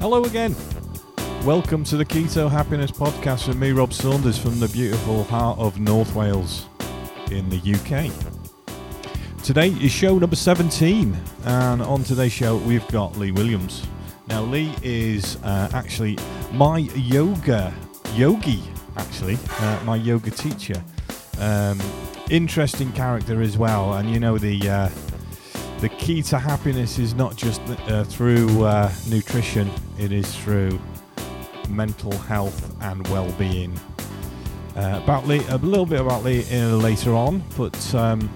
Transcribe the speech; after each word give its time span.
Hello 0.00 0.22
again. 0.22 0.54
Welcome 1.44 1.82
to 1.84 1.96
the 1.96 2.04
Keto 2.04 2.48
Happiness 2.48 2.92
Podcast 2.92 3.48
with 3.48 3.56
me, 3.56 3.72
Rob 3.72 3.92
Saunders, 3.92 4.38
from 4.38 4.60
the 4.60 4.68
beautiful 4.68 5.24
heart 5.24 5.58
of 5.58 5.80
North 5.80 6.14
Wales 6.14 6.66
in 7.32 7.50
the 7.50 7.56
UK. 7.58 8.12
Today 9.42 9.70
is 9.70 9.90
show 9.90 10.16
number 10.16 10.36
17, 10.36 11.16
and 11.46 11.82
on 11.82 12.04
today's 12.04 12.30
show, 12.30 12.58
we've 12.58 12.86
got 12.88 13.16
Lee 13.18 13.32
Williams. 13.32 13.84
Now, 14.28 14.42
Lee 14.42 14.72
is 14.84 15.36
uh, 15.42 15.68
actually 15.74 16.16
my 16.52 16.78
yoga 16.78 17.74
yogi, 18.14 18.62
actually, 18.96 19.36
uh, 19.58 19.80
my 19.84 19.96
yoga 19.96 20.30
teacher. 20.30 20.80
Um, 21.40 21.80
interesting 22.30 22.92
character 22.92 23.42
as 23.42 23.58
well, 23.58 23.94
and 23.94 24.08
you 24.08 24.20
know, 24.20 24.38
the 24.38 24.70
uh, 24.70 24.88
the 25.80 25.88
key 25.88 26.22
to 26.22 26.38
happiness 26.38 26.98
is 26.98 27.14
not 27.14 27.36
just 27.36 27.60
uh, 27.68 28.02
through 28.02 28.64
uh, 28.64 28.92
nutrition, 29.08 29.70
it 29.98 30.10
is 30.10 30.34
through 30.34 30.78
mental 31.68 32.12
health 32.12 32.74
and 32.82 33.06
well 33.08 33.30
being. 33.32 33.78
Uh, 34.74 35.00
about 35.02 35.26
Lee, 35.26 35.40
a 35.48 35.56
little 35.58 35.86
bit 35.86 36.00
about 36.00 36.24
Lee 36.24 36.44
uh, 36.52 36.76
later 36.76 37.14
on, 37.14 37.42
but 37.56 37.94
um, 37.94 38.28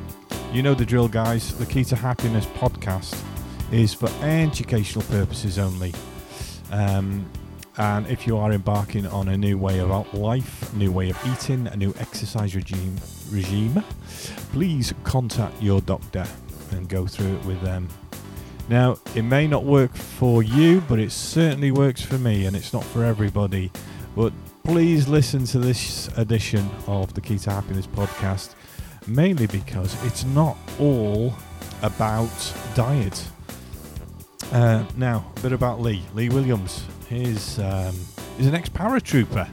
you 0.52 0.62
know 0.62 0.74
the 0.74 0.84
drill, 0.84 1.08
guys. 1.08 1.56
The 1.58 1.66
Key 1.66 1.84
to 1.84 1.96
Happiness 1.96 2.46
podcast 2.46 3.20
is 3.72 3.92
for 3.92 4.08
educational 4.22 5.04
purposes 5.06 5.58
only. 5.58 5.92
Um, 6.70 7.28
and 7.78 8.06
if 8.06 8.26
you 8.26 8.36
are 8.36 8.52
embarking 8.52 9.06
on 9.06 9.28
a 9.28 9.36
new 9.36 9.58
way 9.58 9.80
of 9.80 10.14
life, 10.14 10.72
new 10.74 10.92
way 10.92 11.10
of 11.10 11.18
eating, 11.26 11.66
a 11.68 11.76
new 11.76 11.92
exercise 11.98 12.54
regime, 12.54 12.96
regime, 13.30 13.82
please 14.52 14.92
contact 15.04 15.60
your 15.60 15.80
doctor 15.80 16.24
and 16.72 16.88
go 16.88 17.06
through 17.06 17.36
it 17.36 17.44
with 17.44 17.60
them. 17.62 17.88
Now, 18.68 18.96
it 19.14 19.22
may 19.22 19.46
not 19.46 19.64
work 19.64 19.94
for 19.94 20.42
you, 20.42 20.82
but 20.88 20.98
it 20.98 21.12
certainly 21.12 21.70
works 21.70 22.00
for 22.02 22.18
me, 22.18 22.46
and 22.46 22.56
it's 22.56 22.72
not 22.72 22.84
for 22.84 23.04
everybody. 23.04 23.70
But 24.16 24.32
please 24.64 25.08
listen 25.08 25.44
to 25.46 25.58
this 25.58 26.08
edition 26.16 26.70
of 26.86 27.12
the 27.14 27.20
Key 27.20 27.38
to 27.40 27.50
Happiness 27.50 27.86
podcast, 27.86 28.54
mainly 29.06 29.46
because 29.46 30.02
it's 30.04 30.24
not 30.24 30.56
all 30.78 31.34
about 31.82 32.30
diet. 32.74 33.24
Uh, 34.52 34.84
now, 34.96 35.30
a 35.36 35.40
bit 35.40 35.52
about 35.52 35.80
Lee. 35.80 36.02
Lee 36.14 36.28
Williams. 36.28 36.84
He's, 37.08 37.58
um, 37.58 37.94
he's 38.36 38.46
an 38.46 38.54
ex 38.54 38.68
paratrooper 38.68 39.48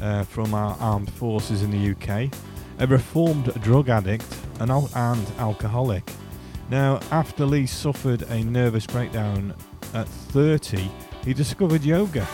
uh, 0.00 0.24
from 0.24 0.54
our 0.54 0.76
armed 0.80 1.12
forces 1.12 1.62
in 1.62 1.70
the 1.70 1.90
UK, 1.90 2.32
a 2.78 2.86
reformed 2.86 3.52
drug 3.62 3.88
addict, 3.88 4.24
an 4.60 4.70
al- 4.70 4.90
and 4.94 5.26
alcoholic. 5.38 6.10
Now, 6.70 7.00
after 7.10 7.46
Lee 7.46 7.66
suffered 7.66 8.22
a 8.22 8.42
nervous 8.44 8.86
breakdown 8.86 9.54
at 9.94 10.06
30, 10.08 10.90
he 11.24 11.32
discovered 11.34 11.82
yoga, 11.82 12.26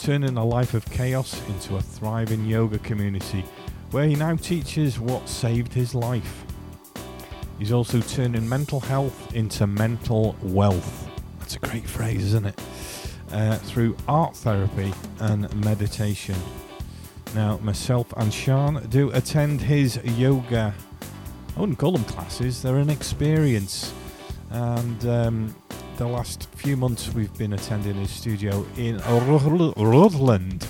turning 0.00 0.36
a 0.36 0.44
life 0.44 0.74
of 0.74 0.84
chaos 0.90 1.40
into 1.48 1.76
a 1.76 1.82
thriving 1.82 2.44
yoga 2.46 2.78
community 2.78 3.44
where 3.90 4.06
he 4.06 4.14
now 4.14 4.36
teaches 4.36 5.00
what 5.00 5.28
saved 5.28 5.72
his 5.72 5.94
life. 5.94 6.44
He's 7.58 7.72
also 7.72 8.00
turning 8.00 8.48
mental 8.48 8.80
health 8.80 9.34
into 9.34 9.66
mental 9.66 10.36
wealth. 10.42 11.08
That's 11.40 11.56
a 11.56 11.58
great 11.58 11.86
phrase, 11.86 12.24
isn't 12.26 12.46
it? 12.46 12.60
Uh, 13.32 13.56
through 13.56 13.96
art 14.08 14.36
therapy 14.36 14.92
and 15.18 15.52
meditation. 15.64 16.36
Now, 17.34 17.58
myself 17.58 18.12
and 18.16 18.32
Sean 18.32 18.86
do 18.88 19.10
attend 19.10 19.60
his 19.60 20.00
yoga. 20.04 20.74
I 21.56 21.60
wouldn't 21.60 21.78
call 21.78 21.92
them 21.92 22.04
classes, 22.04 22.62
they're 22.62 22.76
an 22.76 22.90
experience. 22.90 23.92
And 24.50 25.04
um, 25.06 25.54
the 25.96 26.06
last 26.06 26.48
few 26.54 26.76
months 26.76 27.12
we've 27.12 27.36
been 27.36 27.52
attending 27.52 27.94
his 27.94 28.10
studio 28.10 28.66
in 28.76 28.98
Rhuddlan. 28.98 30.66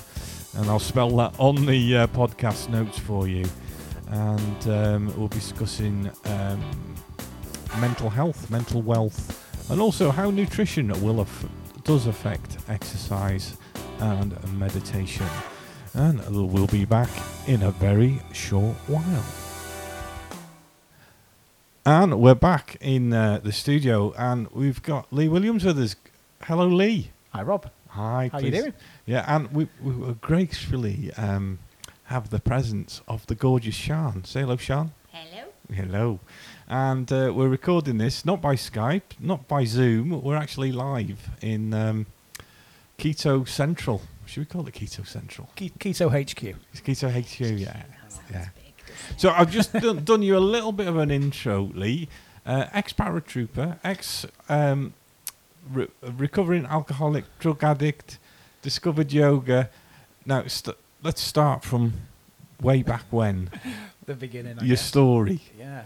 And 0.58 0.68
I'll 0.68 0.78
spell 0.78 1.10
that 1.16 1.34
on 1.38 1.66
the 1.66 1.96
uh, 1.98 2.06
podcast 2.08 2.68
notes 2.68 2.98
for 2.98 3.28
you. 3.28 3.46
And 4.08 4.68
um, 4.68 5.14
we'll 5.16 5.28
be 5.28 5.36
discussing 5.36 6.10
um, 6.24 6.96
mental 7.80 8.10
health, 8.10 8.50
mental 8.50 8.82
wealth, 8.82 9.70
and 9.70 9.80
also 9.80 10.10
how 10.10 10.30
nutrition 10.30 10.88
will 11.00 11.20
aff- 11.20 11.46
does 11.84 12.06
affect 12.08 12.58
exercise 12.68 13.56
and 14.00 14.34
meditation. 14.58 15.26
And 15.94 16.20
we'll 16.52 16.66
be 16.66 16.84
back 16.84 17.10
in 17.46 17.62
a 17.62 17.70
very 17.70 18.20
short 18.32 18.74
while. 18.88 19.39
And 21.86 22.20
we're 22.20 22.34
back 22.34 22.76
in 22.80 23.12
uh, 23.12 23.40
the 23.42 23.52
studio, 23.52 24.12
and 24.18 24.50
we've 24.50 24.82
got 24.82 25.10
Lee 25.12 25.28
Williams 25.28 25.64
with 25.64 25.78
us. 25.78 25.96
Hello, 26.42 26.66
Lee. 26.66 27.10
Hi, 27.30 27.42
Rob. 27.42 27.70
Hi. 27.88 28.28
How 28.32 28.38
you 28.38 28.50
doing? 28.50 28.74
Yeah, 29.06 29.24
and 29.26 29.50
we, 29.52 29.68
we 29.82 29.92
will 29.92 30.14
gracefully 30.14 31.10
um, 31.16 31.58
have 32.04 32.30
the 32.30 32.38
presence 32.38 33.00
of 33.08 33.26
the 33.26 33.34
gorgeous 33.34 33.74
Sean. 33.74 34.24
Say 34.24 34.40
hello, 34.40 34.56
Sean. 34.56 34.92
Hello. 35.10 35.44
Hello. 35.74 36.20
And 36.68 37.10
uh, 37.10 37.32
we're 37.34 37.48
recording 37.48 37.98
this 37.98 38.24
not 38.24 38.40
by 38.42 38.54
Skype, 38.56 39.18
not 39.18 39.48
by 39.48 39.64
Zoom. 39.64 40.22
We're 40.22 40.36
actually 40.36 40.72
live 40.72 41.30
in 41.40 41.72
um, 41.74 42.06
Keto 42.98 43.48
Central. 43.48 44.02
Should 44.26 44.40
we 44.40 44.44
call 44.46 44.66
it 44.68 44.74
Keto 44.74 45.04
Central? 45.06 45.48
Ke- 45.56 45.72
Keto 45.78 46.10
HQ. 46.10 46.56
It's 46.72 46.80
Keto 46.82 47.10
HQ, 47.10 47.40
yeah. 47.58 47.72
That 47.72 48.12
sounds 48.12 48.20
Yeah. 48.30 48.48
Big. 49.08 49.16
doesn't 49.16 49.16
it? 49.16 49.20
So 49.20 49.30
I've 49.30 49.50
just 49.50 49.72
done, 49.72 50.04
done 50.04 50.22
you 50.22 50.36
a 50.36 50.40
little 50.40 50.72
bit 50.72 50.86
of 50.88 50.96
an 50.96 51.10
intro, 51.10 51.70
Lee. 51.74 52.08
Uh, 52.46 52.66
ex 52.72 52.92
paratrooper, 52.92 53.78
ex 53.84 54.24
um, 54.48 54.94
re- 55.70 55.88
recovering 56.02 56.64
alcoholic, 56.66 57.24
drug 57.38 57.62
addict, 57.62 58.18
discovered 58.62 59.12
yoga. 59.12 59.68
Now 60.24 60.46
st- 60.46 60.76
let's 61.02 61.20
start 61.20 61.62
from 61.64 61.92
way 62.60 62.82
back 62.82 63.04
when. 63.10 63.50
The 64.06 64.14
beginning. 64.16 64.58
I 64.58 64.62
your 64.62 64.70
guess. 64.76 64.84
story. 64.84 65.40
Yeah. 65.56 65.82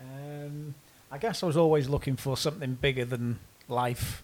Um, 0.00 0.74
I 1.10 1.18
guess 1.18 1.42
I 1.42 1.46
was 1.46 1.58
always 1.58 1.90
looking 1.90 2.16
for 2.16 2.34
something 2.36 2.74
bigger 2.74 3.04
than 3.04 3.38
life. 3.68 4.22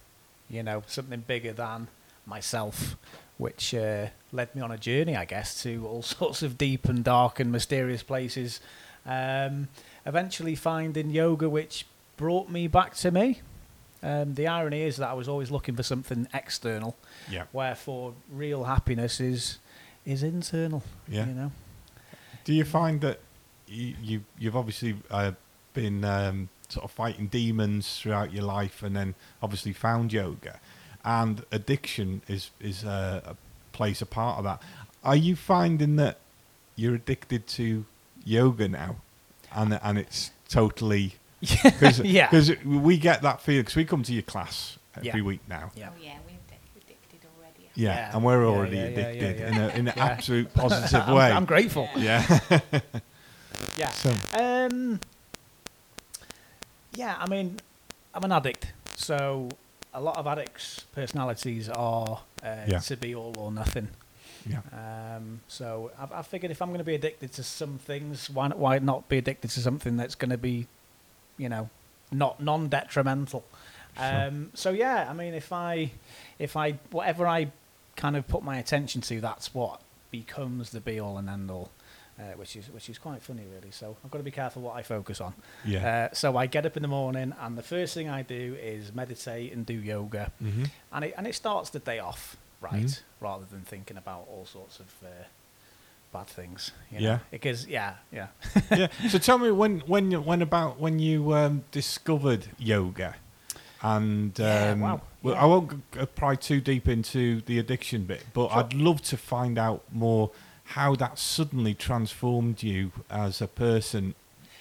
You 0.49 0.63
know, 0.63 0.81
something 0.87 1.19
bigger 1.27 1.53
than 1.53 1.87
myself, 2.25 2.95
which 3.37 3.73
uh, 3.73 4.07
led 4.31 4.53
me 4.55 4.61
on 4.61 4.71
a 4.71 4.77
journey, 4.77 5.15
I 5.15 5.25
guess, 5.25 5.61
to 5.63 5.85
all 5.87 6.01
sorts 6.19 6.41
of 6.43 6.57
deep 6.57 6.85
and 6.85 7.03
dark 7.03 7.39
and 7.39 7.51
mysterious 7.51 8.03
places. 8.03 8.59
Um, 9.05 9.69
eventually 10.05 10.55
finding 10.55 11.09
yoga, 11.11 11.49
which 11.49 11.85
brought 12.17 12.49
me 12.49 12.67
back 12.67 12.95
to 12.95 13.11
me. 13.11 13.41
Um, 14.03 14.35
the 14.35 14.47
irony 14.47 14.81
is 14.83 14.97
that 14.97 15.09
I 15.09 15.13
was 15.13 15.27
always 15.27 15.49
looking 15.49 15.75
for 15.75 15.83
something 15.83 16.27
external, 16.33 16.95
Yeah. 17.31 17.45
wherefore 17.51 18.13
real 18.31 18.65
happiness 18.65 19.19
is 19.19 19.59
is 20.05 20.23
internal. 20.23 20.83
Yeah. 21.07 21.25
You 21.25 21.33
know. 21.33 21.51
Do 22.45 22.53
you 22.53 22.63
find 22.63 23.01
that 23.01 23.19
you, 23.67 23.95
you 24.01 24.23
you've 24.37 24.55
obviously 24.55 24.95
uh, 25.09 25.31
been 25.73 26.03
um, 26.05 26.49
sort 26.69 26.85
of 26.85 26.91
fighting 26.91 27.27
demons 27.27 27.99
throughout 27.99 28.31
your 28.33 28.43
life, 28.43 28.83
and 28.83 28.95
then 28.95 29.15
obviously 29.41 29.73
found 29.73 30.13
yoga, 30.13 30.59
and 31.07 31.45
addiction 31.51 32.21
is 32.27 32.51
is 32.59 32.83
uh, 32.83 33.21
a, 33.25 33.35
plays 33.71 34.01
a 34.01 34.05
part 34.05 34.37
of 34.37 34.43
that. 34.43 34.61
Are 35.03 35.15
you 35.15 35.35
finding 35.35 35.95
that 35.95 36.17
you're 36.75 36.95
addicted 36.95 37.47
to 37.47 37.85
yoga 38.25 38.67
now, 38.67 38.97
and 39.55 39.79
and 39.81 39.97
it's 39.97 40.31
totally 40.49 41.15
because 41.39 41.99
Yeah. 42.01 42.29
we 42.65 42.97
get 42.97 43.21
that 43.21 43.41
feeling 43.41 43.61
because 43.61 43.75
we 43.77 43.85
come 43.85 44.03
to 44.03 44.13
your 44.13 44.23
class 44.23 44.77
every 44.95 45.07
Yeah. 45.21 45.21
week 45.21 45.41
now. 45.47 45.71
Yeah. 45.75 45.89
Oh 45.91 46.01
yeah, 46.03 46.17
we're 46.25 46.33
addic- 46.33 46.83
addicted 46.83 47.21
already. 47.37 47.69
Yeah, 47.75 47.93
Yeah. 47.95 48.11
and 48.15 48.23
we're 48.25 48.45
already 48.45 48.75
yeah, 48.77 48.83
yeah, 48.83 48.89
addicted 48.99 49.39
yeah, 49.39 49.47
in 49.47 49.57
a 49.57 49.67
in 49.79 49.87
an 49.87 49.93
Yeah. 49.95 50.05
absolute 50.05 50.53
positive 50.61 51.03
I'm, 51.07 51.15
way. 51.15 51.31
I'm 51.31 51.45
grateful. 51.45 51.87
Yeah. 51.95 52.23
Yeah. 53.77 53.89
so 53.91 54.13
Um. 54.33 54.99
Yeah, 56.93 57.15
I 57.19 57.27
mean, 57.29 57.59
I'm 58.13 58.23
an 58.23 58.31
addict, 58.31 58.73
so 58.95 59.49
a 59.93 60.01
lot 60.01 60.17
of 60.17 60.27
addicts' 60.27 60.81
personalities 60.93 61.69
are 61.69 62.21
uh, 62.43 62.55
Yeah. 62.67 62.79
to 62.79 62.97
be 62.97 63.15
all 63.15 63.33
or 63.37 63.51
nothing. 63.51 63.87
yeah. 64.45 64.61
Um, 65.15 65.41
so 65.47 65.91
I've, 65.99 66.11
I 66.11 66.21
figured 66.21 66.51
if 66.51 66.61
I'm 66.61 66.69
going 66.69 66.79
to 66.79 66.83
be 66.85 66.95
addicted 66.95 67.33
to 67.33 67.43
some 67.43 67.77
things, 67.79 68.29
why 68.29 68.47
not, 68.49 68.57
why 68.59 68.79
not 68.79 69.09
be 69.09 69.17
addicted 69.17 69.49
to 69.51 69.59
something 69.61 69.97
that's 69.97 70.15
going 70.15 70.29
to 70.31 70.37
be, 70.37 70.67
you 71.37 71.49
know, 71.49 71.69
not 72.11 72.41
non 72.41 72.69
detrimental. 72.69 73.43
Sure. 73.97 74.05
Um, 74.27 74.51
so 74.53 74.69
yeah, 74.71 75.07
I 75.09 75.13
mean, 75.13 75.33
if 75.33 75.51
I, 75.51 75.91
if 76.39 76.55
I, 76.55 76.73
whatever 76.91 77.25
I 77.27 77.51
kind 77.95 78.15
of 78.15 78.27
put 78.27 78.43
my 78.43 78.57
attention 78.59 79.01
to, 79.01 79.19
that's 79.19 79.53
what 79.55 79.81
becomes 80.11 80.69
the 80.69 80.79
be 80.79 80.99
all 80.99 81.17
and 81.17 81.29
end 81.29 81.49
all, 81.51 81.69
uh, 82.19 82.23
which 82.35 82.55
is 82.55 82.69
which 82.71 82.89
is 82.89 82.97
quite 82.97 83.21
funny 83.21 83.43
really. 83.53 83.71
So 83.71 83.95
I've 84.03 84.11
got 84.11 84.17
to 84.19 84.23
be 84.23 84.31
careful 84.31 84.61
what 84.63 84.75
I 84.75 84.83
focus 84.83 85.21
on. 85.21 85.33
Yeah. 85.65 86.07
Uh, 86.11 86.15
so 86.15 86.35
I 86.37 86.45
get 86.47 86.65
up 86.65 86.75
in 86.77 86.81
the 86.81 86.87
morning, 86.87 87.33
and 87.39 87.57
the 87.57 87.63
first 87.63 87.93
thing 87.93 88.09
I 88.09 88.21
do 88.23 88.55
is 88.61 88.93
meditate 88.93 89.53
and 89.53 89.65
do 89.65 89.73
yoga, 89.73 90.31
hmm 90.39 90.65
and 90.91 91.05
it 91.05 91.13
and 91.17 91.27
it 91.27 91.35
starts 91.35 91.69
the 91.69 91.79
day 91.79 91.99
off 91.99 92.35
right, 92.61 92.73
Mhm. 92.85 92.99
rather 93.19 93.45
than 93.51 93.61
thinking 93.61 93.97
about 93.97 94.25
all 94.31 94.45
sorts 94.45 94.79
of 94.79 94.87
uh, 95.03 95.07
bad 96.11 96.27
things. 96.27 96.71
You 96.91 96.99
Yeah. 96.99 97.19
because 97.31 97.67
yeah, 97.67 97.95
yeah. 98.11 98.27
yeah. 98.71 98.87
So 99.09 99.17
tell 99.19 99.37
me 99.37 99.51
when 99.51 99.81
when 99.81 100.11
you- 100.11 100.21
when 100.21 100.41
about 100.41 100.79
when 100.79 100.99
you 100.99 101.33
um, 101.33 101.63
discovered 101.71 102.47
yoga. 102.57 103.15
And 103.83 104.37
Yeah, 104.39 104.71
um, 104.71 104.79
wow, 104.79 105.01
well, 105.21 105.35
yeah. 105.35 105.41
I 105.43 105.45
won't 105.45 106.15
pry 106.15 106.33
too 106.35 106.59
deep 106.61 106.87
into 106.87 107.41
the 107.41 107.59
addiction 107.59 108.05
bit, 108.05 108.25
but 108.33 108.49
Sure. 108.49 108.57
I'd 108.59 108.73
love 108.73 109.01
to 109.03 109.17
find 109.17 109.59
out 109.59 109.83
more 109.91 110.31
how 110.67 110.95
that 110.95 111.17
suddenly 111.17 111.73
transformed 111.73 112.61
you 112.63 112.91
as 113.09 113.41
a 113.41 113.47
person, 113.47 114.13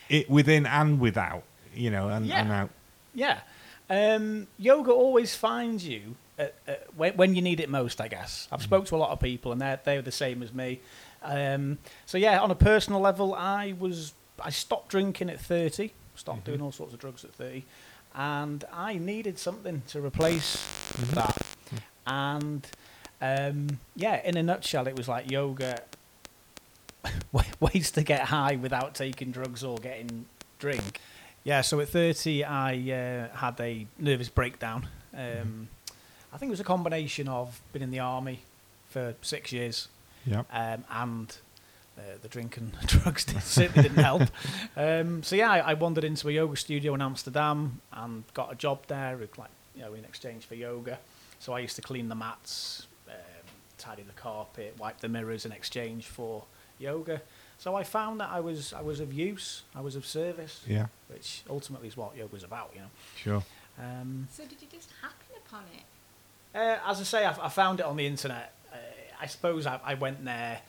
it 0.08 0.30
within 0.30 0.64
and 0.66 1.00
without, 1.00 1.42
you 1.74 1.90
know, 1.90 2.08
and, 2.08 2.26
Yeah. 2.26 2.40
and 2.40 2.52
out. 2.52 2.70
Yeah. 3.14 3.40
Um, 3.90 4.46
yoga 4.58 4.92
always 4.92 5.34
finds 5.34 5.86
you 5.86 6.16
at, 6.38 6.54
at, 6.66 6.86
when, 6.96 7.14
when 7.16 7.34
you 7.34 7.42
need 7.42 7.60
it 7.60 7.68
most, 7.68 8.00
I 8.00 8.08
guess. 8.08 8.46
I've 8.52 8.62
spoke 8.62 8.86
to 8.86 8.96
a 8.96 8.98
lot 8.98 9.10
of 9.10 9.20
people, 9.20 9.52
and 9.52 9.60
they're, 9.60 9.80
they're 9.84 10.02
the 10.02 10.12
same 10.12 10.42
as 10.42 10.52
me. 10.52 10.80
Um, 11.22 11.78
so, 12.04 12.18
yeah, 12.18 12.40
on 12.40 12.50
a 12.50 12.54
personal 12.56 13.00
level, 13.00 13.34
I 13.34 13.74
was 13.78 14.12
I 14.40 14.50
stopped 14.50 14.88
drinking 14.90 15.30
at 15.30 15.40
30, 15.40 15.92
stopped 16.14 16.44
doing 16.44 16.60
all 16.60 16.72
sorts 16.72 16.92
of 16.92 17.00
drugs 17.00 17.24
at 17.24 17.32
30, 17.34 17.64
and 18.14 18.64
I 18.72 18.98
needed 18.98 19.38
something 19.38 19.82
to 19.88 20.00
replace 20.04 20.62
that. 21.14 21.42
And, 22.06 22.66
um, 23.20 23.80
yeah, 23.96 24.20
in 24.24 24.36
a 24.36 24.42
nutshell, 24.42 24.86
it 24.86 24.96
was 24.96 25.08
like 25.08 25.30
yoga 25.30 25.80
ways 27.60 27.90
to 27.92 28.02
get 28.02 28.22
high 28.22 28.56
without 28.56 28.94
taking 28.94 29.30
drugs 29.30 29.62
or 29.64 29.76
getting 29.78 30.26
drink. 30.58 31.00
Yeah, 31.44 31.60
so 31.60 31.78
at 31.80 31.88
30, 31.88 32.44
I 32.44 32.72
uh, 33.32 33.36
had 33.36 33.60
a 33.60 33.86
nervous 33.98 34.28
breakdown. 34.28 34.88
Um, 35.16 35.68
I 36.32 36.38
think 36.38 36.50
it 36.50 36.54
was 36.54 36.60
a 36.60 36.64
combination 36.64 37.28
of 37.28 37.60
being 37.72 37.82
in 37.84 37.90
the 37.90 38.00
army 38.00 38.40
for 38.88 39.14
six 39.22 39.52
years 39.52 39.88
Yeah. 40.26 40.40
um, 40.52 40.84
and 40.90 41.36
uh, 41.96 42.02
the 42.20 42.28
drink 42.28 42.56
and 42.56 42.72
drugs 42.86 43.24
did, 43.24 43.40
certainly 43.42 43.88
didn't 43.88 44.02
help. 44.02 44.22
Um, 44.76 45.22
so 45.22 45.36
yeah, 45.36 45.50
I, 45.50 45.58
I 45.70 45.74
wandered 45.74 46.04
into 46.04 46.28
a 46.28 46.32
yoga 46.32 46.54
studio 46.56 46.92
in 46.94 47.00
Amsterdam 47.00 47.80
and 47.94 48.24
got 48.34 48.52
a 48.52 48.54
job 48.54 48.86
there, 48.88 49.18
like 49.38 49.48
you 49.74 49.80
know, 49.82 49.94
in 49.94 50.04
exchange 50.04 50.44
for 50.44 50.54
yoga. 50.54 50.98
So 51.38 51.54
I 51.54 51.60
used 51.60 51.76
to 51.76 51.82
clean 51.82 52.08
the 52.10 52.14
mats, 52.14 52.86
um, 53.08 53.14
tidy 53.78 54.02
the 54.02 54.12
carpet, 54.12 54.74
wipe 54.78 54.98
the 55.00 55.08
mirrors 55.08 55.46
in 55.46 55.52
exchange 55.52 56.04
for 56.06 56.44
yoga. 56.78 57.20
So 57.58 57.74
I 57.74 57.84
found 57.84 58.20
that 58.20 58.30
I 58.30 58.40
was 58.40 58.72
I 58.72 58.82
was 58.82 59.00
of 59.00 59.12
use, 59.12 59.62
I 59.74 59.80
was 59.80 59.96
of 59.96 60.04
service, 60.06 60.62
Yeah. 60.66 60.86
which 61.08 61.42
ultimately 61.48 61.88
is 61.88 61.96
what 61.96 62.16
yoga's 62.16 62.44
about, 62.44 62.70
you 62.74 62.80
know. 62.80 62.90
Sure. 63.16 63.42
Um, 63.78 64.28
So 64.30 64.42
did 64.44 64.60
you 64.60 64.68
just 64.70 64.90
happen 65.02 65.36
upon 65.46 65.62
it? 65.74 65.84
uh, 66.58 66.78
as 66.90 67.00
I 67.00 67.04
say, 67.04 67.24
I, 67.26 67.32
I 67.46 67.48
found 67.48 67.80
it 67.80 67.86
on 67.86 67.96
the 67.96 68.06
internet. 68.06 68.52
Uh, 68.72 68.76
I 69.20 69.26
suppose 69.26 69.66
I, 69.66 69.80
I 69.84 69.94
went 69.94 70.24
there 70.24 70.60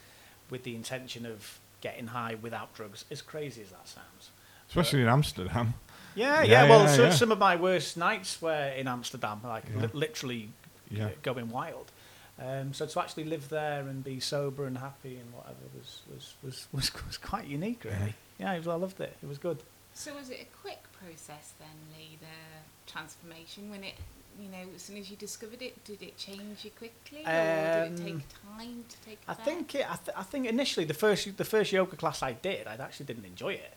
with 0.50 0.64
the 0.64 0.76
intention 0.76 1.26
of 1.26 1.60
getting 1.82 2.08
high 2.08 2.36
without 2.42 2.74
drugs. 2.74 3.06
As 3.12 3.22
crazy 3.22 3.62
as 3.62 3.70
that 3.72 3.88
sounds. 3.88 4.32
Especially 4.70 5.02
in 5.02 5.08
Amsterdam. 5.08 5.74
Yeah, 6.16 6.42
Yeah, 6.42 6.64
yeah. 6.64 6.70
well, 6.70 6.82
yeah, 6.86 6.96
so, 6.96 7.04
yeah. 7.04 7.12
some 7.12 7.32
of 7.32 7.38
my 7.40 7.56
worst 7.56 7.96
nights 7.98 8.42
were 8.42 8.70
in 8.78 8.88
Amsterdam, 8.88 9.40
like 9.44 9.66
Yeah. 9.74 9.82
li- 9.84 9.90
literally 9.94 10.50
Yeah. 10.90 11.06
uh, 11.08 11.10
going 11.22 11.50
wild. 11.50 11.92
Um, 12.40 12.74
so 12.74 12.86
to 12.86 13.00
actually 13.00 13.24
live 13.24 13.50
there 13.50 13.82
and 13.88 14.04
be 14.04 14.20
sober 14.20 14.68
and 14.68 14.78
happy 14.78 15.18
and 15.18 15.34
whatever 15.34 15.58
was 15.76 16.02
was 16.14 16.36
was, 16.44 16.68
was, 16.72 16.92
was 17.08 17.18
quite 17.18 17.48
unique, 17.48 17.84
really. 17.84 18.14
Yeah, 18.40 18.54
it 18.54 18.60
was, 18.60 18.68
I 18.68 18.76
loved 18.76 19.00
it. 19.02 19.16
It 19.24 19.28
was 19.28 19.38
good. 19.40 19.64
So 19.94 20.14
was 20.14 20.30
it 20.30 20.42
a 20.42 20.58
quick 20.62 20.84
process 20.94 21.54
then, 21.60 21.70
Lee, 21.98 22.20
the 22.22 22.92
transformation? 22.92 23.72
When 23.72 23.84
it, 23.84 23.96
you 24.40 24.50
know, 24.50 24.70
as 24.76 24.84
soon 24.84 24.98
as 24.98 25.10
you 25.10 25.18
discovered 25.18 25.64
it, 25.64 25.84
did 25.84 26.04
it 26.04 26.16
change 26.20 26.64
you 26.64 26.70
quickly, 26.70 27.22
or 27.22 27.24
did 27.24 27.94
it 27.94 28.00
Um, 28.00 28.06
take 28.06 28.26
time 28.56 28.86
to 28.88 29.02
take 29.02 29.18
I 29.28 29.32
effect? 29.32 29.48
think 29.48 29.74
it, 29.76 29.92
I, 29.92 29.96
th- 29.96 30.16
I 30.18 30.22
think 30.24 30.46
initially 30.46 30.86
the 30.86 30.94
first 30.94 31.36
the 31.38 31.46
first 31.46 31.72
yoga 31.72 31.96
class 31.96 32.22
I 32.22 32.34
did, 32.34 32.68
I 32.68 32.76
actually 32.76 33.08
didn't 33.08 33.26
enjoy 33.26 33.54
it 33.54 33.74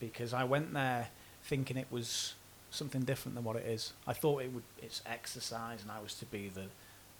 because 0.00 0.32
I 0.32 0.44
went 0.44 0.72
there 0.72 1.08
thinking 1.42 1.76
it 1.76 1.88
was 1.90 2.34
something 2.70 3.02
different 3.02 3.34
than 3.34 3.44
what 3.44 3.56
it 3.56 3.66
is. 3.66 3.92
I 4.06 4.14
thought 4.14 4.42
it 4.42 4.52
would 4.54 4.62
it's 4.80 5.02
exercise 5.04 5.82
and 5.82 5.90
I 5.90 6.00
was 6.00 6.14
to 6.14 6.24
be 6.24 6.48
the 6.48 6.66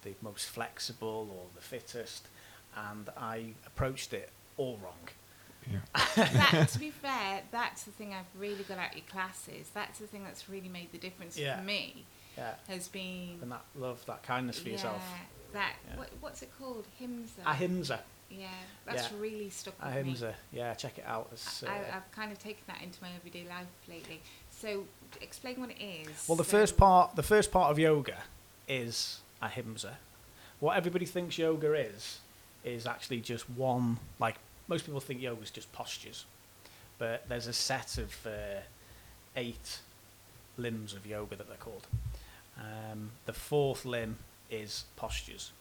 the 0.03 0.15
most 0.23 0.47
flexible 0.47 1.29
or 1.33 1.47
the 1.55 1.61
fittest, 1.63 2.29
and 2.77 3.09
I 3.17 3.55
approached 3.67 4.13
it 4.13 4.31
all 4.57 4.79
wrong. 4.83 5.09
Yeah. 5.71 5.79
that, 6.17 6.69
to 6.73 6.79
be 6.79 6.91
fair, 6.91 7.43
that's 7.51 7.83
the 7.83 7.91
thing 7.91 8.15
I've 8.15 8.41
really 8.41 8.63
got 8.65 8.79
out 8.79 8.91
of 8.93 8.97
your 8.97 9.07
classes. 9.11 9.71
That's 9.75 9.99
the 9.99 10.07
thing 10.07 10.25
that's 10.25 10.49
really 10.49 10.69
made 10.69 10.93
the 10.93 10.99
difference 10.99 11.39
Yeah. 11.39 11.59
for 11.59 11.65
me. 11.65 12.05
Yeah, 12.37 12.55
Has 12.69 12.89
been 12.89 13.39
and 13.43 13.51
that 13.53 13.65
love, 13.75 14.05
that 14.07 14.23
kindness 14.23 14.59
for 14.61 14.69
yourself. 14.69 15.03
That 15.53 15.75
Yeah. 15.89 15.97
what, 15.97 16.09
what's 16.21 16.43
it 16.43 16.51
called? 16.59 16.87
Himsa. 17.01 17.41
Ahimsa, 17.45 18.01
Yeah, 18.31 18.47
that's 18.87 19.11
Yeah. 19.11 19.19
really 19.19 19.51
stuck 19.51 19.75
with 19.83 19.93
me. 19.93 20.01
ahimsa. 20.01 20.35
Yeah, 20.53 20.73
check 20.75 20.99
it 20.99 21.05
out. 21.07 21.29
It's, 21.33 21.63
uh, 21.65 21.67
I, 21.69 21.97
I've 21.97 22.11
kind 22.13 22.31
of 22.31 22.39
taken 22.39 22.63
that 22.69 22.81
into 22.81 23.03
my 23.03 23.09
everyday 23.17 23.45
life 23.49 23.67
lately. 23.89 24.21
So, 24.51 24.85
explain 25.21 25.61
what 25.61 25.71
it 25.71 25.83
is. 25.83 26.27
Well, 26.29 26.37
the 26.37 26.45
So- 26.45 26.51
first 26.51 26.77
part, 26.77 27.17
the 27.17 27.23
first 27.23 27.51
part 27.51 27.71
of 27.73 27.79
yoga 27.79 28.19
is 28.69 29.21
ahimsa. 29.43 29.99
What 30.61 30.77
everybody 30.77 31.07
thinks 31.07 31.39
yoga 31.39 31.73
is, 31.75 32.19
is 32.65 32.87
actually 32.87 33.21
just 33.21 33.49
one. 33.51 33.99
Like 34.19 34.37
most 34.67 34.85
people 34.87 35.01
think 35.01 35.21
yoga 35.23 35.43
is 35.43 35.51
just 35.51 35.73
postures, 35.73 36.25
but 36.99 37.29
there's 37.29 37.47
a 37.47 37.53
set 37.53 37.99
of 37.99 38.15
uh, 38.27 38.61
eight 39.37 39.79
limbs 40.57 40.95
of 40.95 41.07
yoga 41.07 41.37
that 41.37 41.49
they're 41.49 41.57
called. 41.57 41.87
Um, 42.59 43.11
the 43.27 43.33
fourth 43.33 43.85
limb 43.85 44.17
is 44.51 44.85
postures. 44.97 45.53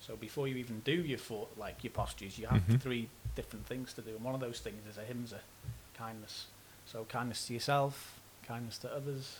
So 0.00 0.16
before 0.16 0.48
you 0.48 0.56
even 0.56 0.80
do 0.80 0.92
your 0.94 1.18
four, 1.18 1.46
like 1.56 1.84
your 1.84 1.92
postures, 1.92 2.36
you 2.38 2.48
have 2.48 2.66
Mhm. 2.66 2.80
three 2.80 3.08
different 3.36 3.66
things 3.66 3.92
to 3.94 4.02
do, 4.02 4.10
and 4.16 4.24
one 4.24 4.34
of 4.34 4.40
those 4.40 4.58
things 4.58 4.84
is 4.86 4.98
ahimsa, 4.98 5.40
kindness. 5.94 6.46
So 6.86 7.04
kindness 7.04 7.46
to 7.46 7.54
yourself, 7.54 8.18
kindness 8.42 8.78
to 8.78 8.92
others. 8.92 9.36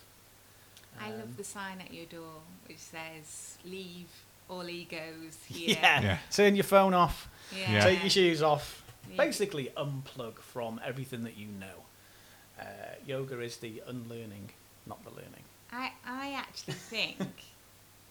I 1.01 1.11
um, 1.11 1.19
love 1.19 1.37
the 1.37 1.45
sign 1.45 1.81
at 1.81 1.93
your 1.93 2.07
door 2.07 2.41
which 2.69 2.79
says 2.79 3.59
"Leave 3.65 4.09
all 4.49 4.69
egos 4.69 5.39
here." 5.47 5.77
Yeah. 5.81 6.01
Yeah. 6.03 6.19
Turn 6.31 6.55
your 6.57 6.65
phone 6.65 6.95
off. 6.95 7.29
Yeah. 7.57 7.73
Yeah. 7.73 7.85
Take 7.85 8.01
your 8.03 8.11
shoes 8.11 8.43
off. 8.43 8.85
Yeah. 9.11 9.17
Basically, 9.17 9.71
unplug 9.77 10.39
from 10.39 10.81
everything 10.85 11.25
that 11.25 11.37
you 11.37 11.49
know. 11.49 11.85
Uh, 12.61 12.65
yoga 13.07 13.41
is 13.41 13.57
the 13.57 13.83
unlearning, 13.89 14.51
not 14.87 15.03
the 15.05 15.11
learning. 15.11 15.43
I, 15.73 15.91
I 16.07 16.33
actually 16.35 16.75
think, 16.91 17.19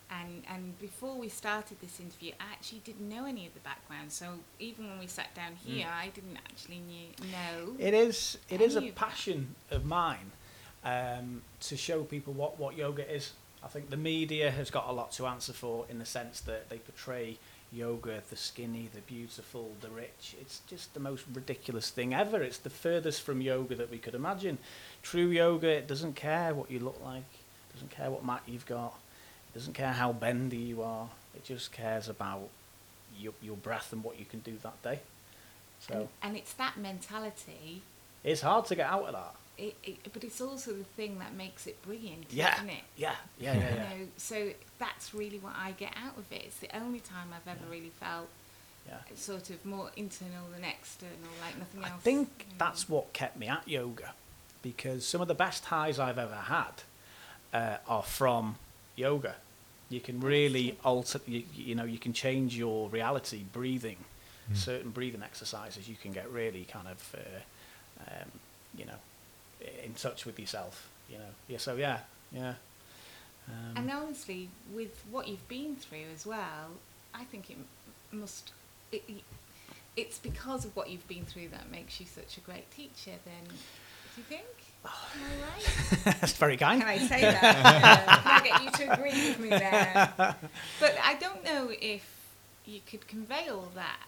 and 0.09 0.43
and 0.53 0.77
before 0.79 1.15
we 1.15 1.29
started 1.29 1.79
this 1.79 1.99
interview, 1.99 2.33
I 2.39 2.51
actually 2.51 2.79
didn't 2.83 3.07
know 3.07 3.25
any 3.25 3.47
of 3.47 3.53
the 3.53 3.61
background. 3.61 4.11
So 4.11 4.25
even 4.59 4.89
when 4.89 4.99
we 4.99 5.07
sat 5.07 5.33
down 5.35 5.53
here, 5.65 5.87
I 5.87 6.09
didn't 6.09 6.37
actually 6.37 6.79
knew, 6.79 7.07
know. 7.31 7.71
Mm. 7.73 7.79
It 7.79 7.93
is. 7.93 8.37
It 8.49 8.59
is 8.61 8.75
a 8.75 8.79
Any 8.79 8.89
of 8.89 8.95
that. 8.95 9.07
passion 9.09 9.55
of 9.69 9.85
mine 9.85 10.31
um, 10.83 11.41
to 11.61 11.77
show 11.77 12.03
people 12.03 12.33
what 12.33 12.59
what 12.59 12.77
yoga 12.77 13.09
is. 13.13 13.33
I 13.63 13.67
think 13.67 13.89
the 13.89 13.97
media 13.97 14.49
has 14.49 14.71
got 14.71 14.87
a 14.89 14.91
lot 14.91 15.11
to 15.13 15.27
answer 15.27 15.53
for 15.53 15.85
in 15.87 15.99
the 15.99 16.05
sense 16.05 16.41
that 16.41 16.69
they 16.69 16.77
portray 16.77 17.37
yoga, 17.71 18.21
the 18.29 18.35
skinny, 18.35 18.89
the 18.93 19.01
beautiful, 19.01 19.71
the 19.81 19.89
rich. 19.89 20.35
It's 20.41 20.61
just 20.67 20.93
the 20.93 20.99
most 20.99 21.23
ridiculous 21.33 21.89
thing 21.89 22.13
ever. 22.13 22.41
It's 22.41 22.57
the 22.57 22.69
furthest 22.69 23.21
from 23.21 23.39
yoga 23.39 23.75
that 23.75 23.89
we 23.89 23.97
could 23.97 24.15
imagine. 24.15 24.57
True 25.03 25.27
yoga, 25.27 25.69
it 25.69 25.87
doesn't 25.87 26.15
care 26.15 26.53
what 26.53 26.69
you 26.69 26.79
look 26.79 26.99
like, 27.03 27.23
it 27.69 27.73
doesn't 27.73 27.91
care 27.91 28.11
what 28.11 28.25
mat 28.25 28.41
you've 28.45 28.65
got, 28.65 28.95
it 29.53 29.57
doesn't 29.57 29.73
care 29.73 29.93
how 29.93 30.11
bendy 30.11 30.57
you 30.57 30.81
are. 30.81 31.09
It 31.33 31.45
just 31.45 31.71
cares 31.71 32.09
about 32.09 32.49
your, 33.17 33.33
your 33.41 33.55
breath 33.55 33.93
and 33.93 34.03
what 34.03 34.19
you 34.19 34.25
can 34.25 34.39
do 34.39 34.57
that 34.63 34.81
day. 34.83 34.99
So 35.79 35.93
and, 35.93 36.07
and 36.23 36.37
it's 36.37 36.53
that 36.53 36.77
mentality. 36.77 37.83
it's 38.23 38.41
hard 38.41 38.65
to 38.65 38.75
get 38.75 38.89
out 38.89 39.05
of 39.05 39.13
that. 39.13 39.35
It, 39.67 39.75
it, 39.83 40.13
but 40.13 40.23
it's 40.23 40.41
also 40.41 40.71
the 40.73 40.83
thing 40.83 41.19
that 41.19 41.35
makes 41.35 41.67
it 41.67 41.81
brilliant, 41.83 42.25
Yeah, 42.31 42.55
isn't 42.55 42.69
it? 42.69 42.83
yeah, 42.97 43.13
yeah, 43.39 43.53
yeah, 43.53 43.69
You 43.69 43.75
yeah. 43.75 43.83
know, 43.89 44.07
so 44.17 44.37
that's 44.79 45.13
really 45.13 45.37
what 45.37 45.53
I 45.55 45.71
get 45.73 45.93
out 46.03 46.17
of 46.17 46.25
it. 46.31 46.41
It's 46.47 46.57
the 46.57 46.75
only 46.75 46.99
time 46.99 47.27
I've 47.35 47.47
ever 47.47 47.65
Yeah. 47.65 47.71
really 47.75 47.91
felt 47.99 48.29
yeah. 48.87 48.97
sort 49.15 49.51
of 49.51 49.63
more 49.63 49.91
internal 49.95 50.45
than 50.53 50.63
external, 50.63 51.31
like 51.45 51.57
nothing 51.59 51.83
else. 51.83 51.93
I 51.95 51.97
think 51.99 52.29
you 52.39 52.45
know. 52.53 52.65
that's 52.65 52.89
what 52.89 53.13
kept 53.13 53.37
me 53.37 53.47
at 53.47 53.67
yoga, 53.67 54.13
because 54.63 55.05
some 55.07 55.21
of 55.21 55.27
the 55.27 55.35
best 55.35 55.65
highs 55.65 55.99
I've 55.99 56.17
ever 56.17 56.35
had 56.35 56.73
uh, 57.53 57.77
are 57.87 58.03
from 58.03 58.55
yoga. 58.95 59.35
You 59.89 59.99
can 59.99 60.21
really 60.21 60.75
alter, 60.83 61.19
you, 61.27 61.43
you 61.53 61.75
know, 61.75 61.83
you 61.83 61.99
can 61.99 62.13
change 62.13 62.57
your 62.57 62.89
reality 62.89 63.43
breathing. 63.53 63.97
Mm. 64.51 64.57
Certain 64.57 64.89
breathing 64.89 65.21
exercises, 65.21 65.87
you 65.87 65.95
can 65.95 66.11
get 66.13 66.27
really 66.31 66.63
kind 66.63 66.87
of, 66.87 67.15
uh, 67.15 68.09
um, 68.09 68.31
you 68.75 68.85
know, 68.85 68.95
in 69.83 69.93
touch 69.93 70.25
with 70.25 70.39
yourself. 70.39 70.89
You 71.09 71.17
know, 71.17 71.31
yeah. 71.47 71.57
So 71.57 71.75
yeah, 71.75 71.99
yeah. 72.31 72.53
Um, 73.47 73.73
And 73.75 73.91
honestly, 73.91 74.49
with 74.73 75.03
what 75.09 75.27
you've 75.27 75.47
been 75.47 75.75
through 75.75 76.05
as 76.13 76.25
well, 76.25 76.71
I 77.13 77.23
think 77.25 77.49
it 77.49 77.57
must. 78.11 78.51
It, 78.91 79.03
it's 79.97 80.19
because 80.19 80.63
of 80.65 80.75
what 80.75 80.89
you've 80.89 81.07
been 81.07 81.25
through 81.25 81.49
that 81.49 81.69
makes 81.71 81.99
you 81.99 82.05
such 82.05 82.37
a 82.37 82.41
great 82.41 82.69
teacher. 82.71 83.17
Then, 83.25 83.45
do 83.47 84.17
you 84.17 84.23
think? 84.23 84.45
Am 84.83 84.91
I 84.91 85.43
right? 85.45 86.03
that's 86.19 86.33
very 86.33 86.57
kind. 86.57 86.81
Can 86.81 86.89
I 86.89 86.97
say 86.97 87.21
that? 87.21 87.41
Can 88.41 88.41
I 88.41 88.47
get 88.47 88.63
you 88.63 88.71
to 88.87 88.93
agree 88.93 89.29
with 89.29 89.39
me 89.39 89.49
there? 89.49 90.13
But 90.79 90.95
I 91.03 91.15
don't 91.15 91.43
know 91.43 91.69
if 91.69 92.03
you 92.65 92.79
could 92.89 93.07
convey 93.07 93.49
all 93.49 93.69
that 93.75 93.99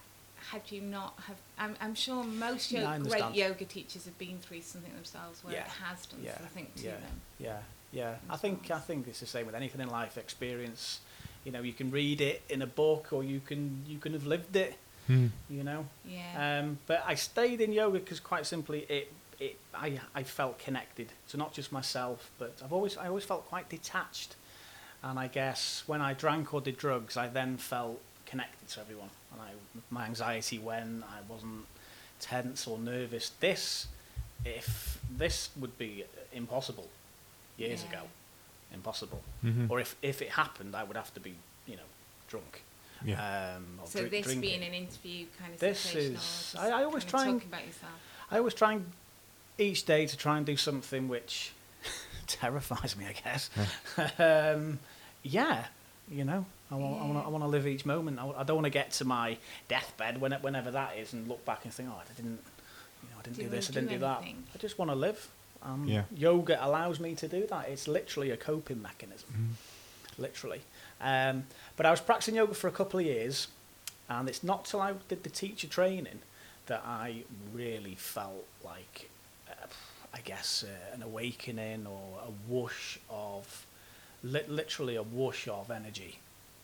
had 0.53 0.71
you 0.71 0.81
not 0.81 1.13
have, 1.27 1.37
I'm, 1.57 1.75
I'm 1.81 1.95
sure 1.95 2.23
most 2.23 2.71
yo- 2.71 2.97
No, 2.97 3.03
great 3.09 3.33
yoga 3.35 3.65
teachers 3.65 4.05
have 4.05 4.17
been 4.17 4.37
through 4.39 4.61
something 4.61 4.93
themselves 4.93 5.43
where 5.43 5.53
Yeah. 5.55 5.61
it 5.65 5.71
has 5.83 6.05
done 6.05 6.21
Yeah. 6.23 6.37
something 6.37 6.67
to 6.77 6.83
yeah. 6.83 6.91
them. 6.91 7.21
Yeah, 7.39 7.59
yeah. 7.91 8.15
I 8.29 8.37
think. 8.37 8.69
I 8.71 8.79
think 8.79 9.07
it's 9.07 9.19
the 9.19 9.25
same 9.25 9.45
with 9.45 9.55
anything 9.55 9.81
in 9.81 9.89
life. 9.89 10.17
Experience, 10.17 10.99
you 11.43 11.51
know, 11.51 11.61
you 11.61 11.73
can 11.73 11.89
read 11.91 12.21
it 12.21 12.41
in 12.49 12.61
a 12.61 12.67
book, 12.67 13.11
or 13.11 13.23
you 13.23 13.39
can 13.39 13.83
you 13.87 13.97
can 13.99 14.13
have 14.13 14.25
lived 14.25 14.55
it. 14.55 14.75
Hmm. 15.07 15.27
You 15.49 15.63
know. 15.63 15.85
Yeah. 16.05 16.59
Um, 16.61 16.77
but 16.87 17.03
I 17.05 17.15
stayed 17.15 17.59
in 17.59 17.71
yoga 17.73 17.99
because 17.99 18.19
quite 18.21 18.45
simply 18.45 18.79
it 18.89 19.11
it 19.39 19.57
I 19.73 19.99
I 20.15 20.23
felt 20.23 20.59
connected 20.59 21.07
to 21.29 21.37
not 21.37 21.53
just 21.53 21.71
myself, 21.71 22.31
but 22.37 22.53
I've 22.63 22.71
always 22.73 22.95
I 22.97 23.07
always 23.07 23.25
felt 23.25 23.45
quite 23.49 23.67
detached. 23.69 24.35
And 25.01 25.19
I 25.19 25.27
guess 25.27 25.83
when 25.85 26.01
I 26.01 26.13
drank 26.13 26.53
or 26.53 26.61
did 26.61 26.77
drugs, 26.77 27.17
I 27.17 27.27
then 27.27 27.57
felt 27.57 27.99
connected 28.33 28.67
to 28.73 28.79
everyone, 28.83 29.09
and 29.31 29.39
I 29.47 29.49
my 29.97 30.05
anxiety 30.11 30.57
when 30.69 31.03
I 31.17 31.19
wasn't 31.33 31.65
tense 32.19 32.61
or 32.69 32.77
nervous. 32.93 33.25
This, 33.39 33.87
if 34.59 34.67
this 35.23 35.37
would 35.61 35.75
be 35.77 35.91
impossible 36.41 36.87
years 37.57 37.81
Yeah. 37.83 37.89
ago, 37.89 38.03
impossible. 38.79 39.21
Mhm. 39.43 39.69
Or 39.71 39.79
if 39.85 39.95
if 40.01 40.17
it 40.25 40.31
happened, 40.43 40.71
I 40.81 40.83
would 40.87 40.97
have 41.03 41.11
to 41.17 41.19
be 41.27 41.33
you 41.71 41.75
know 41.79 41.89
drunk. 42.31 42.53
Yeah. 43.05 43.17
Um, 43.57 43.79
or 43.81 43.87
so 43.87 43.99
dri- 43.99 44.09
this 44.15 44.25
drinking. 44.25 44.41
being 44.49 44.63
an 44.69 44.73
interview 44.83 45.19
kind 45.39 45.53
of 45.53 45.59
This 45.59 45.79
situation, 45.79 46.15
or 46.15 46.17
is- 46.17 46.55
I- 46.63 46.73
I 46.79 46.83
always 46.87 47.05
try 47.13 47.23
and- 47.27 47.33
talking 47.41 47.53
about 47.53 47.65
yourself. 47.71 47.97
I 48.31 48.35
always 48.41 48.53
try 48.63 48.71
and 48.77 48.83
each 49.67 49.81
day 49.93 50.07
to 50.11 50.15
try 50.25 50.35
and 50.37 50.45
do 50.45 50.57
something 50.57 51.03
which 51.15 51.51
terrifies 52.27 52.95
me, 52.99 53.05
I 53.13 53.15
guess. 53.23 53.49
um, 54.27 54.79
yeah, 55.21 55.67
you 56.09 56.23
know, 56.29 56.45
I 56.73 56.75
want, 56.77 57.01
I, 57.01 57.05
want 57.05 57.13
to, 57.19 57.25
I 57.25 57.29
want 57.29 57.43
to 57.43 57.47
live 57.47 57.67
each 57.67 57.85
moment. 57.85 58.19
I, 58.19 58.27
I 58.37 58.43
don't 58.43 58.55
want 58.55 58.65
to 58.65 58.71
get 58.71 58.91
to 58.93 59.05
my 59.05 59.37
deathbed 59.67 60.19
when, 60.19 60.31
whenever 60.33 60.71
that 60.71 60.97
is 60.97 61.13
and 61.13 61.27
look 61.27 61.45
back 61.45 61.65
and 61.65 61.73
think, 61.73 61.89
oh, 61.91 62.01
I 62.01 62.13
didn't, 62.15 62.39
you 63.03 63.09
know, 63.09 63.15
I 63.19 63.21
didn't 63.21 63.35
do, 63.37 63.41
Didn't 63.43 63.51
this, 63.55 63.69
I 63.69 63.73
didn't 63.73 63.89
do 63.89 63.99
that. 63.99 64.23
I 64.23 64.57
just 64.57 64.79
want 64.79 64.89
to 64.91 64.95
live. 64.95 65.27
Um, 65.61 65.87
Yeah. 65.87 66.03
Yoga 66.15 66.57
allows 66.65 66.99
me 66.99 67.15
to 67.15 67.27
do 67.27 67.45
that. 67.47 67.69
It's 67.69 67.87
literally 67.87 68.31
a 68.31 68.37
coping 68.37 68.81
mechanism, 68.81 69.29
Mhm. 69.31 70.19
literally. 70.19 70.61
Um, 70.99 71.45
but 71.77 71.85
I 71.85 71.91
was 71.91 72.01
practicing 72.01 72.35
yoga 72.35 72.53
for 72.55 72.67
a 72.67 72.71
couple 72.71 72.99
of 72.99 73.05
years, 73.05 73.47
and 74.09 74.27
it's 74.27 74.43
not 74.43 74.65
till 74.65 74.81
I 74.81 74.93
did 75.07 75.23
the 75.23 75.29
teacher 75.29 75.67
training 75.67 76.19
that 76.65 76.81
I 76.85 77.23
really 77.53 77.95
felt 77.95 78.45
like, 78.63 79.09
uh, 79.49 79.67
I 80.13 80.21
guess, 80.21 80.63
uh, 80.63 80.93
an 80.95 81.03
awakening 81.03 81.85
or 81.85 82.19
a 82.25 82.31
whoosh 82.51 82.97
of, 83.09 83.65
li- 84.23 84.47
literally 84.47 84.95
a 84.95 85.03
whoosh 85.03 85.47
of 85.47 85.69
energy. 85.69 86.19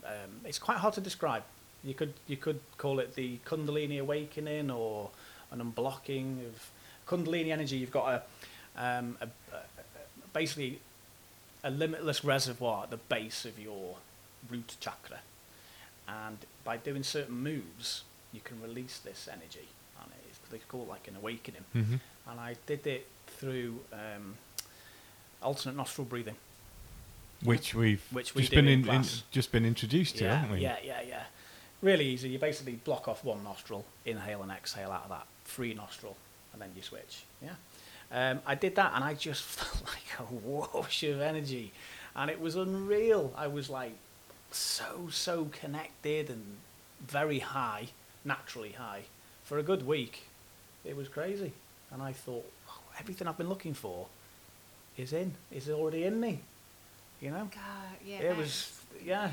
Um, 0.06 0.41
it's 0.46 0.60
quite 0.60 0.77
hard 0.77 0.94
to 0.96 1.01
describe. 1.01 1.44
You 1.84 1.94
could 1.94 2.13
you 2.27 2.38
could 2.38 2.60
call 2.77 3.00
it 3.00 3.15
the 3.15 3.39
Kundalini 3.46 4.00
awakening 4.00 4.70
or 4.72 5.10
an 5.51 5.60
unblocking 5.60 6.46
of 6.46 6.70
Kundalini 7.08 7.51
energy. 7.51 7.77
You've 7.77 7.91
got 7.91 8.08
a, 8.77 8.82
um, 8.84 9.18
a, 9.22 9.25
a, 9.56 9.62
basically 10.34 10.79
a 11.63 11.70
limitless 11.72 12.24
reservoir 12.24 12.84
at 12.84 12.89
the 12.91 12.98
base 12.98 13.46
of 13.46 13.60
your 13.60 13.96
root 14.50 14.75
chakra, 14.79 15.20
and 16.08 16.38
by 16.63 16.77
doing 16.77 17.03
certain 17.03 17.36
moves, 17.36 18.03
you 18.34 18.41
can 18.44 18.62
release 18.62 19.00
this 19.00 19.27
energy, 19.32 19.68
and 20.01 20.12
it's 20.29 20.39
they 20.50 20.60
call 20.60 20.84
it 20.84 20.89
like 20.89 21.08
an 21.08 21.15
awakening. 21.15 21.65
Mhm. 21.75 22.00
And 22.29 22.39
I 22.39 22.56
did 22.65 22.86
it 22.86 23.08
through 23.27 23.79
um, 23.94 24.36
alternate 25.41 25.75
nostril 25.75 26.06
breathing. 26.06 26.36
Which 27.43 27.74
we've 27.74 28.03
Which 28.12 28.36
we 28.36 28.41
just 28.41 28.53
been 28.53 28.67
in 28.67 28.88
in, 28.88 29.03
just 29.31 29.51
been 29.51 29.65
introduced 29.65 30.17
to, 30.17 30.29
haven't 30.29 30.51
we? 30.51 30.60
Yeah, 30.60 30.77
yeah, 30.84 31.01
yeah. 31.08 31.24
Really 31.81 32.05
easy. 32.05 32.29
You 32.29 32.39
basically 32.39 32.74
block 32.74 33.08
off 33.08 33.24
one 33.24 33.43
nostril, 33.43 33.86
inhale 34.05 34.41
and 34.41 34.51
exhale 34.51 34.91
out 34.91 35.03
of 35.03 35.10
that 35.10 35.25
free 35.46 35.74
nostril, 35.74 36.17
and 36.51 36.62
then 36.62 36.69
you 36.75 36.81
switch. 36.81 37.24
Yeah. 37.41 37.51
Um, 38.12 38.41
I 38.46 38.55
did 38.55 38.75
that, 38.75 38.91
and 38.96 39.03
I 39.03 39.13
just 39.13 39.43
felt 39.58 39.84
like 39.86 40.19
a 40.29 40.34
wash 40.34 41.03
of 41.03 41.22
energy, 41.22 41.72
and 42.15 42.29
it 42.29 42.41
was 42.41 42.55
unreal. 42.55 43.34
I 43.38 43.48
was 43.48 43.69
like 43.69 43.96
so 44.51 45.08
so 45.10 45.46
connected 45.46 46.29
and 46.29 46.43
very 47.08 47.39
high, 47.39 47.88
naturally 48.25 48.72
high, 48.74 49.03
for 49.46 49.58
a 49.58 49.63
good 49.63 49.88
week. 49.88 50.24
It 50.84 50.98
was 50.98 51.08
crazy, 51.08 51.53
and 51.91 52.01
I 52.01 52.12
thought 52.12 52.51
"Wow, 52.67 52.79
everything 53.00 53.27
I've 53.27 53.38
been 53.38 53.50
looking 53.50 53.74
for 53.74 54.08
is 54.98 55.13
in, 55.13 55.36
is 55.51 55.69
already 55.69 56.03
in 56.03 56.19
me. 56.19 56.41
You 57.22 57.32
know? 57.32 57.50
God, 57.54 57.98
yeah. 58.06 58.20
It 58.20 58.38
was- 58.38 58.48
is- 58.48 58.82
yeah. 59.06 59.32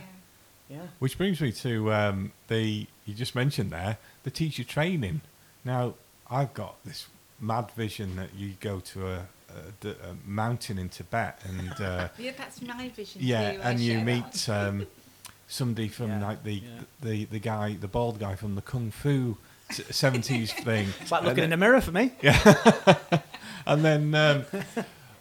Yeah. 0.69 0.79
Which 0.99 1.17
brings 1.17 1.41
me 1.41 1.53
to 1.53 1.93
um, 1.93 2.33
the 2.49 2.87
you 3.05 3.15
just 3.15 3.35
mentioned 3.37 3.71
there 3.71 3.99
the 4.25 4.31
teacher 4.33 4.65
training. 4.65 5.21
Now 5.65 5.95
I've 6.29 6.53
got 6.55 6.85
this 6.85 7.07
mad 7.41 7.71
vision 7.77 8.17
that 8.17 8.35
you 8.35 8.55
go 8.61 8.81
to 8.81 9.07
a 9.09 9.27
mountain 10.27 10.77
in 10.79 10.89
Tibet 10.89 11.41
and 11.45 11.81
uh, 11.81 12.09
Yeah, 12.19 12.33
that's 12.37 12.61
my 12.63 12.89
vision 12.89 13.21
yeah, 13.25 13.53
too. 13.53 13.61
I 13.63 13.71
and 13.71 13.81
you 13.81 14.01
meet 14.01 14.49
um, 14.49 14.87
somebody 15.47 15.89
from 15.89 16.09
Yeah, 16.11 16.27
like 16.27 16.43
the, 16.43 16.55
yeah. 16.55 16.69
the 17.01 17.25
the 17.27 17.39
guy, 17.39 17.77
the 17.81 17.89
bald 17.89 18.19
guy 18.19 18.35
from 18.35 18.57
the 18.57 18.63
kung 18.63 18.91
fu 18.91 19.37
seventies 19.71 20.53
thing. 20.65 20.89
It's 21.01 21.13
like 21.13 21.21
And 21.21 21.29
looking 21.29 21.45
in 21.45 21.51
then- 21.51 21.61
the 21.61 21.65
mirror 21.65 21.81
for 21.81 21.93
me. 21.93 22.11
Yeah, 22.23 22.97
and 23.67 23.85
then, 23.85 24.15
um, 24.17 24.45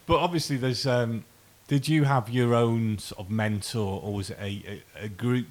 but 0.07 0.15
obviously, 0.17 0.57
there's. 0.57 0.87
Um, 0.87 1.23
did 1.67 1.87
you 1.87 2.03
have 2.03 2.29
your 2.29 2.53
own 2.53 2.97
sort 2.99 3.19
of 3.19 3.29
mentor, 3.31 4.01
or 4.01 4.13
was 4.13 4.29
it 4.29 4.37
a, 4.39 4.81
a, 4.99 5.05
a 5.05 5.09
group 5.09 5.47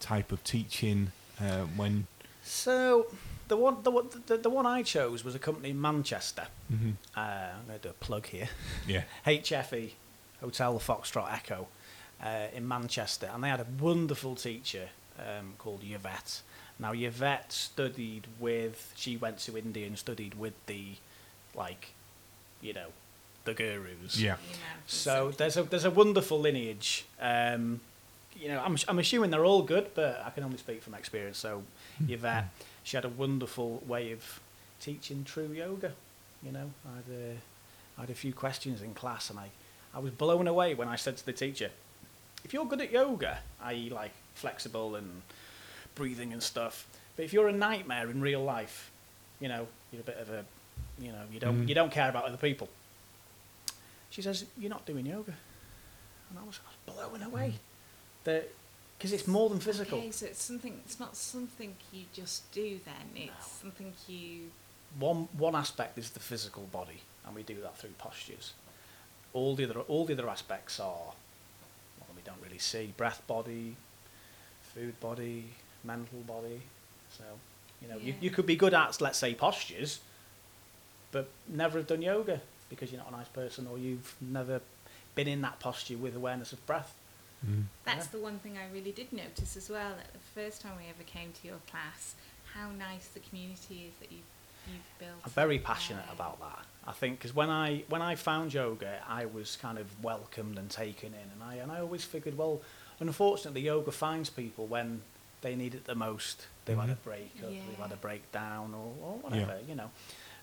type 0.00 0.32
of 0.32 0.42
teaching 0.44 1.12
uh, 1.40 1.62
when? 1.76 2.06
So 2.42 3.06
the 3.48 3.56
one 3.56 3.82
the, 3.82 3.90
one- 3.90 4.08
the, 4.26 4.36
the 4.38 4.50
one 4.50 4.66
I 4.66 4.82
chose 4.82 5.24
was 5.24 5.34
a 5.34 5.38
company 5.38 5.70
in 5.70 5.80
Manchester. 5.80 6.46
Mhm. 6.72 6.94
Uh, 7.16 7.20
I'm 7.20 7.66
going 7.66 7.78
to 7.78 7.88
do 7.88 7.90
a 7.90 8.04
plug 8.04 8.26
here. 8.26 8.48
Yeah. 8.86 9.02
HFE, 9.26 9.92
Hotel 10.40 10.78
Foxtrot 10.78 11.32
Echo, 11.32 11.68
uh, 12.22 12.46
in 12.54 12.66
Manchester, 12.66 13.28
and 13.32 13.42
they 13.44 13.48
had 13.48 13.60
a 13.60 13.66
wonderful 13.78 14.34
teacher 14.36 14.88
um, 15.18 15.54
called 15.58 15.80
Yvette. 15.84 16.42
Now 16.78 16.92
Yvette 16.92 17.52
studied 17.52 18.26
with. 18.38 18.92
She 18.96 19.16
went 19.18 19.38
to 19.40 19.58
India 19.58 19.86
and 19.86 19.98
studied 19.98 20.34
with 20.38 20.54
the, 20.66 20.94
like, 21.54 21.88
you 22.62 22.72
know, 22.72 22.86
the 23.44 23.54
gurus. 23.54 24.18
Yeah. 24.18 24.36
So 24.86 25.30
there's 25.36 25.56
a 25.56 25.62
there's 25.64 25.84
a 25.84 25.90
wonderful 25.90 26.38
lineage. 26.40 27.04
Um, 27.20 27.80
you 28.38 28.48
know, 28.48 28.60
I'm 28.64 28.76
I'm 28.88 28.98
assuming 28.98 29.30
they're 29.30 29.44
all 29.44 29.62
good, 29.62 29.88
but 29.94 30.22
I 30.24 30.30
can 30.30 30.44
only 30.44 30.58
speak 30.58 30.82
from 30.82 30.94
experience. 30.94 31.38
So 31.38 31.62
Yvette, 32.08 32.48
she 32.82 32.96
had 32.96 33.04
a 33.04 33.08
wonderful 33.08 33.82
way 33.86 34.12
of 34.12 34.40
teaching 34.80 35.24
true 35.24 35.48
yoga. 35.52 35.92
You 36.42 36.52
know, 36.52 36.70
I 36.86 36.96
had 36.96 37.04
a, 37.18 37.36
I 37.98 38.00
had 38.02 38.10
a 38.10 38.14
few 38.14 38.32
questions 38.32 38.82
in 38.82 38.94
class, 38.94 39.30
and 39.30 39.38
I 39.38 39.48
I 39.94 39.98
was 39.98 40.12
blown 40.12 40.46
away 40.46 40.74
when 40.74 40.88
I 40.88 40.96
said 40.96 41.16
to 41.18 41.26
the 41.26 41.32
teacher, 41.32 41.70
"If 42.44 42.52
you're 42.54 42.64
good 42.64 42.80
at 42.80 42.90
yoga, 42.90 43.38
i.e., 43.64 43.90
like 43.90 44.12
flexible 44.34 44.94
and 44.96 45.22
breathing 45.94 46.32
and 46.32 46.42
stuff, 46.42 46.86
but 47.16 47.24
if 47.24 47.32
you're 47.32 47.48
a 47.48 47.52
nightmare 47.52 48.08
in 48.08 48.20
real 48.20 48.42
life, 48.42 48.90
you 49.40 49.48
know, 49.48 49.66
you're 49.92 50.00
a 50.00 50.04
bit 50.04 50.16
of 50.18 50.30
a, 50.30 50.44
you 50.98 51.12
know, 51.12 51.22
you 51.32 51.40
don't 51.40 51.64
Mhm. 51.64 51.68
you 51.68 51.74
don't 51.74 51.92
care 51.92 52.08
about 52.08 52.24
other 52.24 52.36
people." 52.38 52.68
She 54.10 54.22
says, 54.22 54.44
"You're 54.58 54.70
not 54.70 54.84
doing 54.84 55.06
yoga," 55.06 55.34
and 56.28 56.38
I 56.38 56.42
was, 56.44 56.58
I 56.66 56.92
was 56.92 56.96
blown 56.96 57.22
away. 57.22 57.48
Mm. 57.48 58.24
That 58.24 58.50
because 58.98 59.12
it's 59.14 59.26
more 59.26 59.48
than 59.48 59.60
physical. 59.60 59.98
Okay, 59.98 60.10
so 60.10 60.26
it's 60.26 60.42
something. 60.42 60.80
It's 60.84 61.00
not 61.00 61.16
something 61.16 61.74
you 61.92 62.04
just 62.12 62.50
do. 62.52 62.80
Then 62.84 63.24
it's 63.24 63.46
something 63.46 63.94
you. 64.08 64.50
One 64.98 65.28
one 65.38 65.54
aspect 65.54 65.96
is 65.96 66.10
the 66.10 66.20
physical 66.20 66.64
body, 66.64 67.00
and 67.24 67.34
we 67.34 67.42
do 67.42 67.56
that 67.62 67.78
through 67.78 67.94
postures. 67.98 68.52
All 69.32 69.54
the 69.54 69.64
other 69.64 69.80
all 69.80 70.04
the 70.04 70.12
other 70.14 70.28
aspects 70.28 70.80
are 70.80 71.14
well, 71.98 72.10
we 72.16 72.22
don't 72.24 72.42
really 72.42 72.58
see 72.58 72.92
breath 72.96 73.22
body, 73.28 73.76
food 74.74 74.98
body, 75.00 75.44
mental 75.84 76.18
body. 76.26 76.60
So 77.16 77.24
you 77.80 77.88
know 77.88 77.96
you, 77.96 78.14
you 78.20 78.30
could 78.30 78.46
be 78.46 78.56
good 78.56 78.74
at 78.74 79.00
let's 79.00 79.18
say 79.18 79.34
postures, 79.34 80.00
but 81.12 81.28
never 81.48 81.78
have 81.78 81.86
done 81.86 82.02
yoga 82.02 82.40
because 82.70 82.90
you're 82.90 83.00
not 83.00 83.10
a 83.12 83.16
nice 83.16 83.28
person 83.28 83.66
or 83.70 83.76
you've 83.78 84.14
never 84.20 84.60
been 85.14 85.28
in 85.28 85.42
that 85.42 85.58
posture 85.60 85.96
with 85.98 86.16
awareness 86.16 86.52
of 86.52 86.64
breath. 86.66 86.94
Mm. 87.46 87.64
That's 87.84 88.06
Yeah. 88.06 88.12
the 88.12 88.18
one 88.20 88.38
thing 88.38 88.56
I 88.58 88.66
really 88.72 88.92
did 88.92 89.12
notice 89.12 89.56
as 89.56 89.68
well. 89.68 89.90
That 89.96 90.12
the 90.12 90.18
first 90.40 90.60
time 90.62 90.72
we 90.78 90.84
ever 90.88 91.02
came 91.04 91.32
to 91.42 91.46
your 91.48 91.58
class, 91.70 92.14
how 92.54 92.70
nice 92.70 93.08
the 93.08 93.20
community 93.20 93.86
is 93.88 93.94
that 94.00 94.10
you've 94.12 94.24
you've 94.66 94.98
built. 94.98 95.20
I'm 95.24 95.30
very 95.30 95.58
passionate 95.58 96.04
there. 96.04 96.14
about 96.14 96.38
that. 96.40 96.64
I 96.86 96.92
think 96.92 97.18
because 97.18 97.34
when 97.34 97.50
I 97.50 97.82
when 97.88 98.02
I 98.02 98.14
found 98.14 98.52
yoga, 98.54 99.00
I 99.08 99.24
was 99.26 99.56
kind 99.56 99.78
of 99.78 99.86
welcomed 100.04 100.58
and 100.58 100.70
taken 100.70 101.14
in, 101.14 101.30
and 101.34 101.42
I 101.42 101.54
and 101.56 101.72
I 101.72 101.80
always 101.80 102.04
figured, 102.04 102.36
well, 102.36 102.60
unfortunately, 103.00 103.62
yoga 103.62 103.90
finds 103.90 104.28
people 104.30 104.66
when 104.66 105.00
they 105.40 105.56
need 105.56 105.74
it 105.74 105.86
the 105.86 105.94
most. 105.94 106.46
They've 106.66 106.76
had 106.78 106.90
a 106.90 106.94
Mhm. 106.94 107.02
breakup, 107.04 107.50
they've 107.50 107.78
had 107.78 107.92
a 107.92 107.96
breakdown, 107.96 108.74
or, 108.74 108.92
or 109.02 109.14
Yeah. 109.16 109.22
whatever, 109.46 109.58
you 109.66 109.74
know. 109.74 109.90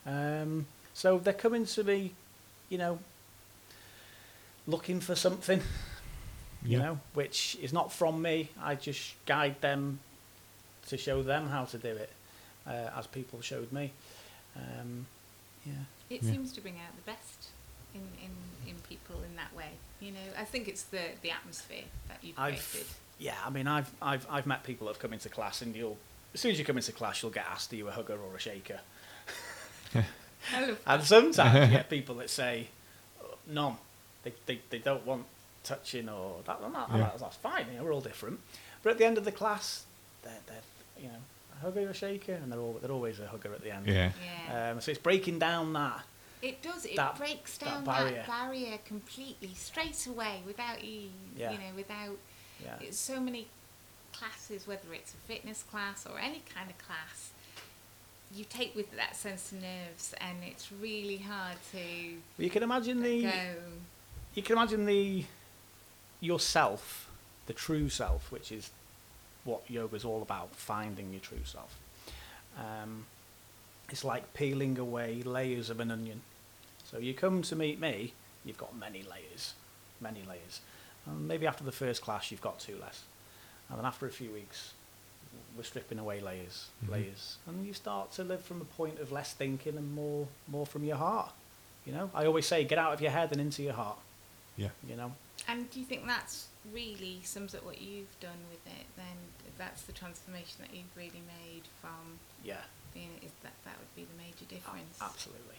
Um, 0.08 0.66
so 0.98 1.20
they're 1.20 1.32
coming 1.46 1.64
to 1.68 1.84
me, 1.84 2.14
you 2.70 2.80
know, 2.80 2.98
looking 4.66 5.00
for 5.00 5.14
something, 5.16 5.62
you 6.64 6.78
Yeah. 6.80 6.86
know, 6.86 7.00
which 7.14 7.56
is 7.62 7.72
not 7.72 7.94
from 7.94 8.20
me. 8.22 8.50
I 8.60 8.74
just 8.74 9.14
guide 9.28 9.62
them 9.62 10.00
to 10.88 10.98
show 10.98 11.22
them 11.22 11.50
how 11.50 11.66
to 11.66 11.78
do 11.78 11.90
it. 11.90 12.12
uh, 12.66 12.92
as 12.98 13.08
people 13.08 13.40
showed 13.42 13.72
me. 13.72 13.94
Um, 14.58 15.06
yeah. 15.66 15.72
It 16.10 16.22
Yeah. 16.22 16.32
seems 16.32 16.52
to 16.52 16.60
bring 16.60 16.76
out 16.86 16.94
the 16.98 17.02
best 17.10 17.48
in, 17.96 18.02
in, 18.22 18.32
in 18.70 18.76
people 18.82 19.24
in 19.24 19.38
that 19.38 19.54
way. 19.56 19.70
You 20.02 20.12
know, 20.12 20.28
I 20.38 20.44
think 20.44 20.68
it's 20.68 20.84
the, 20.84 21.04
the 21.22 21.32
atmosphere 21.32 21.86
that 22.10 22.18
you've 22.22 22.36
created. 22.36 22.82
I've 22.82 23.00
yeah, 23.20 23.36
I 23.46 23.50
mean, 23.52 23.68
I've 23.70 23.90
I've 24.02 24.28
I've 24.30 24.46
met 24.46 24.64
people 24.66 24.88
that 24.88 24.96
have 24.96 25.02
come 25.02 25.14
into 25.14 25.30
class, 25.30 25.62
and 25.62 25.74
you'll 25.78 25.98
as 26.34 26.42
soon 26.42 26.52
as 26.52 26.60
you 26.60 26.66
come 26.66 26.76
into 26.76 26.92
class, 26.92 27.22
you'll 27.22 27.32
get 27.32 27.46
asked, 27.50 27.72
"Are 27.72 27.78
you 27.78 27.88
a 27.88 27.92
hugger 27.92 28.18
or 28.20 28.36
a 28.36 28.40
shaker?" 28.40 28.82
I 30.54 30.62
love 30.68 30.80
And 30.86 31.04
sometimes 31.04 31.70
you 31.70 31.78
get 31.78 31.90
people 31.90 32.16
that 32.16 32.30
say, 32.30 32.68
"No, 33.48 33.78
They, 34.24 34.34
they 34.46 34.60
they 34.70 34.80
don't 34.80 35.06
want 35.06 35.26
touching 35.64 36.08
or 36.10 36.38
that. 36.46 36.60
and 36.62 36.74
that- 36.76 36.90
and 36.90 36.98
Yeah. 37.00 37.04
that's, 37.08 37.22
that's 37.22 37.38
fine. 37.38 37.66
You 37.72 37.78
know, 37.80 37.84
we're 37.86 37.94
all 37.94 38.02
different. 38.02 38.40
But 38.84 38.92
at 38.92 38.98
the 38.98 39.06
end 39.06 39.18
of 39.18 39.26
the 39.26 39.32
class, 39.32 39.86
they're 40.24 40.34
they're 40.48 40.62
you 41.04 41.08
know 41.10 41.22
a 41.58 41.60
hugger 41.66 41.82
or 41.88 41.90
a 41.90 41.94
shaker, 41.94 42.34
and 42.34 42.52
they're 42.52 42.60
all 42.60 42.78
they're 42.82 42.92
always 42.92 43.20
a 43.20 43.28
hugger 43.28 43.54
at 43.54 43.62
the 43.62 43.72
end. 43.74 43.86
Yeah. 43.88 44.12
Yeah. 44.48 44.72
Um, 44.72 44.82
so 44.82 44.92
it's 44.92 45.02
breaking 45.02 45.40
down 45.40 45.74
that. 45.74 46.04
It 46.42 46.62
does. 46.62 46.86
It 46.86 46.96
that- 46.98 47.18
breaks 47.18 47.58
that 47.58 47.66
down 47.66 47.84
barrier. 47.84 48.16
that 48.18 48.28
barrier 48.28 48.78
completely 48.86 49.52
straight 49.56 50.06
away 50.08 50.42
without 50.46 50.84
you, 50.84 51.10
Yeah. 51.36 51.52
you 51.52 51.58
know, 51.58 51.74
without 51.76 52.18
Yeah. 52.64 52.76
it's 52.80 52.98
so 53.00 53.20
many 53.20 53.48
classes, 54.14 54.66
whether 54.68 54.94
it's 54.94 55.14
a 55.14 55.18
fitness 55.28 55.64
class 55.64 56.06
or 56.06 56.18
any 56.20 56.42
kind 56.56 56.70
of 56.70 56.78
class, 56.78 57.32
you 58.36 58.46
take 58.50 58.76
with 58.76 58.96
that 58.96 59.16
sense 59.16 59.52
of 59.52 59.62
nerves, 59.62 60.14
and 60.20 60.38
it's 60.46 60.72
really 60.72 61.18
hard 61.18 61.58
to 61.72 61.80
You 62.38 62.50
can 62.50 62.64
imagine 62.64 63.02
the 63.02 63.24
go. 63.24 63.32
you 64.36 64.44
can 64.44 64.58
imagine 64.58 64.86
the 64.86 65.26
yourself, 66.20 67.10
the 67.46 67.54
true 67.54 67.90
self, 67.90 68.32
which 68.32 68.52
is 68.52 68.70
what 69.44 69.62
yoga's 69.70 70.04
all 70.04 70.22
about, 70.22 70.54
finding 70.56 71.12
your 71.12 71.22
true 71.22 71.44
self. 71.46 71.76
Um, 72.58 73.06
it's 73.90 74.04
like 74.04 74.34
peeling 74.34 74.78
away 74.78 75.22
layers 75.24 75.70
of 75.70 75.80
an 75.80 75.92
onion. 75.92 76.22
So 76.84 76.98
you 76.98 77.14
come 77.14 77.42
to 77.44 77.56
meet 77.56 77.80
me, 77.80 78.14
you've 78.44 78.58
got 78.58 78.76
many 78.76 79.04
layers, 79.04 79.54
many 80.02 80.24
layers. 80.28 80.62
And 81.06 81.28
maybe 81.28 81.48
after 81.48 81.64
the 81.64 81.72
first 81.72 82.02
class, 82.02 82.32
you've 82.32 82.42
got 82.42 82.60
two 82.60 82.78
less. 82.82 83.04
And 83.70 83.78
then 83.78 83.86
after 83.86 84.06
a 84.06 84.12
few 84.12 84.32
weeks, 84.32 84.74
we're 85.56 85.64
stripping 85.64 86.00
away 86.00 86.20
layers, 86.22 86.68
Mhm. 86.86 86.90
layers, 86.92 87.38
and 87.48 87.66
you 87.66 87.74
start 87.74 88.12
to 88.14 88.24
live 88.24 88.44
from 88.46 88.62
a 88.62 88.66
point 88.66 89.00
of 89.00 89.12
less 89.12 89.34
thinking 89.34 89.76
and 89.78 89.94
more, 89.94 90.28
more 90.48 90.66
from 90.68 90.84
your 90.84 90.98
heart. 90.98 91.32
You 91.86 91.94
know, 91.94 92.12
I 92.14 92.26
always 92.26 92.46
say, 92.46 92.64
get 92.66 92.78
out 92.78 92.94
of 92.94 93.02
your 93.02 93.12
head 93.12 93.32
and 93.32 93.40
into 93.42 93.64
your 93.64 93.74
heart. 93.74 93.98
Yeah. 94.56 94.70
You 94.88 94.96
know, 94.96 95.16
And 95.48 95.70
do 95.72 95.80
you 95.80 95.86
think 95.86 96.06
that's 96.06 96.48
really 96.74 97.22
sums 97.24 97.56
up 97.56 97.64
what 97.64 97.80
you've 97.82 98.20
done 98.20 98.40
with 98.50 98.66
it? 98.68 98.86
Then 98.98 99.18
that's 99.58 99.84
the 99.84 99.94
transformation 99.94 100.56
that 100.60 100.74
you've 100.76 100.96
really 100.96 101.22
made 101.26 101.64
from 101.82 102.20
yeah, 102.44 102.62
being. 102.94 103.12
Is 103.24 103.32
that 103.44 103.54
that 103.64 103.78
would 103.80 103.96
be 103.96 104.04
the 104.04 104.16
major 104.18 104.44
a- 104.44 104.46
difference? 104.46 104.98
absolutely, 105.02 105.56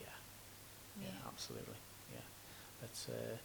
yeah, 0.00 0.06
yeah, 1.00 1.08
Yeah. 1.08 1.28
absolutely, 1.28 1.76
yeah. 2.12 2.20
But 2.80 3.06
uh, 3.14 3.36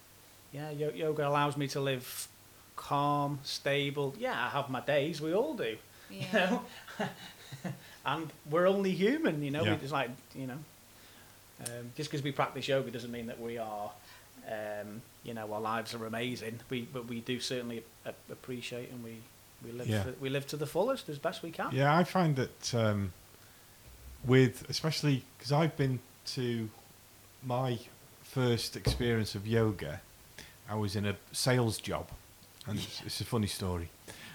yeah, 0.52 0.70
yoga 0.72 1.28
allows 1.28 1.56
me 1.58 1.68
to 1.70 1.80
live 1.82 2.28
calm, 2.76 3.40
stable. 3.44 4.14
Yeah, 4.18 4.34
I 4.34 4.50
have 4.50 4.70
my 4.70 4.82
days. 4.82 5.22
We 5.22 5.34
all 5.34 5.54
do. 5.54 5.78
You 6.12 6.26
know, 6.34 6.62
and 8.06 8.32
we're 8.50 8.68
only 8.68 8.92
human. 8.92 9.42
You 9.42 9.52
know, 9.52 9.64
Yeah. 9.64 9.78
it's 9.82 9.92
like 9.92 10.10
you 10.36 10.48
know, 10.48 10.58
um, 11.66 11.92
just 11.96 12.10
because 12.12 12.24
we 12.24 12.32
practice 12.32 12.68
yoga 12.68 12.92
doesn't 12.92 13.12
mean 13.12 13.28
that 13.28 13.40
we 13.40 13.58
are. 13.58 13.92
Um, 14.48 15.02
you 15.24 15.34
know, 15.34 15.52
our 15.54 15.62
lives 15.62 15.94
are 15.94 16.06
amazing. 16.06 16.60
We, 16.70 16.82
but 16.82 17.08
we 17.08 17.22
do 17.22 17.40
certainly 17.40 17.84
a- 18.06 18.14
appreciate 18.30 18.92
and 18.92 19.02
we, 19.04 19.16
we 19.66 19.72
live 19.72 19.88
Yeah. 19.88 20.04
to, 20.04 20.16
we 20.20 20.30
live 20.30 20.46
to 20.48 20.58
the 20.58 20.66
fullest 20.68 21.08
as 21.08 21.18
best 21.18 21.42
we 21.42 21.50
can. 21.52 21.70
Yeah, 21.72 21.96
I 21.98 22.04
find 22.04 22.36
that 22.36 22.74
um, 22.76 23.14
with 24.26 24.70
especially 24.70 25.24
because 25.38 25.54
I've 25.54 25.78
been 25.78 26.00
to 26.36 26.70
my 27.46 27.80
first 28.24 28.76
experience 28.76 29.34
of 29.34 29.48
yoga, 29.48 30.02
I 30.70 30.76
was 30.76 30.96
in 30.98 31.06
a 31.06 31.16
sales 31.32 31.78
job, 31.78 32.10
and 32.68 32.78
it's, 32.80 33.02
it's 33.06 33.22
a 33.22 33.26
funny 33.26 33.48
story. 33.48 33.90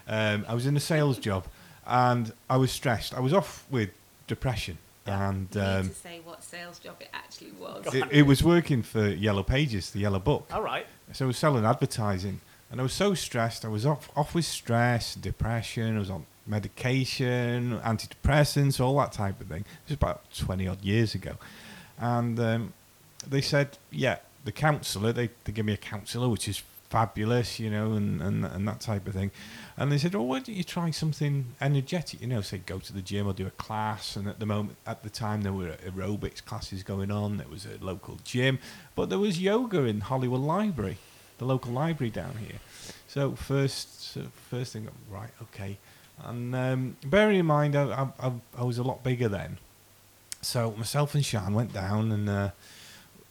Um, 0.07 0.45
I 0.49 0.55
was 0.55 0.67
in 0.67 0.77
a 0.77 0.81
sales 0.81 1.19
job, 1.19 1.45
and 1.87 2.33
I 2.49 2.57
was 2.57 2.71
stressed. 2.73 3.15
I 3.15 3.21
was 3.21 3.33
off 3.35 3.65
with 3.71 3.91
depression, 4.27 4.79
Yeah. 5.07 5.29
and 5.31 5.49
You 5.55 5.61
need 5.61 5.67
um, 5.67 5.89
to 5.89 5.95
say 5.95 6.21
what 6.25 6.43
sales 6.45 6.79
job 6.79 6.97
it 7.01 7.09
actually 7.13 7.53
was. 7.53 7.95
It, 7.95 8.05
it 8.11 8.23
was 8.23 8.43
working 8.43 8.83
for 8.83 9.09
Yellow 9.09 9.43
Pages, 9.43 9.91
the 9.91 10.01
Yellow 10.01 10.19
Book. 10.19 10.49
All 10.53 10.63
right. 10.63 10.87
So 11.13 11.25
I 11.25 11.29
was 11.29 11.37
selling 11.39 11.65
advertising, 11.65 12.41
and 12.71 12.81
I 12.81 12.83
was 12.83 12.93
so 12.93 13.15
stressed. 13.15 13.65
I 13.65 13.69
was 13.69 13.85
off 13.87 14.11
off 14.17 14.35
with 14.35 14.45
stress, 14.45 15.15
depression. 15.15 15.97
I 15.97 15.99
was 15.99 16.11
on 16.11 16.27
medication, 16.47 17.79
antidepressants, 17.85 18.81
all 18.81 18.99
that 18.99 19.13
type 19.13 19.41
of 19.41 19.47
thing. 19.49 19.65
This 19.87 19.91
was 19.91 19.95
about 19.97 20.23
twenty 20.37 20.67
odd 20.69 20.83
years 20.83 21.15
ago, 21.15 21.33
and 21.99 22.39
um, 22.41 22.73
they 23.27 23.41
said, 23.41 23.79
"Yeah, 23.91 24.19
the 24.45 24.53
counsellor. 24.53 25.13
They 25.13 25.31
they 25.45 25.53
give 25.53 25.65
me 25.67 25.73
a 25.73 25.79
counsellor, 25.79 26.29
which 26.29 26.49
is 26.49 26.63
fabulous, 26.91 27.61
you 27.61 27.71
know, 27.71 27.93
and, 27.93 28.21
and 28.21 28.45
and 28.45 28.67
that 28.67 28.81
type 28.81 29.07
of 29.07 29.15
thing. 29.15 29.31
And 29.77 29.93
they 29.93 29.99
said, 29.99 30.15
"Oh, 30.15 30.23
why 30.23 30.39
don't 30.41 30.57
you 30.57 30.65
try 30.65 30.91
something 30.91 31.47
energetic? 31.61 32.21
You 32.21 32.27
know, 32.27 32.41
say 32.41 32.59
go 32.59 32.79
to 32.79 32.93
the 32.93 33.03
gym 33.03 33.27
or 33.27 33.33
do 33.33 33.47
a 33.47 33.51
class." 33.51 34.17
And 34.17 34.29
at 34.29 34.39
the 34.41 34.47
moment, 34.47 34.77
at 34.87 35.03
the 35.03 35.11
time, 35.11 35.43
there 35.43 35.53
were 35.53 35.77
aerobics 35.87 36.45
classes 36.45 36.83
going 36.83 37.11
on. 37.11 37.37
There 37.37 37.49
was 37.49 37.67
a 37.67 37.83
local 37.85 38.19
gym, 38.25 38.59
but 38.95 39.09
there 39.11 39.19
was 39.19 39.41
yoga 39.41 39.85
in 39.85 40.01
Holywell 40.01 40.41
Library, 40.41 40.99
the 41.39 41.45
local 41.45 41.73
library 41.73 42.11
down 42.11 42.37
here. 42.37 42.59
So 43.07 43.35
first, 43.35 44.03
so 44.03 44.27
first 44.51 44.73
thing, 44.73 44.89
right, 45.11 45.31
okay. 45.43 45.79
And 46.25 46.55
um, 46.55 46.97
bearing 47.05 47.39
in 47.39 47.47
mind, 47.47 47.77
I, 47.77 47.85
I, 47.85 48.27
I, 48.27 48.33
I 48.59 48.65
was 48.65 48.79
a 48.79 48.83
lot 48.83 49.05
bigger 49.05 49.29
then. 49.29 49.59
So 50.41 50.73
myself 50.73 51.15
and 51.15 51.25
Sean 51.25 51.55
went 51.55 51.73
down, 51.73 52.13
and 52.13 52.29
uh, 52.29 52.51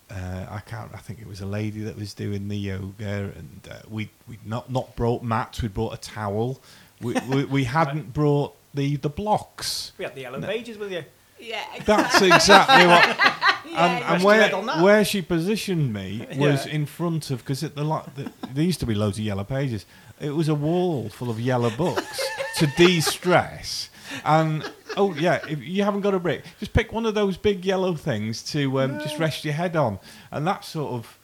uh, 0.10 0.46
I 0.50 0.60
can't. 0.65 0.91
I 0.93 0.98
think 0.98 1.20
it 1.20 1.28
was 1.28 1.41
a 1.41 1.46
lady 1.46 1.82
that 1.82 1.98
was 1.98 2.13
doing 2.13 2.48
the 2.48 2.58
yoga, 2.58 3.32
and 3.36 3.60
uh, 3.70 3.76
we 3.89 4.10
we 4.28 4.38
not 4.46 4.72
not 4.72 4.96
brought 4.96 5.24
mats. 5.24 5.62
We 5.62 5.67
brought 5.67 5.93
a 5.93 5.98
towel. 5.98 6.60
We 7.02 7.13
we, 7.30 7.46
we 7.46 7.63
hadn't 7.65 8.13
brought 8.13 8.56
the 8.74 8.96
the 8.98 9.10
blocks. 9.10 9.91
We 9.98 10.06
had 10.06 10.15
the 10.15 10.22
yellow 10.22 10.39
No. 10.39 10.48
pages 10.48 10.78
with 10.78 10.91
you. 10.91 11.04
Yeah. 11.39 11.62
That's 11.86 12.22
exactly 12.22 12.88
what. 12.88 13.17
And 13.67 14.00
yeah. 14.00 14.13
and 14.15 14.24
where 14.24 14.39
read 14.39 14.54
on 14.54 14.65
that. 14.67 14.82
where 14.82 15.04
she 15.06 15.22
positioned 15.22 15.93
me 15.93 16.26
was 16.38 16.65
Yeah. 16.65 16.72
in 16.74 16.86
front 16.88 17.30
of 17.30 17.39
because 17.39 17.60
the, 17.62 17.84
lo- 17.84 18.10
the 18.15 18.32
there 18.54 18.63
used 18.63 18.80
to 18.80 18.86
be 18.88 18.96
loads 18.96 19.20
of 19.20 19.26
yellow 19.26 19.43
pages. 19.43 19.86
It 20.22 20.32
was 20.32 20.48
a 20.48 20.56
wall 20.56 21.10
full 21.10 21.30
of 21.30 21.39
yellow 21.39 21.70
books 21.70 22.20
to 22.58 22.67
de-stress. 22.78 23.89
And 24.26 24.63
oh 24.95 25.13
yeah, 25.13 25.39
if 25.47 25.62
you 25.62 25.84
haven't 25.84 26.02
got 26.02 26.13
a 26.13 26.19
brick, 26.19 26.43
just 26.60 26.73
pick 26.73 26.93
one 26.93 27.06
of 27.06 27.15
those 27.15 27.38
big 27.38 27.65
yellow 27.65 27.95
things 27.95 28.43
to 28.52 28.82
um, 28.82 29.00
just 29.00 29.19
rest 29.19 29.43
your 29.43 29.54
head 29.54 29.76
on, 29.76 30.00
and 30.32 30.45
that 30.47 30.63
sort 30.63 30.93
of 30.93 31.17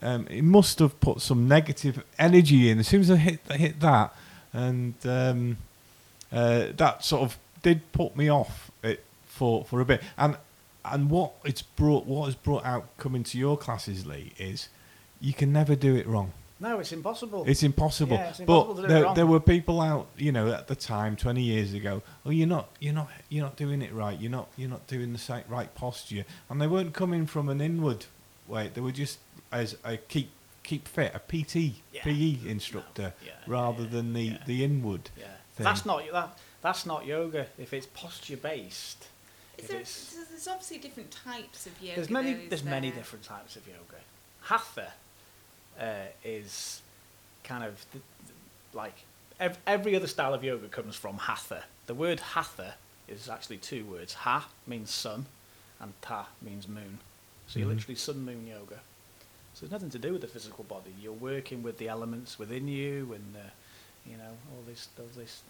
um, 0.00 0.26
it 0.28 0.42
must 0.42 0.78
have 0.78 0.98
put 1.00 1.20
some 1.20 1.46
negative 1.46 2.02
energy 2.18 2.70
in 2.70 2.78
as 2.78 2.88
soon 2.88 3.00
as 3.00 3.10
I 3.10 3.16
hit 3.16 3.40
hit 3.52 3.80
that, 3.80 4.14
and 4.52 4.94
um, 5.04 5.56
uh, 6.32 6.66
that 6.76 7.04
sort 7.04 7.22
of 7.22 7.38
did 7.62 7.92
put 7.92 8.16
me 8.16 8.28
off 8.28 8.70
it 8.82 9.04
for 9.26 9.64
for 9.64 9.80
a 9.80 9.84
bit. 9.84 10.02
And 10.16 10.36
and 10.84 11.10
what 11.10 11.32
it's 11.44 11.62
brought, 11.62 12.06
what 12.06 12.26
has 12.26 12.34
brought 12.34 12.64
out 12.64 12.96
coming 12.98 13.22
to 13.24 13.38
your 13.38 13.56
classes, 13.56 14.06
Lee, 14.06 14.32
is 14.38 14.68
you 15.20 15.32
can 15.32 15.52
never 15.52 15.76
do 15.76 15.94
it 15.94 16.06
wrong. 16.06 16.32
No, 16.62 16.78
it's 16.78 16.92
impossible. 16.92 17.44
It's 17.48 17.64
impossible. 17.64 18.16
Yeah, 18.16 18.28
it's 18.28 18.38
impossible 18.38 18.74
to 18.76 18.82
but 18.82 18.86
do 18.88 18.92
it 18.92 18.94
there, 18.94 19.02
wrong. 19.02 19.14
there 19.16 19.26
were 19.26 19.40
people 19.40 19.80
out, 19.80 20.06
you 20.16 20.30
know, 20.30 20.52
at 20.52 20.68
the 20.68 20.76
time, 20.76 21.16
twenty 21.16 21.42
years 21.42 21.74
ago. 21.74 22.02
Oh, 22.24 22.30
you're 22.30 22.46
not, 22.46 22.68
you're 22.78 22.94
not, 22.94 23.10
you're 23.28 23.44
not 23.44 23.56
doing 23.56 23.82
it 23.82 23.92
right. 23.92 24.18
You're 24.18 24.30
not, 24.30 24.48
you're 24.56 24.70
not 24.70 24.86
doing 24.86 25.12
the 25.12 25.42
right 25.48 25.74
posture. 25.74 26.24
And 26.48 26.60
they 26.62 26.68
weren't 26.68 26.94
coming 26.94 27.26
from 27.26 27.48
an 27.48 27.60
inward 27.60 28.06
way. 28.46 28.70
They 28.72 28.80
were 28.80 28.92
just 28.92 29.18
as 29.50 29.76
a 29.84 29.96
keep 29.96 30.30
keep 30.62 30.86
fit, 30.86 31.12
a 31.14 31.18
PT 31.18 31.74
Yeah. 31.92 32.02
PE 32.04 32.48
instructor, 32.48 33.02
No, 33.02 33.26
yeah, 33.26 33.32
rather 33.48 33.82
yeah, 33.82 33.88
than 33.90 34.12
the 34.12 34.22
yeah. 34.22 34.38
the 34.46 34.64
inward. 34.64 35.10
yeah. 35.18 35.24
thing. 35.56 35.64
That's 35.64 35.84
not 35.84 36.04
that. 36.12 36.38
That's 36.62 36.86
not 36.86 37.04
yoga. 37.06 37.46
If 37.58 37.72
it's 37.72 37.86
posture 37.86 38.36
based, 38.36 39.08
Is 39.58 39.66
there, 39.66 39.78
there's 39.78 40.46
obviously 40.48 40.78
different 40.78 41.10
types 41.10 41.66
of 41.66 41.72
yoga. 41.82 41.96
there's 41.96 42.10
many. 42.10 42.34
though, 42.34 42.40
is 42.42 42.48
There's 42.50 42.64
many 42.64 42.92
different 42.92 43.24
types 43.24 43.56
of 43.56 43.66
yoga. 43.66 44.00
Hatha 44.42 44.92
uh, 45.80 46.06
is 46.24 46.82
kind 47.44 47.64
of 47.64 47.74
th- 47.92 48.02
th- 48.26 48.34
like 48.74 48.94
ev- 49.40 49.58
every 49.66 49.94
other 49.96 50.06
style 50.06 50.34
of 50.34 50.42
yoga 50.44 50.68
comes 50.68 50.96
from 50.96 51.18
hatha. 51.18 51.64
The 51.86 51.94
word 51.94 52.20
hatha 52.20 52.74
is 53.08 53.28
actually 53.28 53.58
two 53.58 53.84
words. 53.84 54.14
Ha 54.14 54.48
means 54.66 54.90
sun, 54.90 55.26
and 55.80 55.92
ta 56.00 56.28
means 56.40 56.68
moon. 56.68 56.98
So 57.48 57.58
you're 57.58 57.68
Mhm. 57.68 57.74
literally 57.74 57.96
sun 57.96 58.24
moon 58.24 58.46
yoga. 58.46 58.80
So 59.54 59.64
it's 59.64 59.72
nothing 59.72 59.90
to 59.90 59.98
do 59.98 60.12
with 60.12 60.22
the 60.22 60.28
physical 60.28 60.64
body. 60.64 60.94
You're 61.00 61.12
working 61.12 61.62
with 61.62 61.76
the 61.78 61.88
elements 61.88 62.38
within 62.38 62.68
you, 62.68 63.12
and 63.12 63.36
uh, 63.36 63.40
you 64.06 64.16
know 64.16 64.36
all 64.50 64.62
this. 64.66 64.88
All 64.98 65.06
this 65.16 65.42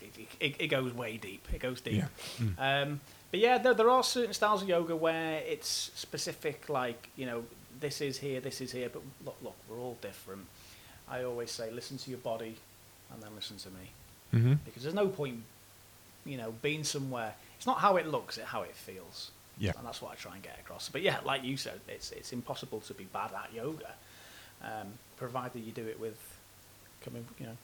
it, 0.00 0.28
it, 0.40 0.56
it 0.58 0.66
goes 0.68 0.94
way 0.94 1.18
deep. 1.18 1.46
It 1.52 1.58
goes 1.60 1.80
deep. 1.82 1.96
Yeah. 1.96 2.06
Mm. 2.38 2.84
Um, 2.88 3.00
but 3.30 3.38
yeah, 3.40 3.58
there, 3.58 3.74
there 3.74 3.90
are 3.90 4.02
certain 4.02 4.32
styles 4.32 4.62
of 4.62 4.68
yoga 4.68 4.96
where 4.96 5.42
it's 5.46 5.90
specific, 5.94 6.70
like, 6.70 7.10
you 7.16 7.26
know, 7.26 7.44
this 7.80 8.00
is 8.00 8.18
here, 8.18 8.40
this 8.40 8.60
is 8.60 8.72
here, 8.72 8.88
but 8.88 9.02
look, 9.24 9.36
look, 9.42 9.56
we're 9.68 9.78
all 9.78 9.98
different. 10.00 10.46
I 11.08 11.24
always 11.24 11.50
say, 11.50 11.70
listen 11.70 11.98
to 11.98 12.10
your 12.10 12.20
body 12.20 12.56
and 13.12 13.22
then 13.22 13.30
listen 13.34 13.56
to 13.58 13.68
me. 13.68 13.90
Mm-hmm. 14.34 14.54
Because 14.64 14.82
there's 14.82 14.94
no 14.94 15.08
point 15.08 15.42
you 16.24 16.36
know, 16.36 16.52
being 16.62 16.84
somewhere. 16.84 17.34
It's 17.56 17.66
not 17.66 17.78
how 17.78 17.96
it 17.96 18.06
looks; 18.06 18.38
it's 18.38 18.48
how 18.48 18.62
it 18.62 18.74
feels. 18.74 19.30
Yeah. 19.58 19.72
and 19.76 19.86
that's 19.86 20.00
what 20.00 20.12
I 20.12 20.14
try 20.14 20.32
and 20.34 20.42
get 20.42 20.58
across. 20.58 20.88
But 20.88 21.02
yeah, 21.02 21.18
like 21.24 21.44
you 21.44 21.56
said, 21.56 21.80
it's 21.88 22.12
it's 22.12 22.32
impossible 22.32 22.80
to 22.80 22.94
be 22.94 23.04
bad 23.04 23.30
at 23.32 23.52
yoga, 23.54 23.92
um, 24.62 24.88
provided 25.16 25.62
you 25.64 25.72
do 25.72 25.86
it 25.86 26.00
with 26.00 26.18
coming, 27.04 27.26
you 27.38 27.46
know, 27.46 27.56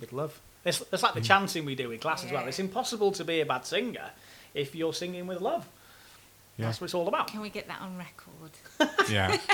with 0.00 0.12
love. 0.12 0.40
It's, 0.64 0.82
it's 0.92 1.02
like 1.02 1.14
the 1.14 1.20
chanting 1.20 1.64
we 1.64 1.76
do 1.76 1.92
in 1.92 2.00
class 2.00 2.24
as 2.24 2.32
well. 2.32 2.46
It's 2.48 2.58
impossible 2.58 3.12
to 3.12 3.24
be 3.24 3.40
a 3.40 3.46
bad 3.46 3.64
singer 3.64 4.10
if 4.52 4.74
you're 4.74 4.92
singing 4.92 5.28
with 5.28 5.40
love. 5.40 5.68
Yeah. 6.56 6.66
That's 6.66 6.80
what 6.80 6.86
it's 6.86 6.94
all 6.94 7.08
about. 7.08 7.28
Can 7.28 7.40
we 7.40 7.50
get 7.50 7.68
that 7.68 7.80
on 7.80 7.96
record? 7.98 8.52
Yeah. 9.10 9.36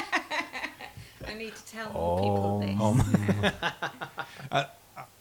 I 1.29 1.35
need 1.35 1.55
to 1.55 1.67
tell 1.67 1.93
more 1.93 2.19
people 2.21 2.59
this. 2.61 2.81
Um, 2.81 3.53
I, 4.53 4.67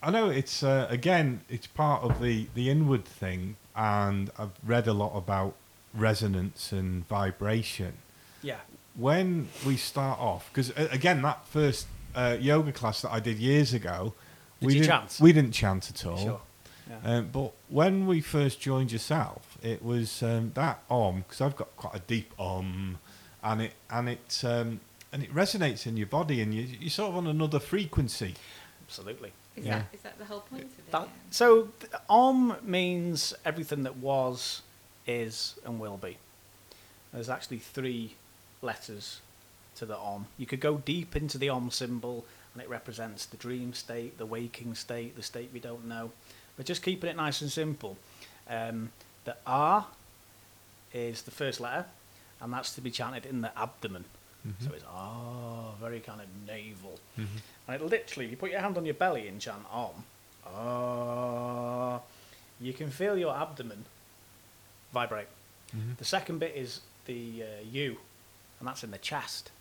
I 0.01 0.09
know 0.11 0.29
it's 0.29 0.63
uh, 0.63 0.87
again 0.89 1.41
it's 1.49 1.67
part 1.67 2.03
of 2.03 2.19
the 2.21 2.47
the 2.55 2.69
inward 2.69 3.05
thing, 3.05 3.55
and 3.75 4.31
I've 4.37 4.51
read 4.65 4.87
a 4.87 4.93
lot 4.93 5.15
about 5.15 5.53
resonance 5.93 6.71
and 6.71 7.07
vibration. 7.07 7.93
Yeah. 8.41 8.57
When 8.95 9.49
we 9.65 9.77
start 9.77 10.19
off, 10.19 10.49
because 10.51 10.71
again 10.75 11.21
that 11.21 11.45
first 11.45 11.85
uh, 12.15 12.37
yoga 12.39 12.71
class 12.71 13.01
that 13.03 13.11
I 13.11 13.19
did 13.19 13.37
years 13.37 13.73
ago, 13.73 14.13
Did 14.59 14.67
we 14.67 14.73
you 14.73 14.79
didn't 14.81 14.89
chant? 14.91 15.17
we 15.21 15.33
didn't 15.33 15.51
chant 15.53 15.89
at 15.89 16.05
all. 16.05 16.17
Sure. 16.17 16.41
Yeah. 16.89 16.97
Um, 17.17 17.29
but 17.31 17.51
when 17.69 18.07
we 18.07 18.21
first 18.21 18.59
joined 18.59 18.91
yourself, 18.91 19.50
it 19.61 19.83
was 19.83 20.23
um, 20.23 20.51
that 20.55 20.81
om 20.89 21.17
because 21.27 21.41
I've 21.41 21.55
got 21.55 21.75
quite 21.77 21.95
a 21.95 21.99
deep 21.99 22.31
om, 22.39 22.97
and 23.43 23.61
it 23.61 23.73
and 23.89 24.09
it 24.09 24.41
um, 24.45 24.79
and 25.13 25.23
it 25.23 25.33
resonates 25.33 25.85
in 25.85 25.97
your 25.97 26.07
body, 26.07 26.41
and 26.41 26.53
you 26.53 26.63
you're 26.79 26.89
sort 26.89 27.09
of 27.11 27.17
on 27.17 27.27
another 27.27 27.59
frequency. 27.59 28.35
Absolutely. 28.87 29.31
Is, 29.55 29.65
Yeah. 29.65 29.79
that, 29.79 29.87
is 29.93 30.01
that 30.01 30.17
the 30.17 30.25
whole 30.25 30.41
point 30.41 30.63
of 30.63 30.79
it? 30.79 30.91
That, 30.91 31.07
so 31.29 31.69
th- 31.79 31.91
Om 32.09 32.55
means 32.63 33.33
everything 33.43 33.83
that 33.83 33.97
was, 33.97 34.61
is, 35.05 35.55
and 35.65 35.79
will 35.79 35.97
be. 35.97 36.17
There's 37.13 37.29
actually 37.29 37.59
three 37.59 38.15
letters 38.61 39.19
to 39.75 39.85
the 39.85 39.97
Om. 39.97 40.27
You 40.37 40.45
could 40.45 40.61
go 40.61 40.77
deep 40.77 41.15
into 41.17 41.37
the 41.37 41.49
Om 41.49 41.69
symbol, 41.71 42.25
and 42.53 42.63
it 42.63 42.69
represents 42.69 43.25
the 43.25 43.37
dream 43.37 43.73
state, 43.73 44.17
the 44.17 44.25
waking 44.25 44.75
state, 44.75 45.15
the 45.17 45.23
state 45.23 45.49
we 45.53 45.59
don't 45.59 45.85
know. 45.85 46.11
But 46.57 46.65
just 46.65 46.81
keeping 46.81 47.09
it 47.09 47.15
nice 47.17 47.41
and 47.41 47.51
simple. 47.51 47.97
Um, 48.49 48.91
the 49.25 49.35
R 49.45 49.87
is 50.93 51.21
the 51.23 51.31
first 51.31 51.59
letter, 51.59 51.85
and 52.41 52.51
that's 52.53 52.73
to 52.75 52.81
be 52.81 52.91
chanted 52.91 53.25
in 53.25 53.41
the 53.41 53.57
abdomen. 53.57 54.05
Mhm. 54.47 54.67
So 54.67 54.73
it's 54.73 54.83
ah, 54.87 55.71
very 55.79 55.99
kind 55.99 56.19
of 56.21 56.27
navel. 56.47 56.99
Mhm. 57.17 57.27
And 57.67 57.75
it 57.75 57.85
literally, 57.85 58.27
you 58.29 58.35
put 58.37 58.51
your 58.51 58.59
hand 58.61 58.77
on 58.77 58.85
your 58.85 58.95
belly 58.95 59.27
and 59.27 59.39
chant 59.39 59.65
Om. 59.71 60.03
Ah, 60.45 62.01
you 62.59 62.73
can 62.73 62.89
feel 62.91 63.17
your 63.17 63.35
abdomen 63.35 63.85
vibrate. 64.93 65.27
Mhm. 65.75 65.97
The 65.97 66.05
second 66.05 66.39
bit 66.39 66.55
is 66.55 66.81
the 67.05 67.43
uh, 67.43 67.61
U, 67.71 67.99
and 68.59 68.67
that's 68.67 68.83
in 68.83 68.91
the 68.91 68.97
chest. 68.97 69.51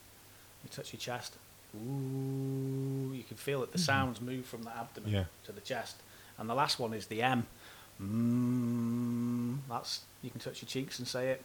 You 0.65 0.71
touch 0.71 0.93
your 0.93 1.01
chest. 1.01 1.35
Ooh, 1.77 3.13
you 3.15 3.23
can 3.23 3.37
feel 3.37 3.61
that 3.61 3.73
The 3.73 3.79
sounds 3.79 4.21
move 4.21 4.45
from 4.47 4.65
the 4.65 4.77
abdomen 4.77 5.11
Yeah. 5.13 5.25
to 5.45 5.53
the 5.53 5.61
chest. 5.61 5.97
And 6.37 6.49
the 6.51 6.55
last 6.55 6.79
one 6.81 6.93
is 6.95 7.07
the 7.07 7.23
M. 7.23 7.47
Mm, 8.03 9.59
that's 9.69 10.01
you 10.23 10.31
can 10.31 10.41
touch 10.41 10.63
your 10.63 10.69
cheeks 10.69 10.99
and 10.99 11.07
say 11.09 11.31
it. 11.31 11.43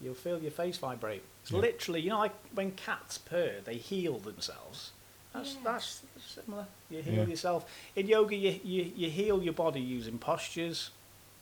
You'll 0.00 0.14
feel 0.14 0.38
your 0.38 0.50
face 0.52 0.78
vibrate. 0.78 1.22
It's 1.42 1.50
Yeah. 1.50 1.58
literally, 1.58 2.00
you 2.00 2.10
know, 2.10 2.18
like 2.18 2.34
when 2.54 2.72
cats 2.72 3.18
purr, 3.18 3.60
they 3.64 3.76
heal 3.76 4.18
themselves. 4.18 4.92
That's 5.32 5.54
Yeah. 5.54 5.60
that's 5.64 6.02
similar. 6.20 6.66
You 6.90 7.02
heal 7.02 7.14
Yeah. 7.24 7.24
yourself 7.26 7.70
in 7.96 8.06
yoga. 8.06 8.34
You, 8.36 8.60
you 8.62 8.92
you 8.96 9.10
heal 9.10 9.42
your 9.42 9.52
body 9.54 9.80
using 9.80 10.18
postures, 10.18 10.90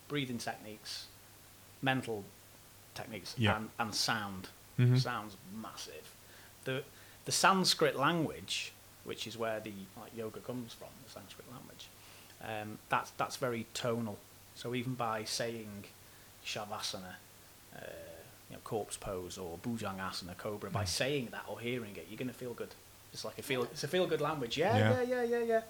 breathing 0.08 0.38
techniques, 0.38 1.06
mental 1.82 2.24
techniques, 2.94 3.34
Yeah. 3.36 3.56
and, 3.56 3.70
and 3.78 3.94
sound. 3.94 4.48
Mhm. 4.78 4.98
Sounds 5.00 5.36
massive. 5.52 6.14
The 6.64 6.82
the 7.26 7.32
Sanskrit 7.32 7.96
language, 7.96 8.72
which 9.04 9.26
is 9.26 9.36
where 9.36 9.60
the 9.60 9.72
like 9.96 10.14
yoga 10.16 10.40
comes 10.40 10.72
from, 10.72 10.88
the 11.04 11.10
Sanskrit 11.10 11.50
language. 11.52 11.88
Um, 12.42 12.78
that's 12.88 13.10
that's 13.12 13.36
very 13.36 13.66
tonal. 13.74 14.18
So 14.56 14.74
even 14.74 14.94
by 14.94 15.22
saying 15.24 15.84
shavasana, 16.44 17.14
uh, 17.76 17.78
you 18.50 18.56
know, 18.56 18.60
corpse 18.64 18.96
pose, 18.96 19.38
or 19.38 19.58
bhujangasana, 19.58 20.36
cobra, 20.38 20.70
by 20.70 20.84
Mm. 20.84 20.88
saying 20.88 21.28
that 21.32 21.44
or 21.46 21.60
hearing 21.60 21.94
it, 21.96 22.06
you're 22.08 22.18
going 22.18 22.28
to 22.28 22.34
feel 22.34 22.54
good. 22.54 22.74
It's 23.12 23.24
like 23.24 23.38
a 23.38 23.42
feel. 23.42 23.62
It's 23.64 23.84
a 23.84 23.88
feel 23.88 24.06
good 24.06 24.20
language. 24.20 24.56
Yeah, 24.58 24.76
Yeah. 24.76 25.02
yeah, 25.02 25.02
yeah, 25.02 25.22
yeah, 25.22 25.42
yeah. 25.44 25.62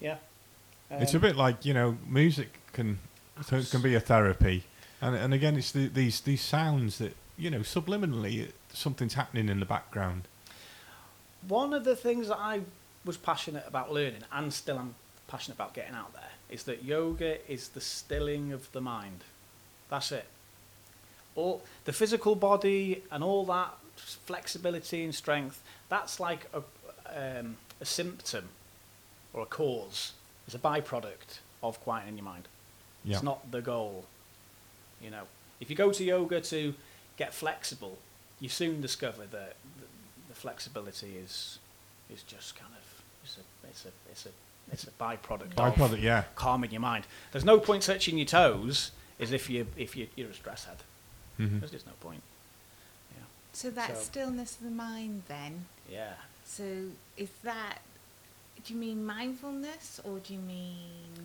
Yeah. 0.00 1.00
it's 1.02 1.14
a 1.14 1.16
Um, 1.16 1.22
bit 1.22 1.36
like 1.36 1.64
you 1.64 1.74
know, 1.74 1.96
music 2.06 2.58
can 2.72 2.98
so 3.46 3.56
it 3.56 3.70
can 3.70 3.82
be 3.82 3.94
a 3.94 4.00
therapy, 4.00 4.64
and 5.00 5.14
and 5.16 5.32
again, 5.34 5.56
it's 5.56 5.72
the, 5.72 5.86
these 5.88 6.20
these 6.20 6.42
sounds 6.42 6.98
that 6.98 7.14
you 7.38 7.50
know 7.50 7.60
subliminally 7.60 8.52
something's 8.72 9.14
happening 9.14 9.48
in 9.48 9.58
the 9.60 9.66
background. 9.66 10.28
One 11.48 11.72
of 11.72 11.84
the 11.84 11.96
things 11.96 12.28
that 12.28 12.38
I 12.38 12.62
was 13.04 13.16
passionate 13.16 13.64
about 13.66 13.92
learning, 13.92 14.22
and 14.30 14.52
still 14.52 14.78
I'm 14.78 14.94
passionate 15.28 15.54
about 15.56 15.72
getting 15.74 15.94
out 15.94 16.12
there, 16.12 16.31
is 16.52 16.64
that 16.64 16.84
yoga 16.84 17.38
is 17.50 17.68
the 17.68 17.80
stilling 17.80 18.52
of 18.52 18.70
the 18.72 18.80
mind. 18.80 19.24
That's 19.88 20.12
it. 20.12 20.26
All 21.34 21.62
the 21.84 21.92
physical 21.92 22.34
body 22.34 23.02
and 23.10 23.24
all 23.24 23.44
that 23.46 23.74
flexibility 23.96 25.04
and 25.04 25.14
strength. 25.14 25.62
That's 25.88 26.20
like 26.20 26.48
a 26.52 26.62
um, 27.14 27.56
a 27.80 27.84
symptom 27.84 28.48
or 29.34 29.42
a 29.42 29.46
cause. 29.46 30.12
It's 30.46 30.54
a 30.54 30.58
byproduct 30.58 31.40
of 31.62 31.80
quieting 31.80 32.16
your 32.16 32.24
mind. 32.24 32.48
Yeah. 33.04 33.16
It's 33.16 33.22
not 33.22 33.50
the 33.50 33.60
goal. 33.60 34.04
You 35.00 35.10
know, 35.10 35.22
if 35.60 35.70
you 35.70 35.76
go 35.76 35.92
to 35.92 36.04
yoga 36.04 36.40
to 36.40 36.74
get 37.16 37.34
flexible, 37.34 37.98
you 38.40 38.48
soon 38.48 38.80
discover 38.80 39.22
that 39.22 39.56
the, 39.80 39.86
the 40.28 40.34
flexibility 40.34 41.16
is 41.16 41.58
is 42.12 42.22
just 42.22 42.56
kind 42.56 42.72
of 42.72 43.02
it's 43.24 43.38
a 43.38 43.68
it's 43.68 43.84
a 43.86 43.88
it's 44.10 44.26
a 44.26 44.30
it's 44.70 44.84
a 44.84 44.90
byproduct, 44.92 45.54
Byproduct, 45.54 45.92
of 45.94 45.98
yeah. 46.02 46.24
calming 46.34 46.70
your 46.70 46.80
mind. 46.80 47.06
There's 47.32 47.44
no 47.44 47.58
point 47.58 47.82
touching 47.82 48.16
your 48.18 48.26
toes 48.26 48.90
as 49.20 49.32
if 49.32 49.48
you 49.50 49.66
if 49.76 49.96
you 49.96 50.08
you're 50.16 50.30
a 50.30 50.34
stress 50.34 50.64
head. 50.64 50.78
Mhm. 51.38 51.60
There's 51.60 51.72
just 51.72 51.86
no 51.86 51.92
point. 52.00 52.22
Yeah. 53.16 53.24
So 53.52 53.70
that 53.70 53.96
So- 53.96 54.02
stillness 54.02 54.56
of 54.56 54.64
the 54.64 54.70
mind, 54.70 55.24
then. 55.28 55.66
Yeah. 55.90 56.14
So 56.44 56.90
is 57.16 57.30
that? 57.42 57.78
Do 58.64 58.74
you 58.74 58.78
mean 58.78 59.04
mindfulness, 59.04 60.00
or 60.04 60.18
do 60.20 60.34
you 60.34 60.38
mean 60.38 60.76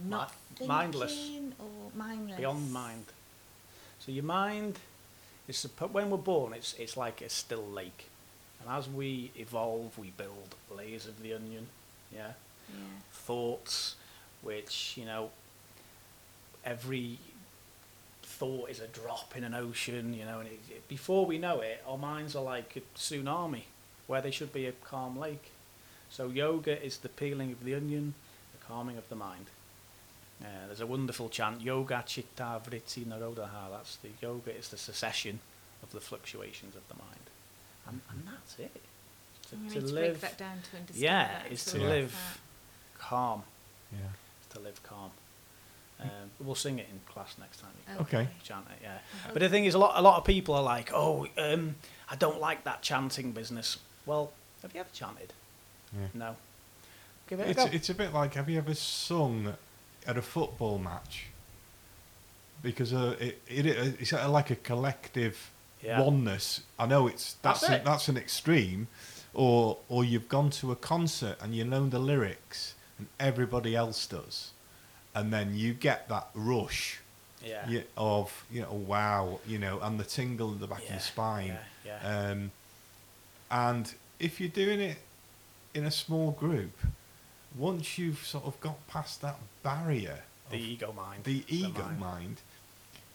Mi- 0.04 0.10
not 0.10 0.34
mindless. 0.66 1.14
thinking, 1.14 1.54
or 1.60 1.92
mindless? 1.96 2.38
Beyond 2.38 2.72
mind. 2.74 3.06
So 4.00 4.12
your 4.12 4.24
mind 4.24 4.80
is 5.48 5.58
suppo- 5.58 5.92
when 5.92 6.10
we're 6.10 6.18
born, 6.18 6.54
it's 6.54 6.74
it's 6.74 6.98
like 6.98 7.22
a 7.22 7.30
still 7.30 7.66
lake, 7.66 8.06
and 8.60 8.70
as 8.70 8.88
we 8.90 9.32
evolve, 9.36 9.98
we 9.98 10.10
build 10.12 10.56
layers 10.72 11.06
of 11.06 11.22
the 11.22 11.34
onion. 11.34 11.68
Yeah. 12.12 12.34
Yeah. 12.70 12.76
thoughts, 13.12 13.96
which 14.42 14.96
you 14.98 15.06
know, 15.06 15.30
every 16.66 17.18
thought 18.24 18.70
is 18.70 18.80
a 18.80 18.88
drop 18.88 19.36
in 19.36 19.44
an 19.44 19.54
ocean. 19.54 20.14
You 20.14 20.26
know, 20.26 20.40
and 20.40 20.48
it, 20.50 20.60
it- 20.70 20.88
before 20.88 21.26
we 21.26 21.38
know 21.38 21.62
it, 21.62 21.84
our 21.88 21.98
minds 21.98 22.36
are 22.36 22.44
like 22.44 22.76
a 22.76 22.82
tsunami, 22.98 23.64
where 24.08 24.22
they 24.22 24.32
should 24.32 24.54
be 24.54 24.66
a 24.66 24.72
calm 24.72 25.18
lake. 25.20 25.52
So 26.10 26.30
yoga 26.30 26.82
is 26.84 26.98
the 27.00 27.10
peeling 27.10 27.52
of 27.52 27.64
the 27.64 27.76
onion, 27.76 28.14
the 28.58 28.66
calming 28.66 28.98
of 28.98 29.08
the 29.10 29.16
mind. 29.16 29.48
Uh, 30.42 30.68
there's 30.68 30.82
a 30.82 30.86
wonderful 30.86 31.30
chant, 31.30 31.62
Yoga 31.62 32.04
Chitta 32.06 32.62
Vritti 32.64 33.04
Nirodhah. 33.06 33.72
That's 33.72 33.96
the 33.98 34.10
yoga 34.22 34.56
is 34.56 34.70
the 34.70 34.78
cessation 34.78 35.40
of 35.82 35.92
the 35.92 36.00
fluctuations 36.00 36.76
of 36.76 36.88
the 36.88 36.94
mind, 36.94 37.26
and, 37.88 38.02
and 38.12 38.24
that's 38.28 38.60
it. 38.60 38.82
To, 39.50 39.80
to 39.80 39.86
live 39.88 39.94
break 39.94 40.22
that 40.22 40.38
down 40.38 40.58
to 40.72 40.78
understand. 40.78 41.04
yeah, 41.04 41.28
that, 41.44 41.52
is 41.52 41.66
to 41.66 41.72
that's 41.80 41.84
live. 41.84 42.40
Calm. 43.00 43.44
Yeah. 43.92 44.00
To 44.54 44.60
live 44.60 44.82
calm. 44.84 45.12
Um, 46.00 46.08
we'll 46.40 46.54
sing 46.56 46.78
it 46.78 46.88
in 46.92 47.00
class 47.12 47.36
next 47.40 47.58
time. 47.60 47.72
You 47.92 48.02
Okay. 48.02 48.28
chant 48.44 48.66
it, 48.72 48.80
yeah. 48.84 49.00
But 49.34 49.42
the 49.42 49.50
thing 49.50 49.66
is, 49.66 49.74
a 49.74 49.80
lot, 49.80 49.94
a 49.98 50.02
lot 50.02 50.18
of 50.20 50.26
people 50.26 50.54
are 50.54 50.62
like, 50.62 50.92
"Oh, 50.94 51.26
um, 51.38 51.76
I 52.10 52.16
don't 52.16 52.40
like 52.40 52.64
that 52.66 52.84
chanting 52.84 53.32
business." 53.32 53.78
Well, 54.06 54.32
have 54.62 54.74
you 54.76 54.80
ever 54.82 54.90
chanted? 54.94 55.34
Yeah. 55.94 56.08
No. 56.14 56.36
Give 57.28 57.40
it 57.40 57.48
It's 57.50 57.64
a 57.64 57.68
go. 57.68 57.72
it's 57.76 57.90
a 57.90 57.94
bit 57.96 58.14
like 58.14 58.36
have 58.36 58.48
you 58.48 58.58
ever 58.60 58.76
sung 58.76 59.56
at 60.06 60.18
a 60.18 60.22
football 60.22 60.78
match? 60.78 61.28
Because 62.62 62.94
uh, 62.94 63.16
it, 63.20 63.42
it 63.48 63.66
it's 64.00 64.12
like 64.14 64.52
a 64.52 64.56
collective 64.56 65.50
Yeah. 65.82 66.02
oneness. 66.02 66.62
I 66.80 66.86
know 66.86 67.08
it's 67.08 67.36
that's 67.42 67.62
That's 67.62 67.72
a, 67.72 67.76
it. 67.78 67.86
that's 67.86 68.08
an 68.08 68.18
extreme, 68.18 68.88
or 69.34 69.78
or 69.90 70.04
you've 70.06 70.30
gone 70.30 70.50
to 70.52 70.72
a 70.72 70.76
concert 70.76 71.38
and 71.42 71.56
you 71.56 71.64
know 71.66 71.88
the 71.90 72.00
lyrics 72.00 72.76
and 72.98 73.08
everybody 73.20 73.76
else 73.76 74.08
does, 74.08 74.52
and 75.16 75.32
then 75.32 75.54
you 75.56 75.74
get 75.74 76.08
that 76.10 76.28
rush 76.34 77.00
yeah. 77.46 77.68
you- 77.70 77.84
of 77.96 78.46
you 78.52 78.62
know 78.62 78.74
wow 78.74 79.40
you 79.48 79.58
know 79.60 79.80
and 79.82 80.00
the 80.00 80.04
tingle 80.04 80.52
in 80.54 80.60
the 80.60 80.68
back 80.68 80.84
of 80.84 80.90
your 80.90 81.00
spine. 81.00 81.58
yeah, 81.86 82.00
yeah. 82.02 82.30
Um, 82.32 82.52
and 83.52 83.94
if 84.20 84.40
you're 84.40 84.50
doing 84.50 84.80
it 84.80 84.98
in 85.74 85.86
a 85.86 85.92
small 85.92 86.32
group, 86.32 86.72
once 87.58 87.98
you've 87.98 88.26
sort 88.26 88.46
of 88.46 88.60
got 88.60 88.86
past 88.88 89.22
that 89.22 89.38
barrier 89.64 90.20
The 90.50 90.58
ego 90.58 90.92
mind. 90.94 91.24
the 91.24 91.44
ego 91.48 91.84
mind. 91.84 92.00
mind. 92.00 92.38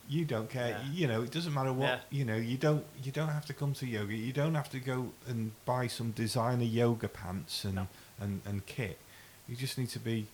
You 0.09 0.25
don't 0.25 0.51
care. 0.51 0.71
Yeah. 0.71 0.90
You 0.92 1.07
know, 1.07 1.23
it 1.23 1.31
doesn't 1.31 1.55
matter 1.55 1.73
what 1.73 1.87
Yeah. 1.88 1.99
you 2.11 2.25
know. 2.25 2.37
You 2.37 2.57
don't. 2.59 2.85
You 3.03 3.12
don't 3.12 3.29
have 3.29 3.47
to 3.47 3.55
come 3.55 3.73
to 3.75 3.87
yoga. 3.87 4.14
You 4.14 4.33
don't 4.33 4.55
have 4.57 4.68
to 4.71 4.81
go 4.81 5.12
and 5.29 5.53
buy 5.64 5.87
some 5.87 6.11
designer 6.11 6.64
yoga 6.64 7.09
pants 7.09 7.64
and 7.64 7.77
No. 7.77 7.87
and, 8.21 8.42
and 8.45 8.66
kit. 8.66 8.99
You 9.48 9.57
just 9.57 9.78
need 9.78 9.88
to 9.90 9.98
be. 9.98 10.26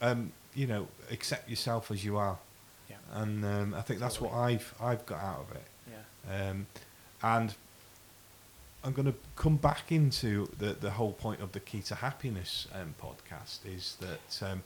Um, 0.00 0.32
you 0.54 0.66
know, 0.68 0.86
accept 1.10 1.48
yourself 1.50 1.90
as 1.90 2.04
you 2.04 2.16
are, 2.16 2.38
Yeah. 2.88 2.96
and 3.14 3.44
um, 3.44 3.74
I 3.74 3.80
think 3.82 3.98
that's 3.98 4.20
what 4.20 4.32
I've 4.32 4.72
I've 4.80 5.04
got 5.04 5.18
out 5.20 5.46
of 5.50 5.56
it. 5.56 5.64
Yeah. 5.90 6.50
Um, 6.50 6.66
and 7.22 7.54
I'm 8.84 8.92
going 8.92 9.06
to 9.10 9.18
come 9.34 9.56
back 9.56 9.90
into 9.90 10.48
the, 10.58 10.74
the 10.74 10.92
whole 10.92 11.12
point 11.12 11.40
of 11.40 11.52
the 11.52 11.60
Key 11.60 11.80
to 11.82 11.96
Happiness 11.96 12.68
um, 12.72 12.94
podcast 13.02 13.58
is 13.66 13.96
that 14.00 14.46
um, 14.52 14.62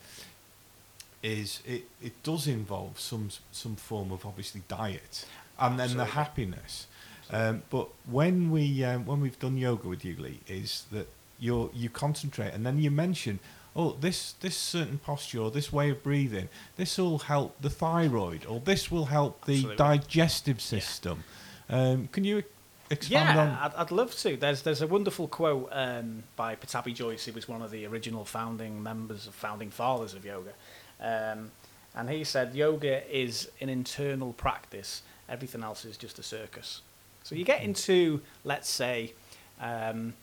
is 1.22 1.60
it, 1.66 1.84
it 2.02 2.22
does 2.22 2.46
involve 2.46 3.00
some 3.00 3.30
some 3.50 3.76
form 3.76 4.12
of 4.12 4.26
obviously 4.26 4.62
diet 4.68 5.24
and 5.58 5.78
then 5.78 5.96
the 5.96 6.04
happiness. 6.04 6.86
Um, 7.30 7.62
but 7.70 7.88
when 8.10 8.50
we 8.50 8.84
um, 8.84 9.06
when 9.06 9.20
we've 9.20 9.38
done 9.38 9.56
yoga 9.56 9.88
with 9.88 10.04
you, 10.04 10.16
Lee, 10.16 10.40
is 10.48 10.84
that 10.92 11.08
you 11.38 11.70
you 11.74 11.88
concentrate 11.90 12.52
and 12.54 12.64
then 12.64 12.78
you 12.78 12.90
mention, 12.90 13.38
oh, 13.76 13.96
this 14.00 14.32
this 14.40 14.56
certain 14.56 14.98
posture 14.98 15.40
or 15.40 15.50
this 15.50 15.72
way 15.72 15.90
of 15.90 16.02
breathing, 16.02 16.48
this 16.76 16.98
will 16.98 17.18
help 17.18 17.60
the 17.60 17.70
thyroid 17.70 18.44
or 18.46 18.60
this 18.60 18.90
will 18.90 19.06
help 19.06 19.44
the 19.44 19.54
Absolutely. 19.54 19.76
digestive 19.76 20.60
system. 20.60 21.24
Um, 21.68 22.08
can 22.08 22.24
you 22.24 22.42
expand 22.90 23.36
yeah, 23.36 23.42
on? 23.42 23.48
I'd, 23.48 23.74
I'd 23.76 23.90
love 23.90 24.14
to. 24.16 24.36
There's 24.36 24.62
there's 24.62 24.82
a 24.82 24.86
wonderful 24.86 25.28
quote 25.28 25.68
um, 25.72 26.22
by 26.36 26.56
Pattabhi 26.56 26.94
Jois, 26.94 27.24
who 27.24 27.32
was 27.32 27.48
one 27.48 27.62
of 27.62 27.70
the 27.70 27.86
original 27.86 28.24
founding 28.24 28.82
members 28.82 29.26
of 29.26 29.34
founding 29.34 29.70
fathers 29.70 30.14
of 30.14 30.24
yoga, 30.24 30.52
um, 31.00 31.50
and 31.94 32.10
he 32.10 32.24
said 32.24 32.54
yoga 32.54 33.08
is 33.14 33.50
an 33.60 33.68
internal 33.68 34.32
practice. 34.32 35.02
Everything 35.28 35.62
else 35.62 35.84
is 35.84 35.96
just 35.98 36.18
a 36.18 36.22
circus. 36.22 36.80
So 37.22 37.34
you 37.34 37.44
get 37.44 37.62
into, 37.62 38.22
let's 38.44 38.70
say, 38.70 39.12
um, 39.60 40.14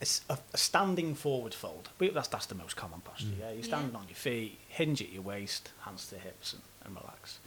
a, 0.00 0.02
s- 0.02 0.20
a- 0.28 0.38
a 0.54 0.56
standing 0.58 1.14
forward 1.14 1.54
fold. 1.54 1.88
That's 1.98 2.28
that's 2.28 2.46
the 2.46 2.54
most 2.54 2.76
common 2.76 3.00
posture. 3.00 3.26
Mm. 3.28 3.38
Yeah, 3.40 3.46
you're 3.50 3.56
Yeah. 3.58 3.64
standing 3.64 3.96
on 3.96 4.04
your 4.08 4.16
feet, 4.16 4.58
hinge 4.68 5.02
at 5.02 5.10
your 5.12 5.22
waist, 5.22 5.70
hands 5.80 6.06
to 6.08 6.18
hips, 6.18 6.52
and, 6.52 6.62
and 6.84 6.96
relax. 6.96 7.38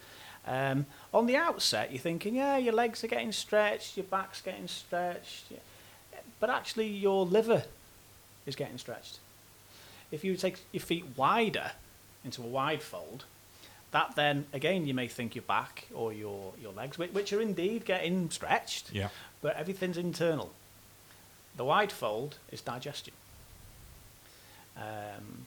Um, 0.46 0.86
on 1.14 1.26
the 1.26 1.36
outset, 1.36 1.92
you're 1.92 2.00
thinking, 2.00 2.34
yeah, 2.34 2.56
your 2.56 2.74
legs 2.74 3.04
are 3.04 3.08
getting 3.08 3.30
stretched, 3.32 3.96
your 3.96 4.04
back's 4.04 4.40
getting 4.40 4.66
stretched, 4.66 5.44
yeah. 5.50 5.58
but 6.40 6.50
actually 6.50 6.88
your 6.88 7.24
liver 7.24 7.62
is 8.44 8.56
getting 8.56 8.76
stretched. 8.76 9.18
If 10.10 10.24
you 10.24 10.36
take 10.36 10.58
your 10.72 10.82
feet 10.82 11.04
wider 11.16 11.72
into 12.24 12.42
a 12.42 12.46
wide 12.46 12.82
fold, 12.82 13.24
that 13.92 14.14
then 14.16 14.46
again 14.52 14.86
you 14.86 14.94
may 14.94 15.06
think 15.06 15.34
your 15.36 15.42
back 15.42 15.86
or 15.94 16.12
your 16.12 16.52
your 16.60 16.72
legs, 16.72 16.98
which, 16.98 17.12
which 17.12 17.32
are 17.32 17.40
indeed 17.40 17.84
getting 17.84 18.28
stretched, 18.30 18.90
yeah, 18.92 19.08
but 19.42 19.54
everything's 19.56 19.96
internal. 19.96 20.50
The 21.56 21.64
wide 21.64 21.92
fold 21.92 22.36
is 22.50 22.60
digestion. 22.60 23.14
Um, 24.76 25.46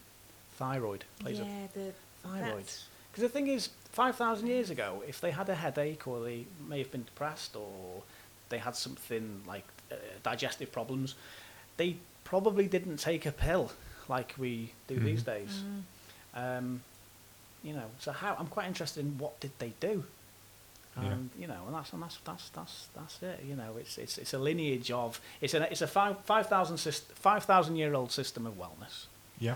thyroid 0.58 1.04
plays 1.20 1.40
a 1.40 1.44
yeah, 1.44 1.68
the 1.74 1.92
thyroid. 2.24 2.66
Because 3.12 3.22
the 3.22 3.30
thing 3.30 3.48
is, 3.48 3.70
5,000 3.92 4.48
years 4.48 4.70
ago, 4.70 5.02
if 5.08 5.22
they 5.22 5.32
had 5.32 5.50
a 5.50 5.56
headache 5.56 6.06
or 6.08 6.24
they 6.24 6.46
may 6.68 6.80
have 6.80 6.92
been 6.92 7.04
depressed 7.06 7.56
or 7.56 8.04
they 8.50 8.58
had 8.58 8.76
something 8.76 9.42
like 9.48 9.66
uh, 9.92 9.96
digestive 10.22 10.72
problems, 10.72 11.16
they 11.78 11.98
probably 12.24 12.68
didn't 12.68 12.98
take 12.98 13.26
a 13.26 13.32
pill 13.32 13.72
like 14.08 14.36
we 14.38 14.72
do 14.88 15.00
these 15.00 15.22
Mhm. 15.22 15.26
days. 15.26 15.62
Mm. 16.36 16.58
Um, 16.58 16.84
you 17.64 17.74
know, 17.74 17.90
so 18.00 18.12
how 18.12 18.36
I'm 18.38 18.48
quite 18.48 18.68
interested 18.68 19.00
in 19.06 19.18
what 19.18 19.40
did 19.40 19.52
they 19.60 19.74
do, 19.80 20.04
Yeah. 21.02 21.12
and 21.12 21.30
you 21.38 21.48
know, 21.48 21.62
and 21.68 21.76
that's 21.76 21.92
and 21.94 22.02
that's 22.02 22.18
that's 22.24 22.50
that's 22.50 22.88
that's 22.96 23.22
it. 23.22 23.44
You 23.46 23.56
know, 23.56 23.76
it's 23.80 23.98
it's 23.98 24.18
it's 24.18 24.34
a 24.34 24.40
lineage 24.40 24.92
of 24.92 25.20
it's 25.42 25.54
a 25.54 25.70
it's 25.72 25.82
a 25.82 25.88
five 25.88 26.18
five 26.26 26.48
thousand 26.48 26.78
five 27.16 27.44
thousand 27.44 27.76
year 27.76 27.94
old 27.94 28.12
system 28.12 28.46
of 28.48 28.54
wellness. 28.58 29.06
yeah, 29.40 29.56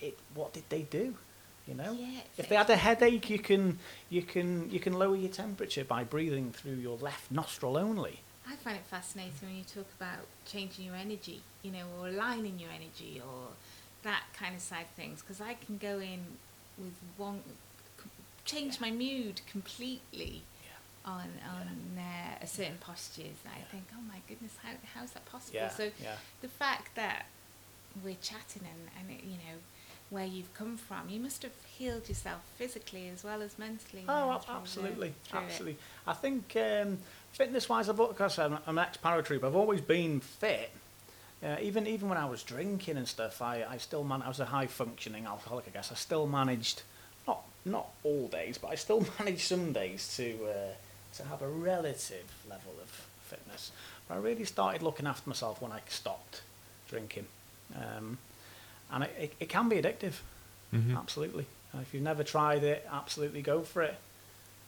It 0.00 0.18
what 0.34 0.52
did 0.52 0.64
they 0.68 0.82
do? 0.82 1.14
You 1.66 1.74
know, 1.74 1.92
Yeah, 1.92 2.20
if 2.38 2.48
they 2.48 2.56
had 2.56 2.70
a 2.70 2.76
headache, 2.76 3.28
you 3.28 3.38
can 3.38 3.78
you 4.08 4.22
can 4.22 4.70
you 4.70 4.80
can 4.80 4.94
lower 4.94 5.16
your 5.16 5.30
temperature 5.30 5.84
by 5.84 6.02
breathing 6.04 6.50
through 6.52 6.76
your 6.76 6.96
left 6.98 7.30
nostril 7.30 7.76
only. 7.76 8.20
I 8.50 8.56
find 8.56 8.76
it 8.76 8.84
fascinating 8.86 9.32
when 9.42 9.56
you 9.56 9.64
talk 9.64 9.86
about 10.00 10.20
changing 10.46 10.86
your 10.86 10.94
energy, 10.94 11.42
you 11.62 11.70
know, 11.70 11.84
or 11.98 12.08
aligning 12.08 12.58
your 12.58 12.70
energy, 12.70 13.20
or 13.22 13.48
that 14.02 14.22
kind 14.34 14.54
of 14.54 14.62
side 14.62 14.82
of 14.82 14.88
things. 14.96 15.20
Because 15.20 15.42
I 15.42 15.54
can 15.54 15.76
go 15.76 15.98
in 15.98 16.20
with 16.78 16.94
one, 17.18 17.42
c- 18.48 18.56
change 18.56 18.80
my 18.80 18.90
mood 18.90 19.40
completely 19.50 20.42
on 21.04 21.28
on 21.44 21.98
uh, 21.98 22.38
a 22.42 22.46
certain 22.46 22.78
postures. 22.80 23.38
And 23.44 23.54
I 23.54 23.62
think, 23.70 23.84
oh 23.94 24.02
my 24.08 24.20
goodness, 24.28 24.52
how 24.62 24.70
how 24.94 25.04
is 25.04 25.12
that 25.12 25.24
possible? 25.26 25.68
So 25.76 25.90
the 26.40 26.48
fact 26.48 26.94
that 26.96 27.26
we're 28.04 28.16
chatting 28.22 28.62
and 28.64 28.88
and 28.98 29.18
it, 29.18 29.24
you 29.24 29.34
know 29.36 29.58
where 30.10 30.24
you've 30.24 30.52
come 30.54 30.76
from, 30.78 31.10
you 31.10 31.20
must 31.20 31.42
have 31.42 31.52
healed 31.76 32.08
yourself 32.08 32.40
physically 32.56 33.10
as 33.10 33.22
well 33.24 33.42
as 33.42 33.58
mentally. 33.58 34.04
Oh, 34.08 34.12
now 34.12 34.32
ab- 34.36 34.44
through 34.44 34.54
absolutely, 34.54 35.08
it. 35.08 35.34
absolutely. 35.34 35.76
I 36.06 36.14
think 36.14 36.56
um, 36.56 36.96
fitness-wise, 37.32 37.90
I've 37.90 37.96
because 37.98 38.38
I'm, 38.38 38.54
I'm 38.66 38.78
an 38.78 38.84
ex-paratrooper. 38.86 39.44
I've 39.44 39.54
always 39.54 39.82
been 39.82 40.20
fit. 40.20 40.70
Uh, 41.44 41.56
even 41.60 41.86
even 41.86 42.08
when 42.08 42.16
I 42.18 42.24
was 42.24 42.42
drinking 42.42 42.96
and 42.96 43.06
stuff, 43.06 43.42
I, 43.42 43.64
I 43.68 43.76
still 43.76 44.02
man. 44.02 44.22
I 44.22 44.28
was 44.28 44.40
a 44.40 44.46
high-functioning 44.46 45.26
alcoholic, 45.26 45.66
I 45.68 45.70
guess. 45.72 45.92
I 45.92 45.94
still 45.94 46.26
managed, 46.26 46.82
not 47.64 47.72
not 47.72 47.88
all 48.04 48.28
days, 48.28 48.58
but 48.58 48.68
I 48.70 48.74
still 48.76 49.06
manage 49.18 49.44
some 49.44 49.72
days 49.72 50.14
to 50.16 50.34
uh, 50.46 50.74
to 51.16 51.24
have 51.24 51.42
a 51.42 51.48
relative 51.48 52.24
level 52.48 52.72
of 52.82 52.88
fitness. 53.22 53.70
But 54.08 54.14
I 54.14 54.18
really 54.18 54.44
started 54.44 54.82
looking 54.82 55.06
after 55.06 55.28
myself 55.28 55.60
when 55.60 55.72
I 55.72 55.80
stopped 55.88 56.42
drinking, 56.88 57.26
um, 57.76 58.18
and 58.90 59.04
it, 59.04 59.14
it, 59.18 59.32
it 59.40 59.48
can 59.48 59.68
be 59.68 59.76
addictive. 59.76 60.14
Mhm. 60.74 60.96
Absolutely. 60.96 61.46
Uh, 61.74 61.80
if 61.80 61.92
you've 61.92 62.02
never 62.02 62.24
tried 62.24 62.64
it, 62.64 62.86
absolutely 62.90 63.42
go 63.42 63.62
for 63.62 63.82
it. 63.82 63.96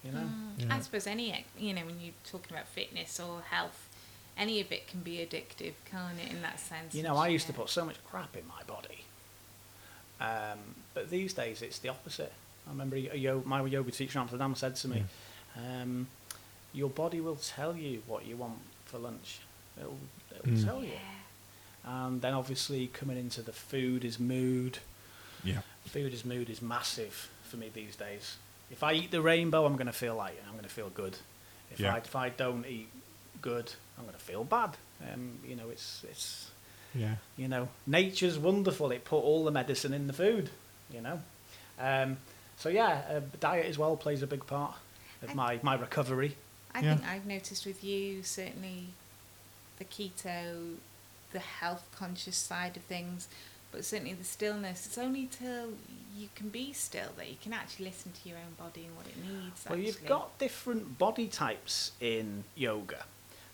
You 0.04 0.12
know. 0.12 0.18
Mm. 0.20 0.52
Yeah. 0.68 0.76
I 0.76 0.80
suppose 0.80 1.06
any, 1.06 1.44
you 1.58 1.74
know, 1.74 1.84
when 1.84 2.00
you're 2.00 2.14
talking 2.24 2.56
about 2.56 2.68
fitness 2.68 3.20
or 3.20 3.42
health, 3.50 3.86
any 4.36 4.60
of 4.60 4.72
it 4.72 4.86
can 4.88 5.00
be 5.00 5.18
addictive, 5.18 5.74
can't 5.90 6.18
it, 6.18 6.30
in 6.30 6.40
that 6.42 6.58
sense? 6.58 6.94
You 6.94 7.02
know, 7.02 7.16
I 7.16 7.28
used 7.28 7.46
to 7.48 7.52
put 7.52 7.68
so 7.68 7.84
much 7.84 7.96
crap 8.04 8.34
in 8.36 8.46
my 8.48 8.62
body. 8.66 9.04
Um, 10.20 10.58
but 10.94 11.10
these 11.10 11.32
days, 11.34 11.60
it's 11.62 11.78
the 11.78 11.88
opposite. 11.88 12.32
I 12.66 12.70
remember 12.70 12.96
a 12.96 13.16
yo- 13.16 13.42
my 13.44 13.64
yoga 13.64 13.90
teacher 13.90 14.18
in 14.18 14.22
Amsterdam 14.22 14.54
said 14.54 14.76
to 14.76 14.88
me, 14.88 15.04
um, 15.56 16.06
"Your 16.72 16.90
body 16.90 17.20
will 17.20 17.36
tell 17.36 17.76
you 17.76 18.02
what 18.06 18.26
you 18.26 18.36
want 18.36 18.58
for 18.84 18.98
lunch. 18.98 19.40
It'll, 19.78 19.98
it'll 20.30 20.52
Mm. 20.52 20.64
tell 20.64 20.84
you." 20.84 20.98
And 21.84 22.20
then, 22.20 22.34
obviously, 22.34 22.88
coming 22.88 23.16
into 23.18 23.42
the 23.42 23.52
food 23.52 24.04
is 24.04 24.18
mood. 24.20 24.78
yeah, 25.42 25.60
Food 25.86 26.12
is 26.12 26.24
mood 26.24 26.50
is 26.50 26.60
massive 26.60 27.30
for 27.44 27.56
me 27.56 27.70
these 27.72 27.96
days. 27.96 28.36
If 28.70 28.82
I 28.82 28.92
eat 28.92 29.10
the 29.10 29.22
rainbow, 29.22 29.64
I'm 29.64 29.74
going 29.74 29.86
to 29.86 29.92
feel 29.92 30.14
like 30.14 30.38
I'm 30.46 30.52
going 30.52 30.64
to 30.64 30.68
feel 30.70 30.90
good. 30.90 31.16
If 31.72 31.80
Yeah. 31.80 31.94
I 31.94 31.98
if 31.98 32.14
I 32.14 32.28
don't 32.28 32.66
eat 32.66 32.88
good, 33.40 33.72
I'm 33.96 34.04
going 34.04 34.16
to 34.16 34.20
feel 34.22 34.44
bad. 34.44 34.76
Um, 35.10 35.38
you 35.44 35.56
know, 35.56 35.70
it's 35.70 36.04
it's 36.08 36.50
yeah, 36.94 37.14
you 37.38 37.48
know, 37.48 37.68
nature's 37.86 38.38
wonderful. 38.38 38.90
It 38.92 39.04
put 39.04 39.18
all 39.20 39.44
the 39.44 39.50
medicine 39.50 39.94
in 39.94 40.06
the 40.06 40.12
food. 40.12 40.50
You 40.92 41.00
know, 41.00 41.22
um, 41.78 42.18
so 42.60 42.68
yeah, 42.68 43.02
uh, 43.10 43.20
diet 43.40 43.66
as 43.66 43.76
well 43.78 43.96
plays 43.96 44.22
a 44.22 44.26
big 44.28 44.46
part 44.46 44.74
of 45.22 45.30
I- 45.30 45.34
my 45.34 45.60
my 45.62 45.74
recovery. 45.74 46.36
I 46.72 46.80
Yeah. 46.80 46.94
think 46.94 47.08
I've 47.08 47.26
noticed 47.26 47.66
with 47.66 47.82
you 47.82 48.22
certainly 48.22 48.80
the 49.80 49.84
keto, 49.86 50.76
the 51.32 51.40
health 51.40 51.84
conscious 51.96 52.36
side 52.36 52.76
of 52.76 52.84
things, 52.84 53.26
but 53.72 53.84
certainly 53.84 54.12
the 54.14 54.24
stillness. 54.24 54.86
It's 54.86 54.98
only 54.98 55.26
till 55.26 55.72
you 56.16 56.28
can 56.36 56.48
be 56.50 56.72
still 56.72 57.10
that 57.16 57.28
you 57.28 57.36
can 57.42 57.52
actually 57.52 57.86
listen 57.86 58.12
to 58.22 58.28
your 58.28 58.38
own 58.38 58.54
body 58.58 58.84
and 58.86 58.96
what 58.96 59.06
it 59.06 59.16
needs. 59.16 59.64
Well, 59.68 59.78
you've 59.78 60.04
got 60.06 60.38
different 60.38 60.98
body 60.98 61.28
types 61.28 61.92
in 62.00 62.44
yoga. 62.54 63.04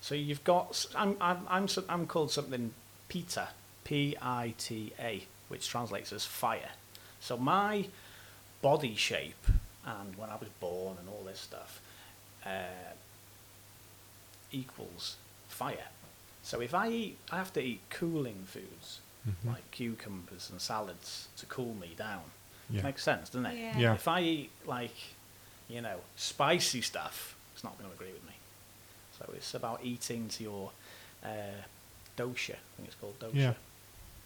So 0.00 0.14
you've 0.14 0.44
got 0.44 0.70
s- 0.70 0.88
I'm 0.94 1.16
I'm 1.20 1.46
I'm, 1.48 1.68
I'm 1.88 2.06
called 2.06 2.30
something 2.32 2.74
Pita, 3.08 3.48
P 3.84 4.16
I 4.20 4.54
T 4.58 4.92
A, 4.98 5.24
which 5.48 5.68
translates 5.68 6.12
as 6.12 6.24
fire. 6.26 6.72
So 7.20 7.36
my 7.36 7.88
body 8.66 8.96
shape 8.96 9.44
and 9.84 10.16
when 10.16 10.28
I 10.28 10.36
was 10.44 10.48
born 10.60 10.94
and 11.00 11.08
all 11.08 11.22
this 11.30 11.38
stuff 11.50 11.80
uh, 12.44 12.90
equals 14.52 15.16
fire. 15.48 15.88
So 16.42 16.60
if 16.60 16.74
I 16.74 16.88
eat, 16.88 17.18
I 17.30 17.36
have 17.36 17.52
to 17.54 17.60
eat 17.60 17.80
cooling 17.90 18.44
foods 18.46 19.00
Mhm. 19.28 19.52
like 19.52 19.64
cucumbers 19.72 20.50
and 20.50 20.60
salads 20.60 21.28
to 21.38 21.46
cool 21.46 21.74
me 21.74 21.90
down. 21.96 22.24
yeah, 22.70 22.82
Makes 22.82 23.02
sense, 23.04 23.28
doesn't 23.30 23.46
it? 23.46 23.56
Yeah. 23.58 23.78
Yeah. 23.78 23.94
If 23.94 24.08
I 24.08 24.20
eat 24.22 24.50
like, 24.64 24.96
you 25.68 25.80
know, 25.80 25.98
spicy 26.16 26.82
stuff, 26.82 27.16
it's 27.54 27.62
not 27.64 27.76
going 27.78 27.88
to 27.90 27.94
agree 27.96 28.12
with 28.12 28.24
me. 28.24 28.34
So 29.18 29.22
it's 29.36 29.54
about 29.54 29.78
eating 29.84 30.28
to 30.30 30.42
your 30.42 30.70
uh, 31.24 31.58
dosha. 32.16 32.54
I 32.54 32.72
think 32.76 32.88
it's 32.90 32.96
called 32.96 33.18
dosha. 33.20 33.34
Yeah. 33.34 33.54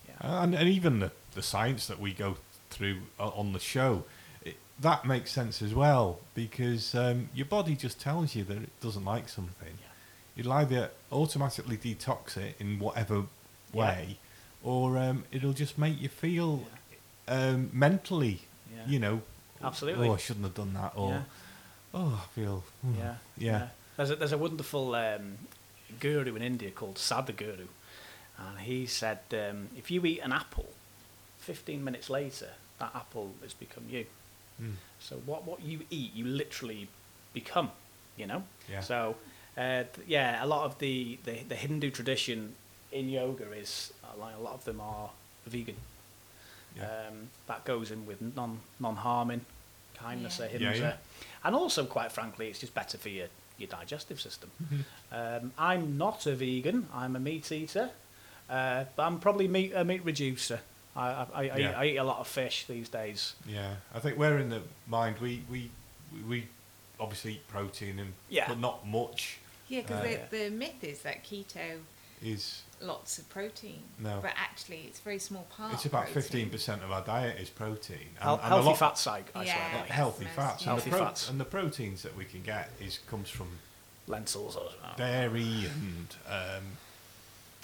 Yeah. 0.09 0.43
and, 0.43 0.55
and 0.55 0.69
even 0.69 1.01
the, 1.01 1.11
the 1.35 1.43
science 1.43 1.87
that 1.87 1.99
we 2.01 2.13
go 2.15 2.37
through 2.71 2.99
uh, 3.19 3.29
on 3.29 3.53
the 3.53 3.61
show, 3.61 3.93
it, 3.99 4.05
that 4.81 5.05
makes 5.05 5.31
sense 5.31 5.61
as 5.63 5.75
well 5.75 6.21
because 6.35 6.95
um, 6.95 7.29
your 7.35 7.47
body 7.47 7.75
just 7.77 8.01
tells 8.01 8.35
you 8.35 8.45
that 8.45 8.57
it 8.57 8.81
doesn't 8.81 9.05
like 9.05 9.29
something. 9.29 9.75
Yeah. 9.81 10.41
It'll 10.41 10.53
either 10.53 10.91
automatically 11.13 11.77
detox 11.77 12.37
it 12.37 12.57
in 12.59 12.79
whatever 12.79 13.25
Yeah. 13.75 13.81
way, 13.81 14.19
or 14.63 14.97
um, 14.99 15.25
it'll 15.33 15.53
just 15.53 15.77
make 15.79 16.01
you 16.01 16.09
feel 16.09 16.67
um, 17.29 17.71
mentally, 17.73 18.43
Yeah. 18.75 18.87
you 18.87 18.99
know, 18.99 19.23
Absolutely. 19.63 20.09
Oh, 20.09 20.15
I 20.15 20.17
shouldn't 20.17 20.45
have 20.47 20.55
done 20.55 20.73
that, 20.75 20.93
or 20.97 21.11
Yeah. 21.11 21.23
oh, 21.95 22.23
I 22.25 22.35
feel. 22.35 22.65
hmm, 22.83 22.95
Yeah, 22.99 23.15
yeah. 23.37 23.69
There's 23.97 24.11
a, 24.11 24.17
there's 24.17 24.33
a 24.33 24.39
wonderful 24.39 24.95
um, 24.95 25.37
guru 26.01 26.35
in 26.37 26.43
India 26.43 26.71
called 26.71 26.95
Sadhguru, 26.95 27.69
and 28.39 28.59
he 28.61 28.87
said 28.87 29.19
um, 29.33 29.69
if 29.77 29.91
you 29.91 30.05
eat 30.07 30.21
an 30.21 30.33
apple, 30.33 30.71
15 31.41 31.85
minutes 31.85 32.09
later, 32.09 32.51
that 32.79 32.93
apple 32.95 33.35
has 33.43 33.53
become 33.53 33.85
you. 33.91 34.07
Mm. 34.61 34.73
So 35.01 35.17
what 35.27 35.45
what 35.47 35.63
you 35.63 35.81
eat, 35.91 36.15
you 36.15 36.25
literally 36.27 36.89
become. 37.33 37.71
You 38.17 38.27
know. 38.27 38.43
Yeah. 38.71 38.81
So 38.81 39.17
uh, 39.57 39.85
th- 39.95 40.07
yeah, 40.07 40.45
a 40.45 40.47
lot 40.47 40.65
of 40.65 40.79
the, 40.79 41.19
the, 41.25 41.39
the 41.49 41.55
Hindu 41.55 41.91
tradition 41.91 42.55
in 42.93 43.09
yoga 43.09 43.51
is 43.53 43.93
uh, 44.05 44.21
like 44.21 44.35
a 44.37 44.41
lot 44.43 44.55
of 44.55 44.65
them 44.65 44.81
are 44.81 45.11
vegan. 45.47 45.77
Yeah. 46.77 46.85
Um, 46.85 47.29
that 47.47 47.65
goes 47.65 47.91
in 47.91 48.07
with 48.07 48.21
non 48.37 48.61
non 48.79 48.97
harming, 48.97 49.45
kindness, 49.95 50.39
Yeah. 50.39 50.47
ahimsa, 50.47 50.65
Yeah, 50.65 50.75
yeah. 50.83 50.97
and 51.45 51.55
also 51.55 51.85
quite 51.87 52.13
frankly, 52.13 52.49
it's 52.49 52.59
just 52.61 52.75
better 52.75 52.99
for 52.99 53.09
your 53.09 53.29
your 53.59 53.69
digestive 53.69 54.21
system. 54.21 54.51
Mm-hmm. 54.63 55.15
Um, 55.45 55.53
I'm 55.59 55.99
not 55.99 56.27
a 56.27 56.35
vegan. 56.35 56.89
I'm 56.95 57.17
a 57.17 57.21
meat 57.21 57.51
eater, 57.53 57.91
uh, 58.49 58.85
but 58.97 59.03
I'm 59.03 59.19
probably 59.19 59.49
meat 59.49 59.73
a 59.75 59.85
meat 59.85 60.03
reducer. 60.05 60.61
I 61.01 61.09
I, 61.11 61.27
I, 61.43 61.49
I, 61.49 61.57
Yeah. 61.57 61.79
I 61.81 61.85
eat 61.87 61.97
a 61.97 62.05
lot 62.05 62.19
of 62.19 62.27
fish 62.29 62.67
these 62.67 62.89
days. 62.89 63.35
Yeah, 63.47 63.75
I 63.95 63.99
think 64.01 64.19
we're 64.19 64.39
in 64.39 64.51
the 64.51 64.63
mind. 64.87 65.19
We 65.21 65.43
we 65.51 65.71
we 66.29 66.47
obviously 66.99 67.33
eat 67.35 67.49
protein 67.49 67.99
and 67.99 68.13
Yeah. 68.29 68.49
but 68.49 68.59
not 68.59 68.87
much 68.87 69.39
Yeah, 69.69 69.81
because 69.83 70.05
Uh, 70.05 70.19
the, 70.31 70.39
the 70.45 70.51
myth 70.51 70.83
is 70.83 71.03
that 71.03 71.25
keto, 71.25 71.79
is. 72.23 72.63
lots 72.83 73.19
of 73.19 73.29
protein. 73.31 73.83
No. 73.99 74.19
But 74.21 74.33
actually, 74.37 74.81
it's 74.89 74.99
a 75.01 75.03
very 75.03 75.19
small 75.19 75.45
part. 75.57 75.73
It's 75.75 75.87
about 75.87 76.09
fifteen 76.09 76.51
percent 76.51 76.83
of 76.83 76.91
our 76.91 77.03
diet 77.05 77.39
is 77.41 77.49
protein. 77.51 78.09
And, 78.17 78.25
Hel- 78.25 78.35
and 78.35 78.45
a 78.45 78.49
healthy 78.49 78.69
lot- 78.69 78.79
fat 78.79 78.99
side, 78.99 79.25
I 79.35 79.45
Yeah. 79.45 79.55
swear. 79.71 79.83
uh, 79.83 79.93
healthy 79.93 80.25
Most 80.25 80.35
fats. 80.37 80.63
And 80.63 80.69
Healthy 80.71 80.91
the 80.91 80.97
pro- 80.97 81.07
fats. 81.07 81.29
and 81.31 81.41
the 81.41 81.45
proteins 81.45 82.03
that 82.03 82.17
we 82.17 82.25
can 82.25 82.43
get 82.43 82.71
is 82.81 82.99
comes 83.11 83.31
from 83.31 83.59
Lentils 84.07 84.57
or 84.57 84.71
dairy 84.97 85.67
and 85.67 86.09
um, 86.27 86.65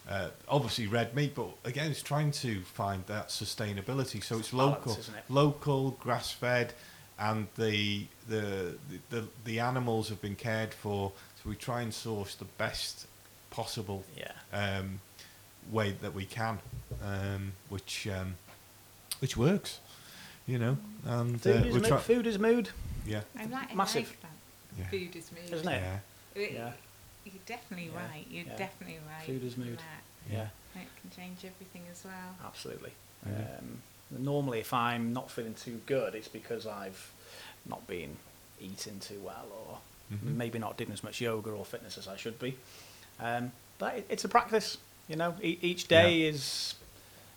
uh, 0.09 0.29
obviously 0.49 0.87
red 0.87 1.14
meat. 1.14 1.35
But 1.35 1.49
again, 1.64 1.90
it's 1.90 2.03
trying 2.03 2.31
to 2.33 2.61
find 2.62 3.05
that 3.07 3.29
sustainability. 3.29 4.23
So 4.23 4.38
it's 4.38 4.51
Balance, 4.51 4.77
local, 4.87 4.92
isn't 4.99 5.14
it? 5.14 5.25
local, 5.29 5.90
grass 5.92 6.33
fed, 6.33 6.73
and 7.19 7.47
the, 7.57 8.07
the 8.29 8.77
the 9.11 9.25
the 9.45 9.61
animals 9.61 10.09
have 10.09 10.21
been 10.21 10.37
cared 10.37 10.73
for. 10.75 11.12
So 11.42 11.51
we 11.51 11.57
try 11.57 11.81
and 11.83 11.92
source 11.92 12.35
the 12.35 12.45
best 12.59 13.07
possible 13.51 14.05
Yeah. 14.16 14.33
um, 14.53 15.01
way 15.71 15.92
that 16.03 16.12
we 16.14 16.25
can, 16.27 16.59
um, 17.03 17.53
which 17.69 18.07
um, 18.09 18.35
which 19.21 19.37
works, 19.37 19.81
you 20.47 20.59
know. 20.59 20.77
And 21.05 21.40
Food, 21.40 21.57
uh, 21.57 21.59
is 21.61 21.64
we're 21.75 21.81
mood, 21.81 21.85
try- 21.88 21.99
food 22.01 22.27
is 22.27 22.38
mood, 22.38 22.69
yeah, 23.07 23.21
I 23.38 23.47
like, 23.47 23.71
I 23.73 23.75
Massive. 23.75 24.09
like 24.09 24.21
that. 24.23 24.31
yeah, 24.79 24.88
Food 24.90 25.16
is 25.16 25.31
mood. 25.33 25.53
isn't 25.53 25.69
it? 25.69 25.83
yeah, 25.83 25.99
It- 26.42 26.53
Yeah. 26.53 26.73
You're 27.27 27.43
definitely 27.47 27.91
Yeah. 27.93 28.09
right. 28.09 28.27
You're 28.31 28.47
Yeah. 28.47 28.57
definitely 28.57 28.99
right. 29.09 29.27
Food 29.27 29.43
is 29.45 29.57
with 29.57 29.67
mood. 29.67 29.79
that. 29.79 30.33
Yeah. 30.33 30.49
It 30.81 30.89
can 31.01 31.11
change 31.11 31.39
everything 31.45 31.83
as 31.91 32.05
well. 32.05 32.37
Absolutely. 32.45 32.93
Yeah. 33.27 33.57
Um, 33.59 33.83
normally, 34.11 34.61
if 34.61 34.73
I'm 34.73 35.12
not 35.12 35.31
feeling 35.31 35.55
too 35.55 35.81
good, 35.87 36.15
it's 36.15 36.29
because 36.29 36.67
I've 36.67 37.11
not 37.65 37.87
been 37.87 38.17
eating 38.61 39.01
too 39.01 39.21
well, 39.25 39.47
or 39.53 39.79
Mhm. 40.17 40.37
maybe 40.37 40.59
not 40.59 40.77
doing 40.77 40.93
as 40.93 41.03
much 41.03 41.21
yoga 41.21 41.51
or 41.51 41.65
fitness 41.65 41.99
as 41.99 42.07
I 42.09 42.17
should 42.17 42.39
be. 42.39 42.57
Um, 43.19 43.53
but 43.79 43.97
it, 43.97 44.07
it's 44.09 44.25
a 44.25 44.29
practice, 44.29 44.79
you 45.09 45.17
know. 45.17 45.37
E- 45.43 45.59
each 45.62 45.89
day 45.89 46.23
is, 46.23 46.75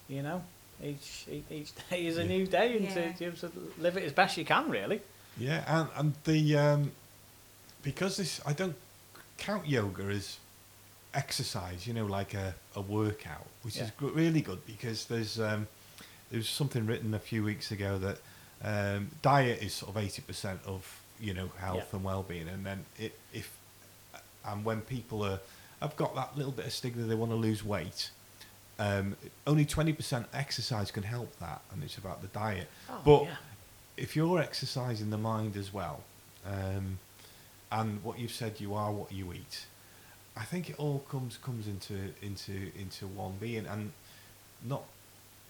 you 0.07 0.21
know, 0.21 0.43
each 0.83 1.25
e- 1.29 1.43
each 1.49 1.71
day 1.89 2.05
is 2.05 2.17
a 2.17 2.21
Yeah. 2.23 2.27
new 2.27 2.45
day, 2.47 2.75
and 2.77 2.85
Yeah. 2.85 3.11
to, 3.13 3.23
you 3.25 3.31
to 3.31 3.51
live 3.79 3.97
it 3.97 4.03
as 4.03 4.13
best 4.13 4.37
you 4.37 4.45
can, 4.45 4.69
really. 4.69 5.01
yeah. 5.37 5.63
And 5.67 5.89
and 5.95 6.13
the 6.25 6.55
um, 6.57 6.91
because 7.81 8.17
this 8.17 8.41
I 8.45 8.53
don't 8.53 8.75
count 9.39 9.67
yoga 9.67 10.03
as 10.03 10.37
exercise, 11.13 11.87
you 11.87 11.93
know, 11.93 12.05
like 12.05 12.33
a, 12.33 12.53
a 12.75 12.81
workout, 12.81 13.45
which 13.63 13.75
is 13.75 13.81
Yeah. 13.81 13.89
gr- 13.97 14.07
really 14.09 14.41
good 14.41 14.65
because 14.65 15.05
there's 15.05 15.39
um, 15.39 15.67
there 16.29 16.37
was 16.37 16.49
something 16.49 16.85
written 16.85 17.13
a 17.13 17.19
few 17.19 17.43
weeks 17.43 17.71
ago 17.71 17.97
that 17.97 18.17
um, 18.63 19.09
diet 19.21 19.61
is 19.63 19.73
sort 19.73 19.95
of 19.95 19.97
eighty 20.03 20.21
percent 20.21 20.59
of 20.65 21.01
you 21.19 21.33
know 21.33 21.49
health 21.59 21.87
Yeah. 21.89 21.95
and 21.97 22.03
well-being, 22.03 22.47
and 22.47 22.65
then 22.65 22.85
it, 22.97 23.17
if 23.33 23.49
and 24.45 24.63
when 24.63 24.81
people 24.81 25.23
are 25.25 25.39
have 25.81 25.95
got 25.95 26.13
that 26.15 26.37
little 26.37 26.51
bit 26.51 26.65
of 26.65 26.73
stigma 26.73 27.03
they 27.05 27.15
want 27.15 27.31
to 27.31 27.35
lose 27.37 27.63
weight. 27.63 28.11
Um, 28.77 29.17
only 29.47 29.65
twenty 29.65 29.93
percent 29.93 30.27
exercise 30.33 30.91
can 30.91 31.03
help 31.03 31.37
that, 31.39 31.61
and 31.71 31.83
it's 31.83 31.97
about 31.97 32.21
the 32.21 32.27
diet. 32.27 32.67
Oh, 32.89 33.01
but 33.03 33.23
yeah. 33.23 33.35
if 33.97 34.15
you're 34.15 34.39
exercising 34.39 35.09
the 35.09 35.17
mind 35.17 35.57
as 35.57 35.73
well, 35.73 36.03
um, 36.45 36.99
and 37.71 38.03
what 38.03 38.19
you've 38.19 38.31
said, 38.31 38.59
you 38.59 38.73
are 38.73 38.91
what 38.91 39.11
you 39.11 39.31
eat. 39.33 39.65
I 40.37 40.43
think 40.43 40.69
it 40.69 40.79
all 40.79 40.99
comes 41.09 41.37
comes 41.37 41.67
into 41.67 41.95
into 42.21 42.71
into 42.79 43.07
one 43.07 43.33
being, 43.39 43.65
and 43.65 43.91
not 44.67 44.83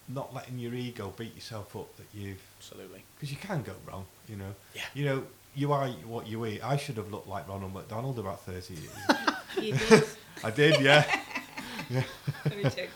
not 0.08 0.34
letting 0.34 0.58
your 0.58 0.74
ego 0.74 1.12
beat 1.16 1.34
yourself 1.34 1.76
up 1.76 1.96
that 1.96 2.06
you've 2.12 2.42
Absolutely. 2.58 3.02
because 3.14 3.30
you 3.30 3.36
can 3.38 3.62
go 3.62 3.72
wrong. 3.86 4.06
You 4.28 4.36
know. 4.36 4.54
Yeah. 4.74 4.82
You 4.94 5.04
know. 5.04 5.22
You 5.52 5.72
are 5.72 5.88
what 6.06 6.28
you 6.28 6.46
eat. 6.46 6.64
I 6.64 6.76
should 6.76 6.96
have 6.96 7.10
looked 7.10 7.28
like 7.28 7.48
Ronald 7.48 7.74
McDonald 7.74 8.18
about 8.20 8.40
thirty 8.42 8.74
years. 8.74 8.92
You 9.60 9.74
did. 9.74 10.04
I 10.44 10.50
did, 10.52 10.80
yeah. 10.80 11.04
I'm 11.90 12.62
joking. 12.62 12.88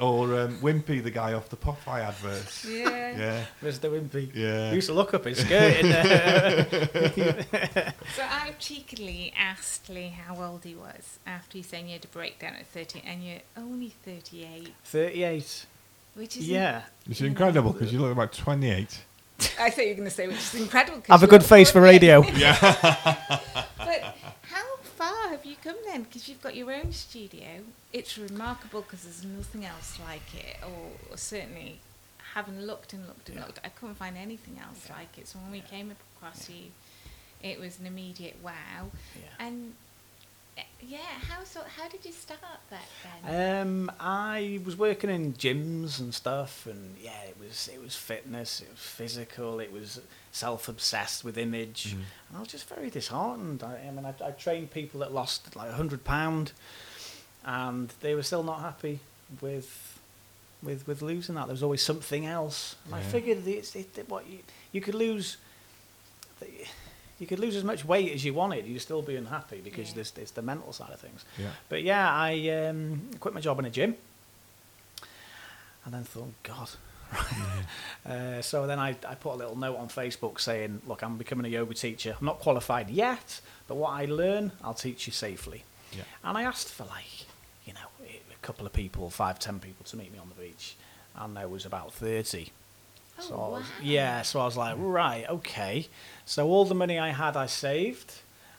Or 0.00 0.38
um, 0.40 0.56
Wimpy, 0.58 1.02
the 1.02 1.10
guy 1.10 1.32
off 1.32 1.48
the 1.48 1.56
Popeye 1.56 2.00
adverts. 2.04 2.64
Yeah. 2.64 3.16
Yeah. 3.18 3.44
Mr. 3.62 3.90
Wimpy. 3.90 4.30
Yeah. 4.34 4.68
You 4.70 4.76
used 4.76 4.86
to 4.88 4.92
look 4.94 5.12
up 5.14 5.24
his 5.24 5.38
skirt. 5.38 5.84
in, 5.84 5.90
So 8.14 8.22
I 8.22 8.54
cheekily 8.58 9.32
asked 9.36 9.88
Lee 9.88 10.08
how 10.16 10.42
old 10.42 10.64
he 10.64 10.74
was 10.74 11.18
after 11.26 11.56
you 11.58 11.64
saying 11.64 11.86
you 11.88 11.94
had 11.94 12.04
a 12.04 12.08
breakdown 12.08 12.54
at 12.58 12.66
30, 12.68 13.02
and 13.04 13.24
you're 13.24 13.40
only 13.56 13.88
38, 14.04 14.72
38. 14.84 15.66
which 16.14 16.36
is 16.36 16.48
Yeah. 16.48 16.82
It's 17.08 17.20
you 17.20 17.26
know, 17.26 17.30
incredible 17.30 17.72
because 17.72 17.92
you 17.92 17.98
look 18.00 18.12
about 18.12 18.32
twenty-eight. 18.32 19.00
I 19.60 19.70
thought 19.70 19.82
you 19.84 19.90
were 19.90 19.94
going 19.94 20.08
to 20.08 20.14
say, 20.14 20.26
which 20.26 20.36
is 20.36 20.54
incredible. 20.56 20.98
'cause 20.98 21.10
I 21.10 21.14
Have 21.14 21.22
a 21.22 21.28
good 21.28 21.44
face 21.44 21.70
for 21.70 21.80
48. 21.80 21.92
radio. 21.92 22.22
But 23.78 24.00
how 24.17 24.17
far 24.98 25.28
have 25.28 25.44
you 25.46 25.56
come 25.62 25.76
then? 25.86 26.02
Because 26.02 26.28
you've 26.28 26.42
got 26.42 26.54
your 26.56 26.72
own 26.72 26.92
studio. 26.92 27.48
It's 27.92 28.18
remarkable 28.18 28.82
because 28.82 29.02
there's 29.04 29.24
nothing 29.24 29.64
else 29.64 29.98
like 30.04 30.34
it, 30.34 30.56
or 30.62 31.16
certainly 31.16 31.78
having 32.34 32.60
looked 32.62 32.92
and 32.92 33.06
looked 33.06 33.28
and 33.28 33.38
Yeah. 33.38 33.46
looked, 33.46 33.60
I 33.64 33.68
couldn't 33.70 33.94
find 33.94 34.16
anything 34.16 34.58
else 34.58 34.80
Yeah. 34.86 34.96
like 34.96 35.16
it. 35.18 35.28
So 35.28 35.38
when 35.38 35.50
we 35.50 35.60
came 35.60 35.90
across 35.90 36.48
you, 36.50 36.72
it 37.42 37.58
was 37.60 37.78
an 37.80 37.86
immediate 37.86 38.38
wow. 38.42 38.90
And 39.38 39.74
yeah, 40.80 40.98
how 41.28 41.44
so? 41.44 41.60
How 41.76 41.88
did 41.88 42.04
you 42.04 42.12
start 42.12 42.40
that 42.70 42.82
then? 43.24 43.62
Um, 43.62 43.92
I 44.00 44.60
was 44.64 44.76
working 44.76 45.10
in 45.10 45.34
gyms 45.34 45.98
and 46.00 46.14
stuff, 46.14 46.66
and 46.66 46.96
yeah, 47.00 47.20
it 47.26 47.36
was 47.38 47.68
it 47.72 47.80
was 47.80 47.94
fitness, 47.96 48.60
it 48.60 48.68
was 48.70 48.80
physical, 48.80 49.60
it 49.60 49.72
was 49.72 50.00
self-obsessed 50.32 51.24
with 51.24 51.36
image, 51.38 51.94
Mhm. 51.94 52.02
and 52.28 52.36
I 52.36 52.40
was 52.40 52.48
just 52.48 52.68
very 52.68 52.90
disheartened. 52.90 53.62
I, 53.62 53.78
I 53.86 53.90
mean, 53.90 54.04
I, 54.04 54.14
I 54.24 54.30
trained 54.32 54.70
people 54.70 55.00
that 55.00 55.12
lost 55.12 55.54
like 55.56 55.70
hundred 55.72 56.04
pound, 56.04 56.52
and 57.44 57.92
they 58.00 58.14
were 58.14 58.22
still 58.22 58.42
not 58.42 58.60
happy 58.60 59.00
with 59.40 59.98
with 60.62 60.86
with 60.86 61.02
losing 61.02 61.34
that. 61.36 61.46
There 61.46 61.54
was 61.54 61.62
always 61.62 61.82
something 61.82 62.26
else, 62.26 62.76
and 62.86 62.94
I 62.94 63.02
figured 63.02 63.46
it's, 63.46 63.74
it, 63.76 63.94
that 63.94 64.08
what 64.08 64.26
you 64.26 64.38
you 64.72 64.80
could 64.80 64.94
lose. 64.94 65.36
You 67.18 67.26
could 67.26 67.38
lose 67.40 67.56
as 67.56 67.64
much 67.64 67.84
weight 67.84 68.12
as 68.12 68.24
you 68.24 68.32
wanted, 68.34 68.64
you'd 68.66 68.78
still 68.80 69.02
be 69.02 69.16
unhappy 69.16 69.60
because 69.62 69.88
Yeah. 69.88 69.94
there's, 69.96 70.10
there's 70.12 70.30
the 70.30 70.42
mental 70.42 70.72
side 70.72 70.90
of 70.90 71.00
things. 71.00 71.24
Yeah. 71.36 71.50
But 71.68 71.82
yeah, 71.82 72.08
I 72.12 72.48
um, 72.68 73.10
quit 73.18 73.34
my 73.34 73.40
job 73.40 73.58
in 73.58 73.64
a 73.64 73.70
gym, 73.70 73.96
and 75.84 75.94
then 75.94 76.04
thought, 76.04 76.32
God. 76.42 76.70
uh, 78.06 78.42
so 78.42 78.66
then 78.66 78.78
I, 78.78 78.90
I 79.08 79.14
put 79.14 79.32
a 79.34 79.36
little 79.36 79.56
note 79.56 79.76
on 79.78 79.88
Facebook 79.88 80.40
saying, 80.40 80.82
"Look, 80.86 81.02
I'm 81.02 81.16
becoming 81.16 81.46
a 81.46 81.48
yoga 81.48 81.72
teacher. 81.74 82.14
I'm 82.20 82.26
not 82.26 82.38
qualified 82.38 82.90
yet, 82.90 83.40
but 83.66 83.76
what 83.76 83.90
I 83.90 84.04
learn, 84.04 84.52
I'll 84.62 84.74
teach 84.74 85.06
you 85.06 85.12
safely." 85.12 85.64
Yeah. 85.96 86.02
And 86.22 86.36
I 86.36 86.42
asked 86.42 86.68
for 86.68 86.84
like, 86.84 87.26
you 87.64 87.72
know, 87.72 87.88
a 88.06 88.46
couple 88.46 88.66
of 88.66 88.72
people, 88.74 89.08
five, 89.08 89.38
ten 89.38 89.58
people 89.58 89.86
to 89.86 89.96
meet 89.96 90.12
me 90.12 90.18
on 90.18 90.28
the 90.28 90.34
beach, 90.34 90.76
and 91.16 91.34
there 91.36 91.48
was 91.48 91.64
about 91.64 91.92
thirty. 91.94 92.50
Oh, 93.18 93.22
so 93.22 93.34
I 93.34 93.48
was, 93.48 93.64
yeah, 93.82 94.22
so 94.22 94.40
I 94.40 94.44
was 94.44 94.56
like, 94.56 94.76
right, 94.78 95.24
okay. 95.28 95.88
So 96.24 96.46
all 96.48 96.64
the 96.64 96.74
money 96.74 96.98
I 96.98 97.10
had, 97.10 97.36
I 97.36 97.46
saved. 97.46 98.12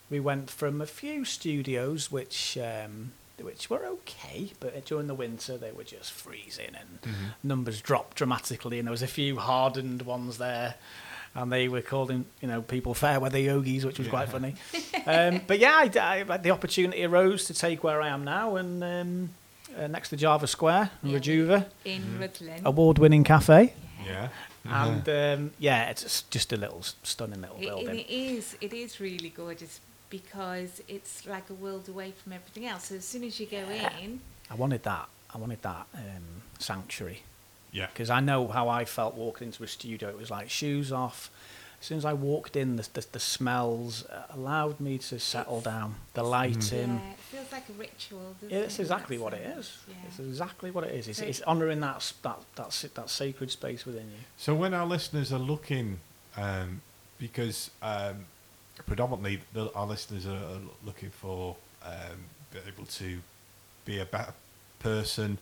We 0.09 0.19
went 0.19 0.49
from 0.49 0.81
a 0.81 0.85
few 0.87 1.23
studios, 1.25 2.11
which 2.11 2.57
um, 2.57 3.11
which 3.41 3.69
were 3.69 3.85
okay, 3.85 4.51
but 4.59 4.83
during 4.85 5.07
the 5.07 5.13
winter 5.13 5.55
they 5.57 5.71
were 5.71 5.83
just 5.85 6.11
freezing 6.11 6.71
and 6.77 7.01
Mm-hmm. 7.01 7.25
numbers 7.47 7.79
dropped 7.81 8.17
dramatically, 8.17 8.79
and 8.79 8.87
there 8.87 8.91
was 8.91 9.01
a 9.03 9.07
few 9.07 9.37
hardened 9.37 10.01
ones 10.03 10.37
there. 10.37 10.75
And 11.35 11.51
they 11.51 11.67
were 11.67 11.81
calling, 11.83 12.25
you 12.41 12.47
know, 12.47 12.63
people 12.63 12.95
fair 12.95 13.19
weather 13.19 13.37
yogis, 13.39 13.85
which 13.85 13.99
was 13.99 14.07
Yeah. 14.07 14.11
quite 14.11 14.29
funny. 14.29 14.55
um, 15.05 15.41
but 15.45 15.59
yeah, 15.59 15.75
I, 15.77 16.23
I, 16.27 16.37
the 16.37 16.49
opportunity 16.49 17.05
arose 17.05 17.45
to 17.45 17.53
take 17.53 17.83
where 17.83 18.01
I 18.01 18.07
am 18.09 18.23
now, 18.25 18.55
and 18.55 18.83
um, 18.83 19.29
uh, 19.79 19.85
next 19.87 20.09
to 20.09 20.17
Java 20.17 20.47
Square, 20.47 20.89
in 21.03 21.09
Yeah. 21.11 21.19
Rejuva, 21.19 21.65
in 21.85 22.01
Mhm. 22.01 22.19
Rhuddlan. 22.19 22.61
award-winning 22.65 23.23
cafe. 23.23 23.73
Yeah. 24.03 24.29
And 24.65 25.07
um, 25.09 25.51
yeah, 25.59 25.89
it's 25.89 26.23
just 26.23 26.53
a 26.53 26.57
little 26.57 26.83
stunning 27.03 27.41
little 27.41 27.57
It, 27.57 27.65
building. 27.65 27.99
it 27.99 28.09
is. 28.09 28.57
It 28.61 28.73
is 28.73 28.99
really 28.99 29.29
gorgeous 29.29 29.79
because 30.09 30.81
it's 30.87 31.25
like 31.25 31.49
a 31.49 31.53
world 31.53 31.87
away 31.87 32.11
from 32.11 32.33
everything 32.33 32.65
else. 32.65 32.85
So 32.85 32.95
as 32.95 33.05
soon 33.05 33.23
as 33.23 33.39
you 33.39 33.45
go 33.45 33.57
in, 33.57 34.19
I 34.49 34.55
wanted 34.55 34.83
that. 34.83 35.07
I 35.33 35.37
wanted 35.37 35.61
that 35.61 35.85
um, 35.93 36.41
sanctuary 36.57 37.21
yeah. 37.71 37.87
because 37.87 38.09
I 38.09 38.19
know 38.19 38.47
how 38.47 38.67
I 38.67 38.85
felt 38.85 39.15
walking 39.15 39.47
into 39.47 39.63
a 39.63 39.67
studio. 39.67 40.09
It 40.09 40.17
was 40.17 40.31
like 40.31 40.49
shoes 40.49 40.91
off. 40.91 41.29
As 41.79 41.85
soon 41.85 41.97
as 41.97 42.05
I 42.05 42.13
walked 42.13 42.55
in, 42.55 42.75
the, 42.75 42.87
the, 42.93 43.05
the 43.13 43.19
smells 43.19 44.05
uh, 44.05 44.23
allowed 44.33 44.79
me 44.81 44.97
to 44.97 45.19
settle 45.19 45.61
down. 45.61 45.95
The 46.13 46.23
lighting. 46.23 47.01
yeah, 47.01 47.11
it 47.11 47.19
feels 47.19 47.51
like 47.51 47.69
a 47.69 47.73
ritual. 47.73 48.35
Doesn't 48.41 48.49
Yeah, 48.49 48.57
it, 48.57 48.61
that's 48.63 48.79
in 48.79 48.85
exactly 48.85 49.17
that 49.17 49.23
what 49.23 49.33
it 49.33 49.45
is. 49.57 49.77
Yeah. 49.87 49.95
It's 50.07 50.19
exactly 50.19 50.71
what 50.71 50.83
it 50.83 50.93
is. 50.93 51.07
It's, 51.07 51.21
it's 51.21 51.41
honouring 51.43 51.79
that, 51.79 52.11
that 52.23 52.39
that 52.55 52.85
that 52.95 53.09
sacred 53.09 53.49
space 53.49 53.85
within 53.85 54.07
you. 54.07 54.17
So 54.37 54.53
when 54.53 54.73
our 54.73 54.85
listeners 54.85 55.31
are 55.31 55.39
looking, 55.39 55.99
um, 56.35 56.81
because 57.17 57.71
um, 57.81 58.25
predominantly 58.85 59.41
the, 59.53 59.71
our 59.73 59.87
listeners 59.87 60.25
are 60.25 60.35
are 60.35 60.61
looking 60.85 61.11
for 61.11 61.55
um, 61.85 62.25
be 62.51 62.59
able 62.67 62.85
to 62.85 63.19
be 63.85 63.99
a 63.99 64.05
better 64.05 64.33
person. 64.79 65.37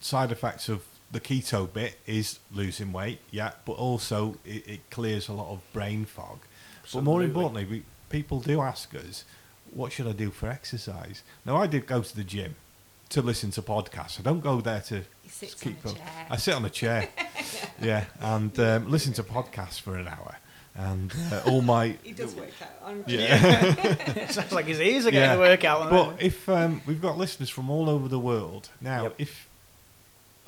Side 0.00 0.32
effects 0.32 0.68
of 0.68 0.84
the 1.10 1.20
keto 1.20 1.72
bit 1.72 1.98
is 2.06 2.38
losing 2.52 2.92
weight, 2.92 3.20
yeah, 3.30 3.52
but 3.64 3.72
also 3.72 4.36
it, 4.44 4.68
it 4.68 4.90
clears 4.90 5.28
a 5.28 5.32
lot 5.32 5.48
of 5.50 5.60
brain 5.72 6.04
fog. 6.04 6.38
But 6.92 7.04
more 7.04 7.22
importantly, 7.22 7.64
we, 7.64 7.82
people 8.08 8.40
do 8.40 8.60
ask 8.60 8.94
us, 8.94 9.24
what 9.72 9.92
should 9.92 10.06
I 10.08 10.12
do 10.12 10.30
for 10.30 10.48
exercise? 10.48 11.22
Now, 11.44 11.56
I 11.56 11.66
did 11.66 11.86
go 11.86 12.02
to 12.02 12.16
the 12.16 12.24
gym 12.24 12.56
to 13.10 13.22
listen 13.22 13.50
to 13.52 13.62
podcasts. 13.62 14.18
I 14.20 14.22
don't 14.22 14.40
go 14.40 14.60
there 14.60 14.80
to 14.82 15.02
He 15.22 15.28
sits 15.28 15.54
keep 15.54 15.84
on 15.84 15.92
a 15.92 15.94
up- 15.94 15.98
chair. 15.98 16.26
I 16.30 16.36
sit 16.36 16.54
on 16.54 16.64
a 16.64 16.70
chair, 16.70 17.08
yeah, 17.82 18.04
and 18.20 18.58
um, 18.60 18.90
listen 18.90 19.12
to 19.14 19.22
podcasts 19.22 19.80
for 19.80 19.96
an 19.96 20.06
hour, 20.08 20.36
and 20.76 21.12
uh, 21.32 21.42
all 21.46 21.60
my 21.62 21.96
He 22.04 22.12
does 22.12 22.34
work 22.36 22.50
out. 22.62 22.88
On 22.88 23.04
yeah. 23.08 23.74
it 24.16 24.30
sounds 24.36 24.52
like 24.52 24.66
his 24.66 24.80
ears 24.80 25.06
are 25.06 25.10
getting 25.10 25.28
Yeah. 25.30 25.34
a 25.36 25.38
workout. 25.50 25.90
but 25.90 26.22
if 26.22 26.48
um, 26.48 26.82
we've 26.86 27.02
got 27.02 27.18
listeners 27.18 27.50
from 27.50 27.68
all 27.70 27.88
over 27.90 28.06
the 28.08 28.18
world 28.20 28.68
now, 28.80 29.04
Yep. 29.04 29.14
if 29.18 29.48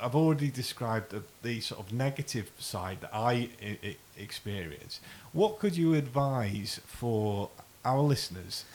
I've 0.03 0.15
already 0.15 0.49
described 0.49 1.11
the, 1.11 1.23
the 1.41 1.61
sort 1.61 1.79
of 1.81 1.93
negative 1.93 2.51
side 2.59 3.01
that 3.01 3.11
I, 3.13 3.49
I, 3.61 3.77
I 3.83 3.95
experience, 4.17 4.99
what 5.31 5.59
could 5.59 5.75
you 5.77 5.93
advise 5.93 6.79
for 6.85 7.49
our 7.85 7.99
listeners 7.99 8.65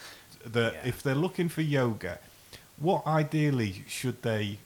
that 0.45 0.72
Yeah. 0.74 0.89
if 0.89 1.03
they're 1.03 1.14
looking 1.26 1.49
for 1.49 1.62
yoga, 1.62 2.18
what 2.79 3.07
ideally 3.07 3.85
should 3.89 4.22
they 4.22 4.59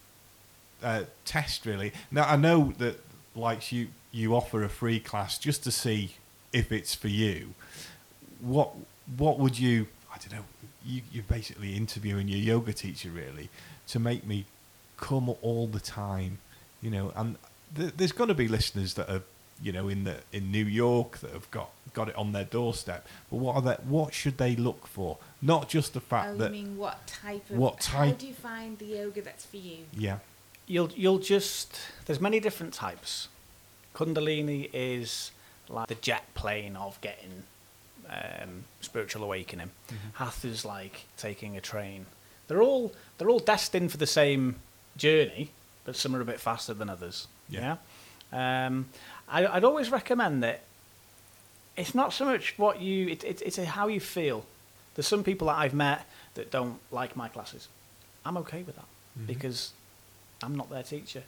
uh, 0.82 1.04
test 1.24 1.64
really? 1.66 1.92
Now 2.10 2.24
I 2.28 2.36
know 2.36 2.72
that 2.78 2.96
like 3.34 3.72
you 3.72 3.88
you 4.10 4.34
offer 4.36 4.62
a 4.62 4.68
free 4.68 5.00
class 5.00 5.38
just 5.38 5.64
to 5.64 5.70
see 5.70 6.16
if 6.52 6.70
it's 6.70 6.94
for 6.94 7.08
you. 7.08 7.54
What 8.40 8.70
what 9.16 9.38
would 9.38 9.58
you 9.58 9.86
I 10.12 10.18
don't 10.18 10.32
know 10.38 10.44
you 10.84 11.02
you're 11.12 11.24
basically 11.24 11.74
interviewing 11.76 12.28
your 12.28 12.38
yoga 12.40 12.72
teacher 12.72 13.10
really 13.10 13.48
to 13.88 13.98
make 13.98 14.26
me 14.26 14.44
come 14.98 15.28
all 15.40 15.66
the 15.66 15.80
time, 15.80 16.38
you 16.82 16.90
know, 16.90 17.12
and 17.16 17.36
th- 17.76 17.94
there's 17.96 18.12
going 18.12 18.28
to 18.28 18.34
be 18.34 18.48
listeners 18.48 18.94
that 18.94 19.08
are 19.08 19.22
you 19.62 19.72
know 19.72 19.88
in 19.88 20.04
the 20.04 20.16
in 20.32 20.50
New 20.50 20.64
York 20.64 21.18
that 21.18 21.30
have 21.32 21.50
got 21.50 21.70
got 21.94 22.08
it 22.08 22.16
on 22.16 22.32
their 22.32 22.44
doorstep. 22.44 23.06
But 23.30 23.36
what 23.36 23.54
are 23.56 23.62
that? 23.62 23.84
What 23.86 24.12
should 24.12 24.36
they 24.38 24.56
look 24.56 24.86
for? 24.86 25.18
Not 25.40 25.68
just 25.68 25.94
the 25.94 26.00
fact 26.00 26.28
Oh, 26.28 26.32
you 26.32 26.38
that 26.38 26.52
mean 26.52 26.76
what 26.76 27.06
type 27.06 27.48
of? 27.50 27.56
What 27.56 27.84
How 27.84 28.10
do 28.10 28.26
you 28.26 28.34
find 28.34 28.78
the 28.78 28.86
yoga 28.86 29.22
that's 29.22 29.44
for 29.46 29.56
you? 29.58 29.78
yeah 29.96 30.18
you'll 30.66 30.90
you'll 30.94 31.18
just 31.18 31.78
there's 32.06 32.20
many 32.20 32.40
different 32.40 32.72
types. 32.72 33.28
Kundalini 33.94 34.70
is 34.72 35.30
like 35.68 35.88
the 35.88 35.94
jet 35.96 36.24
plane 36.34 36.76
of 36.76 37.00
getting 37.00 37.42
um, 38.08 38.64
spiritual 38.80 39.22
awakening. 39.24 39.70
Hatha 40.14 40.48
is 40.48 40.64
like 40.64 41.04
taking 41.16 41.56
a 41.56 41.60
train. 41.60 42.06
They're 42.48 42.62
all 42.62 42.92
they're 43.18 43.28
all 43.28 43.38
destined 43.38 43.90
for 43.90 43.98
the 43.98 44.06
same 44.06 44.56
journey, 44.96 45.50
but 45.84 45.96
some 45.96 46.14
are 46.16 46.20
a 46.20 46.24
bit 46.24 46.40
faster 46.40 46.74
than 46.74 46.88
others. 46.88 47.26
Yeah. 47.48 47.76
Yeah. 48.32 48.66
Um, 48.66 48.86
I, 49.28 49.46
I'd 49.46 49.64
always 49.64 49.90
recommend 49.90 50.42
that 50.42 50.62
it's 51.76 51.94
not 51.94 52.12
so 52.12 52.24
much 52.24 52.58
what 52.58 52.80
you 52.80 53.08
it, 53.08 53.24
it, 53.24 53.42
it's 53.44 53.58
a 53.58 53.64
how 53.64 53.88
you 53.88 54.00
feel. 54.00 54.44
There's 54.94 55.06
some 55.06 55.24
people 55.24 55.46
that 55.48 55.56
I've 55.58 55.74
met 55.74 56.06
that 56.34 56.50
don't 56.50 56.78
like 56.90 57.16
my 57.16 57.28
classes. 57.28 57.68
I'm 58.24 58.36
okay 58.38 58.62
with 58.62 58.76
that 58.76 58.84
Mhm. 59.18 59.26
because 59.26 59.72
I'm 60.42 60.56
not 60.56 60.70
their 60.70 60.82
teacher. 60.82 61.22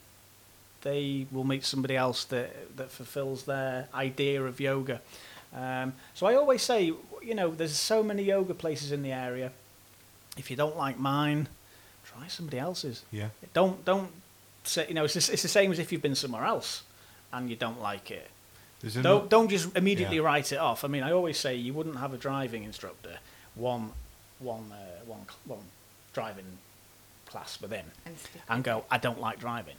They 0.83 1.27
will 1.33 1.45
meet 1.45 1.65
somebody 1.65 1.97
else 1.97 2.25
that 2.27 2.77
that 2.77 2.91
fulfills 2.91 3.45
their 3.45 3.89
idea 3.95 4.43
of 4.45 4.61
yoga. 4.61 5.01
Um, 5.55 5.93
so 6.15 6.27
I 6.27 6.35
always 6.35 6.63
say, 6.63 6.93
you 7.23 7.35
know, 7.35 7.51
there's 7.51 7.77
so 7.77 8.03
many 8.03 8.23
yoga 8.25 8.55
places 8.55 8.93
in 8.93 9.03
the 9.03 9.13
area. 9.13 9.53
If 10.37 10.51
you 10.51 10.57
don't 10.57 10.77
like 10.77 10.99
mine, 10.99 11.49
try 12.05 12.27
somebody 12.29 12.59
else's. 12.59 13.03
yeah 13.13 13.29
Don't 13.55 13.85
don't 13.85 14.11
say, 14.65 14.87
you 14.89 14.95
know, 14.95 15.05
it's, 15.05 15.15
the- 15.15 15.33
it's 15.33 15.43
the 15.43 15.49
same 15.49 15.71
as 15.73 15.79
if 15.79 15.93
you've 15.93 16.03
been 16.03 16.15
somewhere 16.15 16.45
else 16.45 16.83
and 17.33 17.49
you 17.51 17.57
don't 17.57 17.81
like 17.81 18.11
it. 18.11 18.29
Don't 18.83 18.97
ano- 19.07 19.27
don't 19.27 19.49
just 19.49 19.75
immediately 19.77 20.17
Yeah. 20.17 20.23
write 20.25 20.53
it 20.53 20.59
off. 20.59 20.85
I 20.85 20.89
mean, 20.89 21.03
I 21.03 21.13
always 21.13 21.39
say 21.39 21.55
you 21.55 21.73
wouldn't 21.73 21.97
have 21.97 22.13
a 22.13 22.19
driving 22.19 22.65
instructor, 22.65 23.19
one 23.55 23.93
one 24.41 24.71
uh, 24.73 25.05
one 25.07 25.21
cl- 25.27 25.57
one 25.57 25.65
driving 26.13 26.45
class 27.27 27.59
with 27.63 27.71
him, 27.71 27.87
And, 28.05 28.17
and 28.49 28.63
go. 28.65 28.85
I 28.91 28.99
don't 28.99 29.21
like 29.21 29.39
driving, 29.41 29.77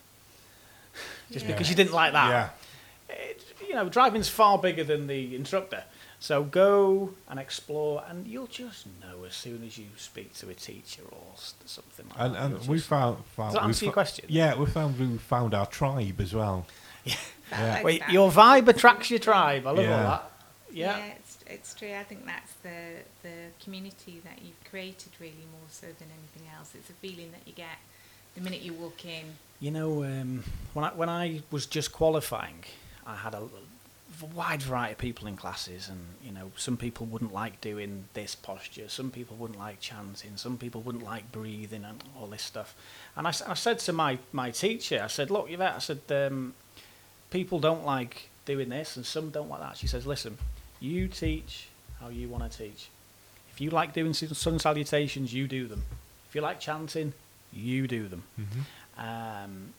just 1.31 1.45
Yeah. 1.45 1.51
because 1.51 1.69
you 1.69 1.75
didn't 1.75 1.93
like 1.93 2.13
that. 2.13 2.29
yeah 2.29 3.15
It, 3.15 3.43
you 3.67 3.75
know, 3.75 3.87
driving's 3.89 4.27
far 4.27 4.57
bigger 4.57 4.83
than 4.83 5.05
the 5.07 5.35
instructor. 5.35 5.83
So 6.19 6.43
go 6.43 7.11
and 7.29 7.39
explore, 7.39 8.03
and 8.09 8.25
you'll 8.25 8.47
just 8.47 8.87
know 9.01 9.25
as 9.25 9.35
soon 9.35 9.63
as 9.65 9.77
you 9.77 9.85
speak 9.97 10.33
to 10.35 10.49
a 10.49 10.53
teacher 10.53 11.03
or 11.11 11.33
something 11.65 12.07
like 12.09 12.19
and 12.19 12.35
that. 12.35 12.41
and 12.59 12.67
we 12.67 12.77
just- 12.77 12.87
found, 12.89 13.23
found 13.25 13.49
Does 13.49 13.53
that 13.55 13.61
we 13.63 13.67
answer 13.67 13.85
your 13.85 13.93
question? 13.93 14.25
yeah 14.29 14.55
we 14.55 14.65
found 14.65 14.97
we 14.99 15.17
found 15.17 15.53
our 15.53 15.65
tribe 15.67 16.19
as 16.21 16.33
well 16.33 16.65
That 17.05 17.17
yeah. 17.51 17.73
like 17.73 17.83
Wait, 17.83 18.01
your 18.09 18.31
vibe 18.31 18.67
attracts 18.67 19.09
your 19.11 19.19
tribe. 19.19 19.67
I 19.67 19.71
love 19.71 19.85
Yeah. 19.85 19.97
all 19.97 20.03
that. 20.09 20.31
Yeah. 20.71 21.05
it's, 21.17 21.37
it's 21.47 21.73
true. 21.75 21.93
I 21.93 22.03
think 22.03 22.25
that's 22.25 22.53
the 22.63 23.03
the 23.23 23.35
community 23.63 24.19
that 24.23 24.41
you've 24.41 24.61
created 24.69 25.11
really 25.19 25.45
more 25.51 25.69
so 25.69 25.87
than 25.87 26.07
anything 26.19 26.49
else. 26.57 26.73
It's 26.75 26.89
a 26.89 26.93
feeling 26.93 27.31
that 27.31 27.41
you 27.45 27.53
get 27.53 27.77
the 28.35 28.41
minute 28.41 28.61
you 28.61 28.73
walk 28.73 29.05
in. 29.05 29.25
You 29.59 29.71
know, 29.71 30.03
um, 30.03 30.43
when 30.73 30.85
I 30.85 30.89
when 30.89 31.09
I 31.09 31.41
was 31.51 31.65
just 31.65 31.91
qualifying, 31.91 32.63
I 33.05 33.15
had 33.15 33.33
a 33.33 33.37
l- 33.37 33.49
wide 34.21 34.61
variety 34.61 34.93
of 34.93 34.97
people 34.97 35.27
in 35.27 35.35
classes, 35.35 35.89
and 35.89 35.99
you 36.23 36.31
know, 36.31 36.51
some 36.55 36.77
people 36.77 37.05
wouldn't 37.05 37.33
like 37.33 37.59
doing 37.61 38.05
this 38.13 38.35
posture, 38.35 38.87
some 38.87 39.11
people 39.11 39.35
wouldn't 39.37 39.59
like 39.59 39.79
chanting, 39.79 40.37
some 40.37 40.57
people 40.57 40.81
wouldn't 40.81 41.03
like 41.03 41.31
breathing, 41.31 41.83
and 41.83 42.03
all 42.19 42.27
this 42.27 42.43
stuff. 42.43 42.75
And 43.15 43.27
I, 43.27 43.29
I 43.47 43.53
said 43.53 43.79
to 43.79 43.93
my 43.93 44.19
my 44.31 44.51
teacher, 44.51 45.01
I 45.03 45.07
said, 45.07 45.31
"Look, 45.31 45.49
Yvette," 45.49 45.75
I 45.75 45.79
said, 45.79 46.01
um, 46.09 46.53
"People 47.29 47.59
don't 47.59 47.85
like 47.85 48.29
doing 48.45 48.69
this, 48.69 48.95
and 48.95 49.05
some 49.05 49.29
don't 49.29 49.49
like 49.49 49.61
that." 49.61 49.77
She 49.77 49.87
says, 49.87 50.05
"Listen, 50.05 50.37
you 50.79 51.07
teach 51.07 51.67
how 51.99 52.09
you 52.09 52.29
want 52.29 52.49
to 52.49 52.57
teach. 52.57 52.89
If 53.51 53.61
you 53.61 53.69
like 53.69 53.93
doing 53.93 54.13
sun 54.13 54.59
salutations, 54.59 55.33
you 55.33 55.47
do 55.47 55.67
them. 55.67 55.83
If 56.29 56.35
you 56.35 56.41
like 56.41 56.59
chanting, 56.59 57.13
you 57.51 57.87
do 57.87 58.07
them." 58.07 58.23
mm-hmm. 58.39 59.43
um, 59.43 59.73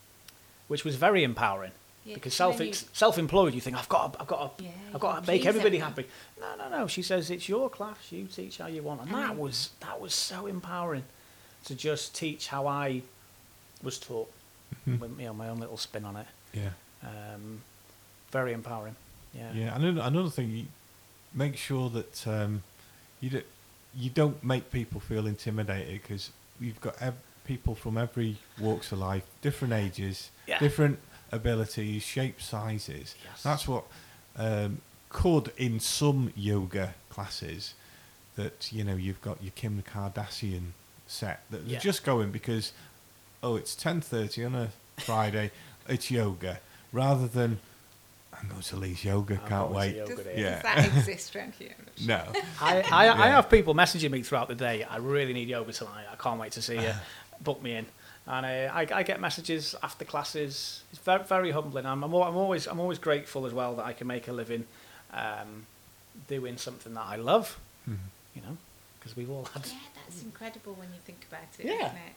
which 0.69 0.85
was 0.85 0.97
very 0.97 1.23
empowering. 1.23 1.73
Yeah, 2.07 2.15
because 2.15 2.33
'cause 2.33 2.37
self 2.37 2.61
you... 2.61 2.73
self-employed, 2.93 3.53
you 3.55 3.61
think 3.61 3.77
I've 3.77 3.89
got 3.89 4.13
to, 4.13 4.21
I've 4.21 4.27
got 4.29 4.59
to, 4.59 4.65
Yeah, 4.65 4.71
I've 4.95 5.01
got 5.01 5.25
to 5.25 5.31
make 5.31 5.45
everybody 5.45 5.79
everyone. 5.79 5.91
happy. 6.05 6.09
No, 6.41 6.55
no, 6.57 6.79
no. 6.79 6.87
She 6.87 7.03
says 7.03 7.31
it's 7.31 7.49
your 7.49 7.69
class. 7.69 7.97
You 8.11 8.27
teach 8.27 8.59
how 8.59 8.69
you 8.69 8.83
want, 8.83 9.01
and 9.01 9.11
And 9.11 9.19
that 9.19 9.29
then- 9.29 9.39
was 9.39 9.71
that 9.81 10.01
was 10.01 10.15
so 10.15 10.47
empowering 10.47 11.03
to 11.65 11.75
just 11.75 12.15
teach 12.15 12.47
how 12.49 12.67
I 12.69 13.03
was 13.83 13.99
taught 13.99 14.31
Mhm. 14.89 14.99
with 15.01 15.19
you 15.21 15.27
know 15.27 15.35
my 15.35 15.49
own 15.49 15.59
little 15.59 15.77
spin 15.77 16.05
on 16.05 16.17
it. 16.17 16.27
yeah 16.53 16.71
Um, 17.03 17.63
very 18.31 18.53
empowering. 18.53 18.97
Yeah. 19.35 19.53
Yeah, 19.53 19.75
and 19.75 19.85
another, 19.85 20.07
another 20.09 20.31
thing, 20.31 20.51
you 20.51 20.67
make 21.35 21.57
sure 21.57 21.91
that 21.91 22.27
um, 22.27 22.63
you 23.21 23.31
do, 23.31 23.43
you 23.95 24.11
don't 24.11 24.43
make 24.43 24.71
people 24.71 25.01
feel 25.01 25.27
intimidated 25.27 26.01
because 26.03 26.31
you've 26.61 26.81
got 26.81 27.01
ev- 27.03 27.15
people 27.45 27.75
from 27.75 27.97
every 27.99 28.37
walks 28.59 28.91
of 28.93 28.99
life, 28.99 29.25
different 29.43 29.75
ages, 29.75 30.31
Yeah. 30.47 30.59
different 30.59 30.99
abilities, 31.33 32.03
shapes, 32.03 32.47
sizes. 32.47 33.15
Yes. 33.25 33.43
That's 33.43 33.67
what 33.69 33.85
um, 34.37 34.79
could 35.09 35.53
in 35.57 35.81
some 35.81 36.33
yoga 36.37 36.95
classes 37.11 37.75
that 38.37 38.71
you 38.73 38.85
know 38.85 38.97
you've 38.97 39.21
got 39.23 39.43
your 39.43 39.53
Kim 39.55 39.83
Kardashian 39.83 40.69
set 41.07 41.41
that 41.51 41.65
they're 41.65 41.75
Yeah. 41.75 41.79
just 41.79 42.05
going 42.05 42.31
because 42.33 42.73
oh 43.43 43.57
it's 43.57 43.75
ten 43.75 44.01
thirty 44.01 44.45
on 44.45 44.55
a 44.55 44.71
Friday, 44.99 45.51
it's 45.89 46.11
yoga 46.11 46.61
rather 46.93 47.27
than 47.27 47.59
I'm 48.39 48.49
going 48.51 48.61
to 48.61 48.77
Lee's 48.77 49.03
yoga, 49.05 49.41
I'm 49.43 49.49
can't 49.49 49.71
wait. 49.71 49.97
yoga 49.97 50.17
Does. 50.17 50.27
Yeah. 50.37 50.51
does 50.55 50.63
that 50.63 50.87
exist 50.87 51.35
around 51.35 51.55
here? 51.59 51.75
No, 52.07 52.23
I, 52.61 52.83
I, 52.83 53.09
I 53.09 53.27
have 53.29 53.49
people 53.49 53.75
messaging 53.75 54.11
me 54.11 54.21
throughout 54.23 54.49
the 54.49 54.55
day. 54.55 54.85
I 54.85 54.99
really 54.99 55.33
need 55.33 55.49
yoga 55.49 55.73
tonight. 55.73 56.05
I 56.13 56.17
can't 56.17 56.39
wait 56.39 56.53
to 56.53 56.61
see 56.61 56.75
you. 56.75 56.93
Book 57.41 57.63
me 57.63 57.75
in. 57.77 57.87
And 58.29 58.45
uh, 58.45 58.73
I, 58.75 58.87
I 58.93 59.03
get 59.05 59.21
messages 59.21 59.75
after 59.83 60.05
classes. 60.05 60.83
It's 60.91 61.01
very, 61.01 61.23
very 61.25 61.51
humbling. 61.53 61.87
I'm, 61.87 62.03
I'm, 62.03 62.13
I'm 62.13 62.37
always 62.37 62.67
I'm 62.67 62.81
always 62.81 62.99
grateful 62.99 63.47
as 63.47 63.53
well 63.53 63.77
that 63.77 63.85
I 63.87 63.93
can 63.93 64.07
make 64.09 64.27
a 64.29 64.33
living 64.33 64.65
um, 65.13 65.67
doing 66.29 66.57
something 66.57 66.95
that 66.95 67.07
I 67.07 67.17
love. 67.17 67.59
Mhm. 67.89 67.97
You 68.35 68.43
know, 68.43 68.57
because 68.99 69.17
we've 69.17 69.31
all 69.31 69.45
had. 69.55 69.65
Yeah, 69.67 69.75
that's 69.95 70.23
incredible 70.23 70.75
when 70.75 70.89
you 70.89 71.01
think 71.05 71.25
about 71.31 71.43
it, 71.59 71.67
Yeah. 71.67 71.75
isn't 71.87 71.97
it? 71.99 72.15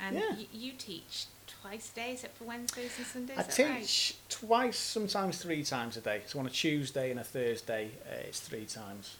And 0.00 0.16
Yeah. 0.16 0.30
y- 0.36 0.46
you 0.52 0.72
teach 0.72 1.26
twice 1.62 1.90
a 1.92 1.94
day, 1.94 2.12
except 2.12 2.36
for 2.36 2.44
Wednesdays 2.44 2.92
and 2.98 3.06
Sundays. 3.06 3.38
I 3.38 3.40
is 3.40 3.56
that 3.56 3.64
right? 3.70 3.80
teach 3.80 4.14
twice, 4.28 4.78
sometimes 4.78 5.38
three 5.38 5.64
times 5.64 5.96
a 5.96 6.00
day. 6.02 6.22
So 6.26 6.38
on 6.38 6.46
a 6.46 6.50
Tuesday 6.50 7.10
and 7.10 7.18
a 7.18 7.24
Thursday, 7.24 7.90
uh, 8.08 8.14
it's 8.28 8.38
three 8.40 8.66
times. 8.66 9.16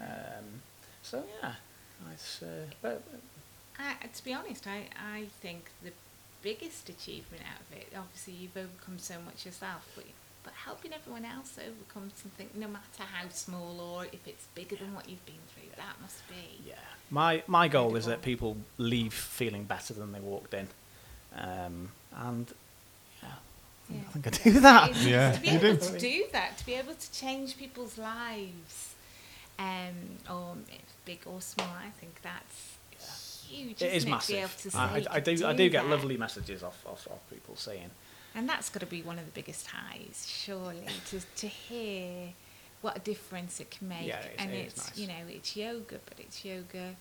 Um, 0.00 0.62
so 1.02 1.24
yeah, 1.42 1.54
it's, 2.12 2.42
uh, 2.42 2.66
but, 2.80 3.02
I, 3.80 4.06
to 4.06 4.24
be 4.24 4.32
honest, 4.32 4.66
I, 4.66 4.84
I 5.14 5.24
think 5.40 5.70
the 5.82 5.92
biggest 6.42 6.88
achievement 6.88 7.42
out 7.52 7.60
of 7.60 7.76
it, 7.76 7.88
obviously 7.96 8.34
you've 8.34 8.56
overcome 8.56 8.98
so 8.98 9.14
much 9.24 9.44
yourself, 9.44 9.86
but, 9.94 10.04
but 10.44 10.52
helping 10.64 10.92
everyone 10.92 11.24
else 11.24 11.58
overcome 11.58 12.10
something, 12.16 12.48
no 12.54 12.68
matter 12.68 13.02
how 13.12 13.28
small 13.30 13.80
or 13.80 14.04
if 14.06 14.26
it's 14.26 14.46
bigger 14.54 14.76
than 14.76 14.94
what 14.94 15.08
you've 15.08 15.24
been 15.26 15.34
through, 15.54 15.70
that 15.76 15.96
must 16.00 16.26
be. 16.28 16.62
Yeah, 16.66 16.74
my 17.10 17.42
my 17.46 17.68
goal 17.68 17.96
is 17.96 18.06
that 18.06 18.22
people 18.22 18.56
leave 18.78 19.12
feeling 19.12 19.64
better 19.64 19.92
than 19.94 20.12
they 20.12 20.20
walked 20.20 20.54
in, 20.54 20.68
um, 21.36 21.90
and 22.16 22.46
yeah, 23.22 23.28
I 23.28 23.92
think- 23.92 23.96
Yeah. 24.02 24.02
I 24.08 24.12
think 24.12 24.26
I 24.26 24.30
do 24.50 24.60
that. 24.68 24.90
It's- 24.90 25.06
Yeah, 25.06 25.32
to 25.32 25.40
be 25.40 25.48
you 25.48 25.54
able 25.58 25.74
do. 25.76 25.92
to 25.92 25.98
do 25.98 26.24
that, 26.32 26.58
to 26.58 26.66
be 26.66 26.74
able 26.74 26.94
to 26.94 27.12
change 27.12 27.56
people's 27.58 27.98
lives, 27.98 28.94
um, 29.58 30.18
or 30.30 30.56
big 31.04 31.20
or 31.26 31.40
small, 31.40 31.66
I 31.68 31.90
think 32.00 32.20
that's 32.22 32.76
huge. 33.50 33.82
It 33.82 33.86
is 33.94 34.04
isn't 34.04 34.12
it, 34.14 34.20
To 34.20 34.26
be 34.28 34.34
able 34.38 34.48
massive. 34.48 34.72
to 34.72 34.78
I, 34.78 34.82
I, 34.82 35.16
I 35.16 35.20
do 35.20 35.36
"Could 35.36 35.44
I 35.46 35.52
do 35.54 35.68
get 35.68 35.82
that." 35.84 35.90
lovely 35.90 36.16
messages 36.16 36.62
off, 36.62 36.84
off 36.86 37.06
off 37.10 37.20
people 37.30 37.56
saying, 37.56 37.90
And 38.34 38.48
that's 38.48 38.68
got 38.70 38.80
to 38.80 38.86
be 38.86 39.02
one 39.02 39.18
of 39.18 39.24
the 39.26 39.32
biggest 39.32 39.66
highs, 39.68 40.26
surely, 40.28 40.86
to 41.10 41.20
to 41.36 41.46
hear 41.46 42.30
what 42.80 42.96
a 42.96 43.00
difference 43.00 43.60
it 43.60 43.70
can 43.70 43.88
make. 43.88 44.06
Yeah, 44.06 44.20
it 44.20 44.26
is- 44.32 44.36
and 44.38 44.50
it 44.52 44.56
it's 44.66 44.88
nice. 44.88 44.98
you 44.98 45.06
know 45.08 45.22
it's 45.28 45.56
yoga, 45.56 45.98
but 46.06 46.18
it's 46.18 46.44
yoga 46.44 46.94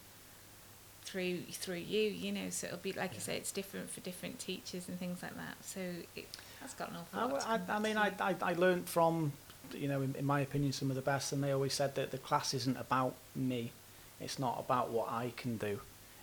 through 1.03 1.39
through 1.51 1.75
you. 1.77 2.01
You 2.09 2.31
know, 2.31 2.49
so 2.49 2.67
it'll 2.67 2.79
be 2.79 2.93
like 2.93 3.13
you 3.13 3.19
say, 3.19 3.35
it's 3.37 3.51
different 3.51 3.89
for 3.89 3.99
different 4.01 4.39
teachers 4.39 4.87
and 4.89 4.99
things 4.99 5.21
like 5.23 5.35
that. 5.35 5.55
So 5.63 5.79
it, 6.15 6.27
that's 6.61 6.73
got 6.73 6.89
an 6.89 6.97
awful 6.97 7.19
I, 7.19 7.25
lot. 7.25 7.47
I, 7.69 7.75
I 7.75 7.79
mean. 7.79 7.97
I, 7.97 8.11
I, 8.19 8.35
I 8.41 8.53
learned 8.53 8.89
from, 8.89 9.31
you 9.73 9.87
know, 9.87 10.01
in, 10.01 10.13
in 10.19 10.25
my 10.25 10.41
opinion, 10.41 10.71
some 10.73 10.89
of 10.89 10.95
the 10.95 11.01
best, 11.01 11.31
and 11.31 11.41
they 11.43 11.51
always 11.51 11.73
said 11.73 11.95
that 11.95 12.11
the 12.11 12.17
class 12.17 12.53
isn't 12.53 12.77
about 12.77 13.15
me. 13.35 13.71
It's 14.19 14.37
not 14.37 14.59
about 14.59 14.91
what 14.91 15.09
I 15.09 15.31
can 15.37 15.55
do. 15.57 15.79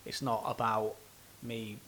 It's 0.07 0.23
not 0.23 0.43
about 0.47 0.95
me, 1.43 1.79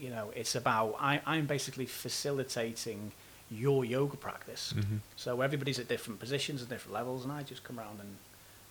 you 0.00 0.10
know, 0.10 0.30
it's 0.34 0.54
about, 0.54 0.96
I, 1.00 1.20
I'm 1.26 1.46
basically 1.46 1.86
facilitating 1.86 3.12
your 3.50 3.84
yoga 3.84 4.16
practice. 4.16 4.74
Mhm. 4.76 4.98
So 5.16 5.40
everybody's 5.40 5.78
at 5.78 5.88
different 5.88 6.18
positions 6.20 6.60
and 6.60 6.68
different 6.70 6.94
levels, 6.94 7.24
and 7.24 7.32
I 7.32 7.42
just 7.42 7.62
come 7.64 7.78
around 7.78 8.00
and, 8.00 8.16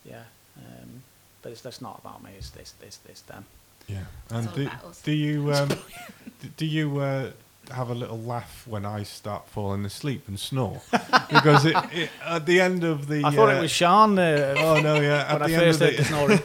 yeah. 0.04 0.24
Um, 0.58 1.04
but 1.42 1.52
it's, 1.52 1.62
that's 1.62 1.82
not 1.82 2.00
about 2.00 2.24
me, 2.24 2.32
it's, 2.38 2.52
it's, 2.60 2.74
it's, 2.82 3.00
it's 3.08 3.22
them. 3.22 3.46
yeah. 3.88 4.06
And 4.30 4.54
do, 4.54 4.70
do 5.04 5.12
you 5.12 5.54
um, 5.58 5.70
do 6.58 6.66
you 6.66 7.00
uh, 7.00 7.32
have 7.72 7.90
a 7.90 7.94
little 7.94 8.20
laugh 8.20 8.66
when 8.68 8.86
I 8.86 9.04
start 9.04 9.48
falling 9.48 9.86
asleep 9.86 10.28
and 10.28 10.40
snore? 10.40 10.82
because 11.30 11.66
it, 11.66 11.76
it, 11.92 12.10
at 12.26 12.46
the 12.46 12.60
end 12.62 12.84
of 12.84 13.08
the 13.08 13.24
I 13.24 13.32
thought 13.32 13.50
uh, 13.50 13.58
it 13.58 13.62
was 13.62 13.72
Sean 13.72 14.18
uh, 14.20 14.56
oh 14.58 14.80
no 14.82 15.00
yeah 15.00 15.26
at 15.28 15.34
when 15.34 15.42
I 15.44 15.48
the 15.48 15.54
end 15.56 15.64
first 15.64 15.82
of 15.82 15.90
the 15.90 15.98
the 15.98 16.04
snoring. 16.04 16.40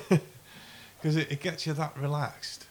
Because 1.00 1.16
it, 1.16 1.30
it 1.32 1.40
gets 1.40 1.66
you 1.66 1.72
that 1.74 1.96
relaxed. 1.96 2.66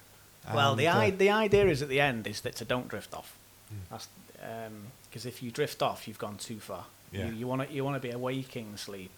Well, 0.53 0.75
the 0.75 0.87
uh, 0.87 0.97
i 0.97 1.09
the 1.09 1.29
idea 1.29 1.67
is 1.67 1.81
at 1.81 1.89
the 1.89 1.99
end 1.99 2.25
is 2.25 2.41
that 2.41 2.55
to 2.57 2.65
don't 2.65 2.87
drift 2.87 3.13
off. 3.13 3.37
Mm. 3.73 3.77
That's 3.91 4.07
because 5.09 5.25
if 5.25 5.41
you 5.41 5.51
drift 5.51 5.81
off, 5.81 6.07
you've 6.07 6.19
gone 6.19 6.37
too 6.37 6.59
far. 6.59 6.85
Yeah. 7.11 7.27
You, 7.27 7.33
you 7.33 7.47
want 7.47 7.67
to 7.67 7.73
you 7.73 7.83
want 7.83 8.01
to 8.01 8.07
be 8.07 8.13
awaking 8.13 8.77
sleep, 8.77 9.11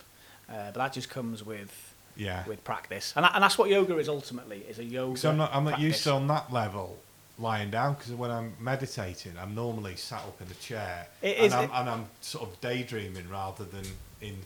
uh, 0.50 0.72
but 0.72 0.76
that 0.76 0.94
just 0.94 1.10
comes 1.10 1.46
with 1.46 1.94
yeah. 2.16 2.46
with 2.48 2.64
practice, 2.64 3.14
and 3.16 3.26
that, 3.26 3.32
and 3.34 3.44
that's 3.44 3.58
what 3.58 3.70
yoga 3.70 3.98
is 3.98 4.10
ultimately 4.10 4.60
is 4.70 4.80
a 4.80 4.84
yoga. 4.84 5.18
So 5.18 5.30
I'm 5.30 5.38
not 5.38 5.54
I'm 5.54 5.64
not 5.64 5.80
used 5.80 6.04
to 6.04 6.14
on 6.14 6.28
that 6.28 6.52
level 6.54 6.98
lying 7.38 7.72
down 7.72 7.94
because 7.94 8.12
when 8.14 8.32
I'm 8.32 8.54
meditating, 8.60 9.34
I'm 9.42 9.56
normally 9.56 9.96
sat 9.96 10.20
up 10.20 10.42
in 10.42 10.48
a 10.52 10.56
chair 10.56 11.08
It 11.22 11.38
and, 11.38 11.46
is- 11.46 11.54
I'm, 11.54 11.64
it- 11.64 11.72
and 11.74 11.90
I'm 11.90 12.06
sort 12.22 12.50
of 12.50 12.62
daydreaming 12.62 13.30
rather 13.30 13.64
than 13.64 13.86
in 14.22 14.38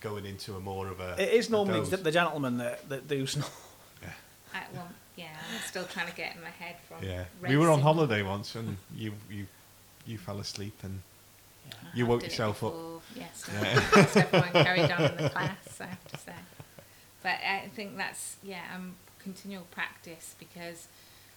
going 0.00 0.26
into 0.26 0.56
a 0.56 0.60
more 0.60 0.88
of 0.88 1.00
a. 1.00 1.14
It 1.18 1.32
is 1.32 1.48
normally 1.48 1.80
the, 1.88 1.96
the 1.96 2.10
gentlemen 2.10 2.58
that 2.58 2.88
that 2.88 3.08
do 3.08 3.26
snore. 3.26 3.48
I, 4.54 4.62
well, 4.74 4.88
yeah, 5.16 5.26
I'm 5.52 5.60
still 5.66 5.84
trying 5.84 6.08
to 6.08 6.14
get 6.14 6.36
in 6.36 6.42
my 6.42 6.50
head 6.50 6.76
from. 6.88 7.06
Yeah, 7.06 7.24
we 7.40 7.56
were 7.56 7.70
on 7.70 7.80
holiday 7.80 8.22
once 8.22 8.54
and 8.54 8.76
you 8.94 9.12
you 9.30 9.46
you 10.06 10.18
fell 10.18 10.40
asleep 10.40 10.78
and 10.82 11.00
I 11.70 11.74
You 11.94 12.06
woke 12.06 12.22
yourself 12.24 12.62
up. 12.64 12.74
Yes, 13.14 13.48
Yeah. 13.52 13.62
yeah. 13.62 14.06
everyone 14.16 14.52
carried 14.64 14.90
on 14.90 15.02
in 15.02 15.16
the 15.16 15.30
class, 15.30 15.80
I 15.80 15.86
have 15.86 16.04
to 16.08 16.18
say. 16.18 16.32
But 17.22 17.36
I 17.46 17.68
think 17.74 17.96
that's, 17.96 18.36
yeah, 18.42 18.62
um, 18.74 18.96
continual 19.22 19.64
practice 19.70 20.34
because 20.38 20.88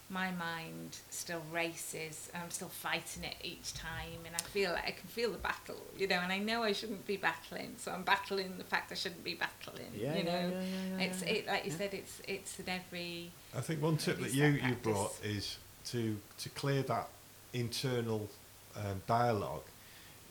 my 0.10 0.30
mind 0.32 0.98
still 1.10 1.42
races 1.52 2.30
and 2.34 2.44
I'm 2.44 2.52
still 2.52 2.70
fighting 2.70 3.24
it 3.24 3.36
each 3.44 3.74
time 3.74 4.20
and 4.26 4.36
I 4.36 4.44
feel 4.44 4.72
like 4.72 4.86
I 4.88 4.92
can 4.92 5.08
feel 5.08 5.32
the 5.32 5.38
battle, 5.40 5.82
you 5.98 6.08
know, 6.08 6.20
and 6.22 6.32
I 6.32 6.38
know 6.38 6.64
I 6.64 6.74
shouldn't 6.74 7.08
be 7.08 7.18
battling, 7.18 7.76
so 7.80 7.92
I'm 7.92 8.04
battling 8.04 8.58
the 8.60 8.64
fact 8.64 8.92
I 8.92 8.96
shouldn't 8.96 9.24
be 9.24 9.34
battling, 9.34 9.88
Yeah, 9.96 10.16
you 10.16 10.24
yeah, 10.24 10.32
know. 10.32 10.50
yeah, 10.50 10.62
yeah, 10.62 10.98
yeah, 11.00 11.06
it's 11.06 11.22
yeah. 11.24 11.30
it, 11.30 11.48
like 11.48 11.66
you 11.66 11.72
Yeah. 11.72 11.78
said, 11.78 11.94
it's 11.96 12.22
it's 12.28 12.60
in 12.60 12.70
every 12.70 13.32
I 13.56 13.62
think 13.62 13.82
one 13.82 13.98
tip 13.98 14.20
that 14.20 14.34
you, 14.34 14.52
that 14.52 14.64
you 14.64 14.76
brought 14.76 15.16
is 15.24 15.58
to 15.86 16.18
to 16.38 16.50
clear 16.50 16.84
that 16.84 17.08
internal 17.54 18.30
um, 18.76 19.02
dialogue 19.08 19.64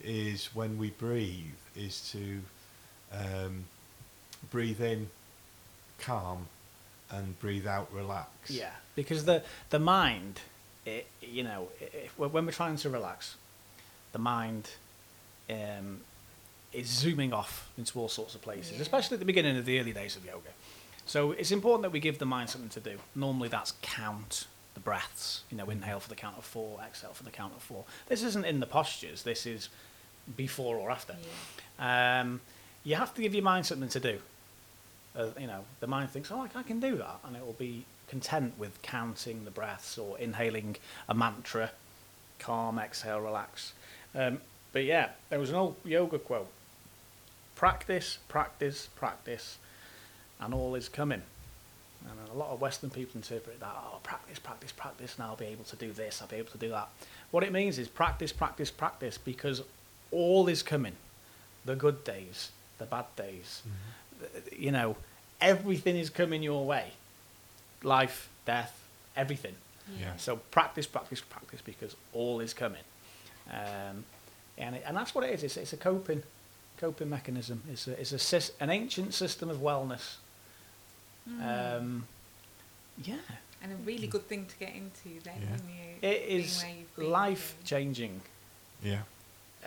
is 0.03 0.55
when 0.55 0.79
we 0.79 0.91
breathe 0.91 1.55
is 1.75 2.11
to 2.13 2.41
um, 3.13 3.65
breathe 4.51 4.81
in 4.81 5.09
calm 5.99 6.47
and 7.17 7.39
breathe 7.41 7.67
out 7.67 7.87
relax. 7.93 8.51
Yeah, 8.51 8.71
because 8.95 9.25
the 9.25 9.43
the 9.71 9.79
mind, 9.79 10.41
it, 10.87 11.07
you 11.21 11.43
know, 11.45 11.69
i 11.81 12.23
i 12.23 12.27
when 12.27 12.45
we're 12.47 12.53
trying 12.63 12.77
to 12.77 12.91
relax, 12.91 13.37
the 14.13 14.19
mind 14.19 14.65
um, 15.51 16.01
is 16.73 16.87
zooming 16.89 17.33
off 17.33 17.71
into 17.79 17.99
all 18.01 18.09
sorts 18.09 18.35
of 18.35 18.43
places, 18.43 18.73
Yeah. 18.77 18.83
especially 18.83 19.15
at 19.17 19.21
the 19.21 19.27
beginning 19.33 19.57
of 19.57 19.65
the 19.65 19.79
early 19.81 19.93
days 19.93 20.17
of 20.17 20.25
yoga. 20.25 20.51
So 21.07 21.33
it's 21.33 21.53
important 21.53 21.83
that 21.83 21.93
we 21.93 22.01
give 22.01 22.19
the 22.19 22.27
mind 22.37 22.49
something 22.51 22.71
to 22.71 22.81
do. 22.91 22.97
Normally, 23.15 23.49
that's 23.49 23.73
count 23.83 24.47
the 24.75 24.81
breaths. 24.81 25.43
You 25.51 25.57
know, 25.59 25.69
inhale 25.71 26.01
for 26.01 26.09
the 26.09 26.15
count 26.25 26.37
of 26.39 26.45
four, 26.45 26.81
exhale 26.87 27.13
for 27.13 27.25
the 27.25 27.31
count 27.31 27.53
of 27.55 27.63
four. 27.63 27.85
This 28.09 28.23
isn't 28.23 28.45
in 28.47 28.61
the 28.61 28.67
postures. 28.67 29.23
This 29.23 29.45
is 29.47 29.69
before 30.37 30.77
or 30.77 30.91
after. 30.91 31.15
yeah. 31.79 32.21
Um, 32.21 32.41
you 32.85 32.97
have 32.97 33.13
to 33.15 33.21
give 33.23 33.35
your 33.35 33.45
mind 33.45 33.67
something 33.67 33.89
to 33.91 34.01
do. 34.01 34.19
Uh, 35.17 35.29
you 35.39 35.47
know, 35.47 35.65
the 35.81 35.87
mind 35.87 36.11
thinks, 36.11 36.31
"Oh, 36.31 36.49
I 36.55 36.63
can 36.63 36.81
do 36.81 36.97
that," 36.97 37.21
and 37.25 37.37
it 37.37 37.45
will 37.47 37.53
be 37.53 37.87
content 38.09 38.59
with 38.59 38.83
counting 38.83 39.45
the 39.45 39.51
breaths 39.51 39.97
or 39.97 40.19
inhaling 40.19 40.77
a 41.09 41.15
mantra, 41.15 41.71
calm, 42.39 42.79
exhale, 42.79 43.21
relax. 43.21 43.73
Um, 44.15 44.41
but 44.73 44.85
yeah, 44.85 45.11
there 45.31 45.39
was 45.39 45.51
an 45.51 45.57
old 45.57 45.77
yoga 45.85 46.19
quote: 46.19 46.51
"Practice, 47.55 48.19
practice, 48.29 48.89
practice, 48.97 49.59
and 50.41 50.53
all 50.53 50.75
is 50.75 50.89
coming." 50.89 51.23
And 52.07 52.29
a 52.29 52.35
lot 52.35 52.51
of 52.51 52.61
Western 52.61 52.91
people 52.91 53.13
interpret 53.17 53.61
that, 53.61 53.75
"Oh, 53.77 54.01
practice, 54.03 54.39
practice, 54.39 54.73
practice, 54.73 55.15
and 55.15 55.25
I'll 55.25 55.37
be 55.37 55.47
able 55.47 55.65
to 55.65 55.77
do 55.77 55.93
this. 55.93 56.21
I'll 56.21 56.29
be 56.29 56.37
able 56.37 56.51
to 56.51 56.59
do 56.59 56.71
that." 56.71 56.89
What 57.31 57.45
it 57.45 57.53
means 57.53 57.79
is 57.79 57.89
practice, 57.89 58.33
practice, 58.33 58.71
practice, 58.71 59.17
because 59.17 59.63
all 60.11 60.49
is 60.49 60.63
coming 60.63 60.97
the 61.65 61.77
good 61.77 62.05
days, 62.05 62.51
the 62.79 62.85
bad 62.85 63.07
days. 63.17 63.63
th- 63.65 64.04
You 64.57 64.71
know, 64.73 64.97
everything 65.41 65.97
is 65.97 66.11
coming 66.11 66.43
your 66.43 66.65
way. 66.67 66.93
Life, 67.83 68.29
death, 68.47 68.79
everything. 69.17 69.55
Yeah. 70.01 70.17
So 70.17 70.37
practice, 70.37 70.87
practice, 70.87 71.21
practice, 71.21 71.61
because 71.61 71.95
all 72.13 72.41
is 72.41 72.55
coming. 72.55 72.81
Um, 73.51 74.05
and, 74.57 74.77
it, 74.77 74.83
and 74.87 74.97
that's 74.97 75.15
what 75.15 75.25
it 75.25 75.31
is. 75.35 75.43
It's, 75.45 75.57
it's 75.59 75.73
a 75.75 75.77
coping, 75.77 76.23
coping 76.79 77.11
mechanism. 77.11 77.63
It's, 77.71 77.87
a, 77.89 78.01
it's 78.01 78.13
a 78.13 78.17
sys- 78.17 78.53
an 78.61 78.71
ancient 78.71 79.13
system 79.13 79.51
of 79.51 79.59
wellness. 79.59 80.17
Mm. 81.29 81.79
Um, 81.79 82.07
yeah, 83.05 83.17
and 83.63 83.73
a 83.73 83.77
really 83.77 84.07
good 84.07 84.29
thing 84.29 84.47
to 84.47 84.57
get 84.59 84.75
into 84.75 85.23
then 85.25 85.35
Yeah. 85.41 85.51
when 85.51 85.69
you 85.69 85.85
it 86.03 86.29
being 86.29 86.41
is 86.41 86.63
where 86.63 86.71
you've 86.73 86.97
been 86.97 87.11
life 87.11 87.57
through. 87.59 87.67
changing. 87.67 88.21
Yeah. 88.83 89.01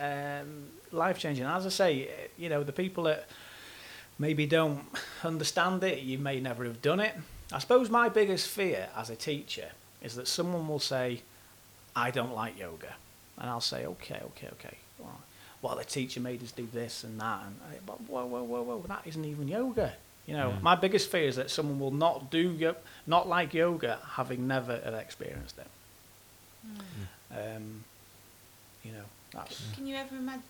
um, 0.00 0.66
life 0.92 1.18
changing. 1.18 1.44
As 1.44 1.66
I 1.66 1.70
say, 1.70 2.08
you 2.36 2.48
know, 2.48 2.62
the 2.62 2.72
people 2.72 3.04
that 3.04 3.26
maybe 4.18 4.46
don't 4.46 4.84
understand 5.24 5.82
it, 5.84 6.00
you 6.00 6.18
may 6.18 6.40
never 6.40 6.64
have 6.64 6.82
done 6.82 7.00
it. 7.00 7.14
I 7.52 7.58
suppose 7.58 7.88
my 7.88 8.08
biggest 8.08 8.48
fear 8.48 8.88
as 8.96 9.10
a 9.10 9.16
teacher 9.16 9.68
is 10.02 10.14
that 10.16 10.28
someone 10.28 10.68
will 10.68 10.78
say, 10.80 11.22
I 11.96 12.10
don't 12.10 12.34
like 12.34 12.58
yoga. 12.58 12.94
And 13.38 13.48
I'll 13.48 13.60
say, 13.60 13.86
okay, 13.86 14.20
okay, 14.26 14.48
okay. 14.52 14.76
Well, 14.98 15.20
well 15.62 15.76
the 15.76 15.84
teacher 15.84 16.20
made 16.20 16.42
us 16.42 16.52
do 16.52 16.66
this 16.72 17.04
and 17.04 17.18
that. 17.20 17.42
And 17.46 17.56
I, 17.70 17.78
but 17.86 18.00
whoa, 18.02 18.26
whoa, 18.26 18.42
whoa, 18.42 18.62
whoa, 18.62 18.84
that 18.88 19.02
isn't 19.06 19.24
even 19.24 19.48
yoga. 19.48 19.94
You 20.26 20.34
know, 20.36 20.50
Yeah. 20.50 20.58
my 20.60 20.74
biggest 20.74 21.10
fear 21.10 21.26
is 21.26 21.36
that 21.36 21.50
someone 21.50 21.78
will 21.80 21.90
not 21.90 22.30
do 22.30 22.52
yo- 22.52 22.76
not 23.06 23.28
like 23.28 23.54
yoga, 23.54 23.98
having 24.16 24.46
never 24.46 24.78
have 24.84 24.94
experienced 24.94 25.56
it. 25.58 25.66
Um, 27.30 27.84
you 28.84 28.92
know, 28.92 29.04
that's 29.32 29.62
Can 29.74 29.86
you 29.86 29.96
ever 29.96 30.16
imagine 30.16 30.42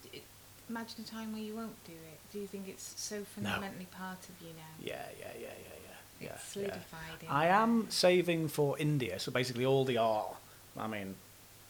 imagine 0.68 1.04
a 1.04 1.08
time 1.10 1.32
where 1.32 1.42
you 1.42 1.54
won't 1.54 1.84
do 1.84 1.92
it? 1.92 2.18
Do 2.32 2.38
you 2.38 2.46
think 2.46 2.68
it's 2.68 2.94
so 2.96 3.22
fundamentally 3.34 3.86
part 3.90 4.18
of 4.28 4.34
you 4.40 4.52
now? 4.56 4.62
yeah, 4.84 5.02
yeah, 5.18 5.26
yeah, 5.40 5.40
yeah, 5.40 5.48
yeah. 6.20 6.26
yeah, 6.26 6.32
It's 6.34 6.56
yeah. 6.56 6.62
solidified. 6.64 7.22
in 7.22 7.28
I 7.28 7.46
am 7.46 7.86
saving 7.90 8.48
for 8.48 8.78
India, 8.78 9.18
so 9.18 9.30
basically 9.32 9.64
all 9.64 9.84
the 9.84 9.98
art. 9.98 10.34
I 10.76 10.86
mean, 10.86 11.14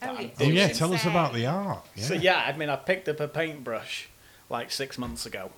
Oh, 0.01 0.15
that 0.15 0.31
Oh 0.41 0.45
yeah, 0.45 0.69
should 0.69 0.77
tell 0.77 0.95
us 0.95 1.05
about 1.07 1.33
the 1.35 1.47
art. 1.47 1.85
Yeah. 1.97 2.05
So 2.05 2.15
yeah, 2.15 2.37
I 2.47 2.57
mean, 2.57 2.69
I 2.71 2.77
picked 2.77 3.09
up 3.09 3.19
a 3.21 3.27
paintbrush 3.27 4.09
like 4.49 4.71
six 4.71 4.97
months 4.97 5.27
ago, 5.27 5.51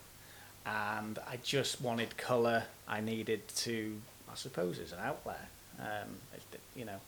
and 0.65 1.19
I 1.29 1.37
just 1.43 1.81
wanted 1.83 2.17
colour. 2.17 2.65
I 2.89 3.01
needed 3.01 3.47
to, 3.49 4.01
I 4.31 4.35
suppose, 4.37 4.79
it's 4.79 4.93
an 4.93 4.99
outlet. 5.03 5.47
Um, 5.79 6.09
it, 6.35 6.61
you 6.75 6.85
know, 6.87 7.01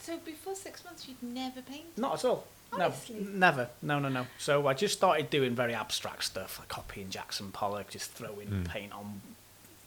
So 0.00 0.16
before 0.18 0.54
six 0.54 0.84
months, 0.84 1.06
you'd 1.08 1.22
never 1.22 1.60
painted. 1.62 1.96
not 1.98 2.14
at 2.14 2.24
all. 2.24 2.46
Honestly? 2.72 3.16
No, 3.20 3.30
never. 3.38 3.68
No, 3.82 3.98
no, 3.98 4.08
no. 4.08 4.26
So 4.38 4.66
I 4.66 4.74
just 4.74 4.94
started 4.96 5.30
doing 5.30 5.54
very 5.54 5.74
abstract 5.74 6.24
stuff, 6.24 6.58
like 6.58 6.68
copying 6.68 7.10
Jackson 7.10 7.50
Pollock, 7.52 7.90
just 7.90 8.10
throwing 8.12 8.48
Mm. 8.48 8.68
paint 8.68 8.92
on 8.92 9.20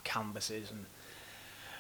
canvases 0.04 0.72
and 0.72 0.86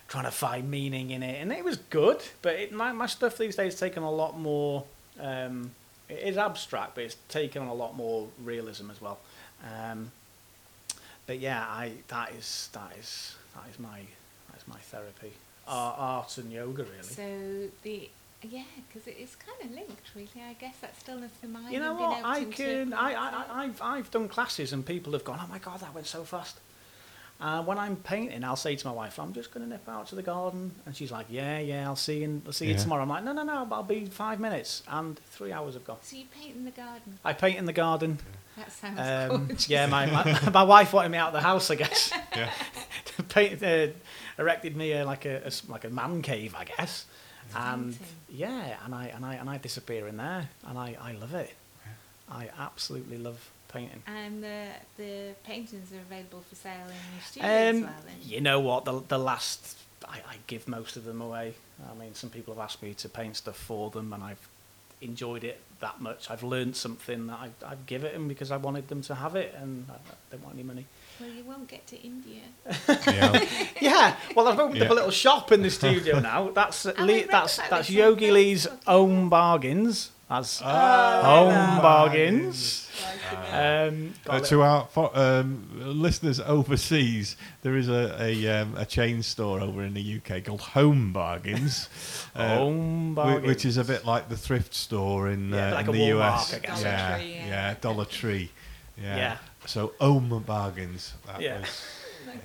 trying 0.08 0.26
to 0.26 0.32
find 0.32 0.70
meaning 0.70 1.12
in 1.12 1.24
it. 1.24 1.42
And 1.42 1.52
it 1.52 1.64
was 1.64 1.78
good, 1.78 2.22
but 2.42 2.56
it, 2.56 2.72
my, 2.72 2.92
my 2.92 3.06
stuff 3.08 3.38
these 3.38 3.56
days 3.56 3.74
has 3.74 3.80
taken 3.80 4.04
a 4.04 4.12
lot 4.12 4.38
more. 4.38 4.84
Um, 5.20 5.72
it 6.08 6.20
is 6.20 6.38
abstract, 6.38 6.96
but 6.96 7.04
it's 7.04 7.18
taken 7.28 7.62
on 7.62 7.68
a 7.68 7.74
lot 7.74 7.96
more 7.96 8.28
realism 8.44 8.90
as 8.92 9.00
well. 9.02 9.20
Um, 9.64 10.12
but 11.28 11.40
yeah, 11.40 11.64
I 11.68 11.92
that 12.08 12.32
is 12.34 12.70
that 12.74 12.92
is 13.00 13.36
that 13.56 13.64
is 13.72 13.80
my 13.80 14.00
that 14.52 14.58
is 14.62 14.68
my 14.68 14.78
therapy. 14.80 15.34
Art, 15.68 15.96
art 16.00 16.38
and 16.40 16.52
yoga, 16.52 16.84
really. 16.84 17.04
So 17.04 17.70
the 17.84 18.10
yeah, 18.42 18.64
because 18.88 19.08
it 19.08 19.18
is 19.20 19.36
kind 19.36 19.58
of 19.64 19.72
linked, 19.76 20.12
really. 20.16 20.30
I 20.48 20.54
guess 20.54 20.76
that 20.82 20.98
stillness 21.00 21.32
of 21.44 21.50
mind. 21.50 21.72
You 21.74 21.80
know 21.80 21.94
what? 21.94 22.24
I 22.24 22.46
can. 22.46 22.94
I, 22.94 23.14
I, 23.14 23.14
I, 23.14 23.64
I've, 23.64 23.82
I've 23.82 24.12
done 24.12 24.28
classes 24.30 24.72
and 24.74 24.86
people 24.86 25.14
have 25.14 25.24
gone, 25.24 25.40
oh 25.44 25.48
my 25.48 25.60
god, 25.60 25.82
that 25.82 25.94
went 25.94 26.08
so 26.08 26.24
fast. 26.24 26.58
Uh, 27.42 27.64
when 27.64 27.78
I'm 27.78 27.96
painting, 27.96 28.44
I'll 28.44 28.58
say 28.58 28.76
to 28.76 28.88
my 28.88 28.92
wife, 28.92 29.18
I'm 29.18 29.32
just 29.32 29.54
going 29.54 29.64
to 29.66 29.70
nip 29.70 29.88
out 29.88 30.08
to 30.08 30.16
the 30.16 30.22
garden, 30.22 30.76
and 30.86 30.94
she's 30.94 31.10
like, 31.10 31.28
yeah, 31.30 31.58
yeah, 31.60 31.86
I'll 31.88 31.96
see 31.96 32.20
you. 32.20 32.42
I'll 32.46 32.52
see 32.52 32.68
you 32.68 32.76
tomorrow. 32.78 33.04
I'm 33.04 33.08
like, 33.08 33.24
no, 33.24 33.32
no, 33.32 33.44
no, 33.44 33.66
but 33.66 33.78
I'll 33.78 33.84
be 33.84 34.04
five 34.08 34.42
minutes, 34.42 34.84
and 34.90 35.18
three 35.20 35.54
hours 35.54 35.76
have 35.76 35.86
gone. 35.86 36.00
So 36.02 36.18
you 36.18 36.26
paint 36.38 36.58
in 36.58 36.66
the 36.66 36.72
garden. 36.72 37.18
I 37.24 37.32
paint 37.32 37.58
in 37.58 37.64
the 37.64 37.72
garden. 37.72 38.20
That 38.58 38.70
sounds 38.74 39.00
Um, 39.00 39.46
gorgeous. 39.48 39.70
yeah, 39.70 39.86
my, 39.86 40.06
my 40.08 40.50
my 40.54 40.64
wife 40.64 40.92
wanted 40.92 41.10
me 41.14 41.18
out 41.18 41.28
of 41.30 41.34
the 41.36 41.40
house, 41.40 41.72
I 41.72 41.76
guess. 41.76 42.12
yeah. 42.36 42.52
Paint, 43.30 43.64
uh, 43.64 43.88
erected 44.38 44.76
me 44.76 44.94
uh, 44.94 45.06
like 45.06 45.24
a, 45.26 45.36
a 45.44 45.46
s- 45.48 45.64
like 45.70 45.86
a 45.86 45.90
man 45.90 46.22
cave, 46.22 46.54
I 46.58 46.66
guess. 46.66 47.06
And 47.56 47.92
Painting. 47.92 48.08
yeah, 48.30 48.78
and 48.86 48.94
I 48.94 49.06
and 49.08 49.26
I 49.26 49.36
and 49.36 49.50
I 49.50 49.58
disappear 49.58 50.08
in 50.08 50.18
there, 50.18 50.50
and 50.68 50.78
I, 50.78 50.98
I 51.02 51.12
love 51.14 51.34
it. 51.34 51.54
I 52.32 52.50
absolutely 52.60 53.18
love 53.18 53.50
painting. 53.70 54.04
And 54.08 54.44
the 54.44 54.68
the 54.98 55.34
paintings 55.44 55.92
are 55.92 56.00
available 56.00 56.42
for 56.48 56.56
sale 56.56 56.86
in 56.88 57.14
your 57.16 57.24
studio 57.26 57.50
as 57.50 57.76
Um, 57.76 57.82
well. 57.84 57.94
Then. 58.06 58.16
you 58.24 58.42
know 58.42 58.60
what? 58.60 58.86
The 58.86 59.02
the 59.08 59.18
last 59.18 59.78
I, 60.08 60.18
I 60.18 60.36
give 60.48 60.68
most 60.68 60.96
of 60.98 61.06
them 61.06 61.22
away. 61.22 61.56
I 61.90 61.94
mean, 62.00 62.14
some 62.14 62.30
people 62.30 62.54
have 62.54 62.64
asked 62.64 62.82
me 62.84 62.94
to 62.96 63.10
paint 63.10 63.36
stuff 63.38 63.58
for 63.58 63.90
them, 63.90 64.14
and 64.14 64.24
I've 64.24 64.48
enjoyed 65.02 65.44
it 65.44 65.60
that 65.80 66.02
much. 66.02 66.30
I've 66.30 66.44
learned 66.44 66.76
something 66.76 67.28
that 67.28 67.40
I 67.40 67.50
I 67.66 67.76
give 67.88 68.04
it 68.04 68.14
them 68.14 68.28
because 68.28 68.52
I 68.52 68.58
wanted 68.58 68.88
them 68.90 69.02
to 69.04 69.16
have 69.16 69.36
it, 69.36 69.56
and 69.58 69.86
I 69.90 69.96
don't 70.30 70.44
want 70.44 70.56
any 70.56 70.64
money. 70.64 70.86
Well, 71.20 71.30
you 71.30 71.44
won't 71.44 71.68
get 71.68 71.86
to 71.88 71.98
India. 72.02 72.42
yeah. 73.08 73.46
Yeah, 73.82 74.16
well, 74.36 74.48
I've 74.48 74.60
opened 74.60 74.82
up 74.84 74.90
a 74.90 74.94
little 74.94 75.12
shop 75.12 75.52
in 75.52 75.62
the 75.64 75.70
studio 75.70 76.20
now. 76.20 76.50
That's 76.52 76.86
I 76.86 77.04
Lee, 77.04 77.24
that's 77.24 77.58
that's 77.70 77.90
Yogi 77.90 78.32
Lee's 78.32 78.68
Facebook. 78.68 78.84
Home 78.86 79.30
Bargains. 79.30 80.12
That's 80.30 80.62
Ah, 80.64 81.22
Home 81.24 81.82
Bargains. 81.82 82.88
Like, 83.32 83.54
Um, 83.54 84.14
Uh, 84.28 84.40
to 84.42 84.62
our 84.62 84.86
fo- 84.88 85.12
um, 85.16 85.68
listeners 86.02 86.40
overseas, 86.40 87.36
there 87.64 87.76
is 87.78 87.88
a 87.90 88.16
a, 88.22 88.48
um, 88.62 88.76
a 88.78 88.86
chain 88.86 89.24
store 89.24 89.60
over 89.62 89.82
in 89.84 89.94
the 89.96 90.02
UK 90.18 90.42
called 90.46 90.62
Home 90.62 91.12
Bargains, 91.14 91.90
uh, 92.36 92.58
Home 92.58 93.16
whi- 93.16 93.24
Bargains. 93.24 93.48
which 93.48 93.66
is 93.66 93.78
a 93.78 93.84
bit 93.84 94.06
like 94.06 94.30
the 94.30 94.38
thrift 94.38 94.74
store 94.76 95.30
in, 95.30 95.50
Yeah, 95.52 95.72
uh, 95.72 95.74
like 95.76 95.88
in 95.88 95.96
a 95.96 95.98
the 95.98 96.00
Walmart, 96.04 96.36
US. 96.38 96.54
I 96.54 96.60
guess. 96.60 96.84
Dollar 96.84 96.94
yeah, 96.96 97.18
Tree, 97.18 97.34
yeah. 97.34 97.48
yeah, 97.48 97.76
Dollar 97.82 98.06
Tree. 98.06 98.52
Yeah. 99.02 99.16
Yeah. 99.18 99.38
So 99.66 99.94
Home 100.00 100.44
Bargains. 100.46 101.14
That 101.28 101.42
Yeah. 101.42 101.60
was. 101.60 101.82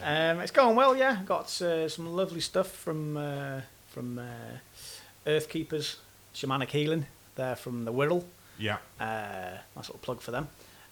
Um, 0.03 0.41
it's 0.41 0.51
going 0.53 0.77
well, 0.77 0.97
yeah. 0.97 1.23
Got 1.25 1.61
uh, 1.63 1.89
some 1.89 2.15
lovely 2.15 2.41
stuff 2.41 2.71
from 2.71 3.17
uh, 3.17 3.61
from 3.89 4.19
uh, 4.19 4.59
Earthkeepers, 5.27 5.97
Shamanic 6.35 6.71
Healing. 6.71 7.07
They're 7.37 7.57
from 7.57 7.85
the 7.85 7.93
Wirral. 7.93 8.25
Yeah. 8.59 8.79
Uh, 9.01 9.59
nice 9.77 9.89
little 9.89 9.99
plug 9.99 10.21
for 10.21 10.31
them. 10.31 10.49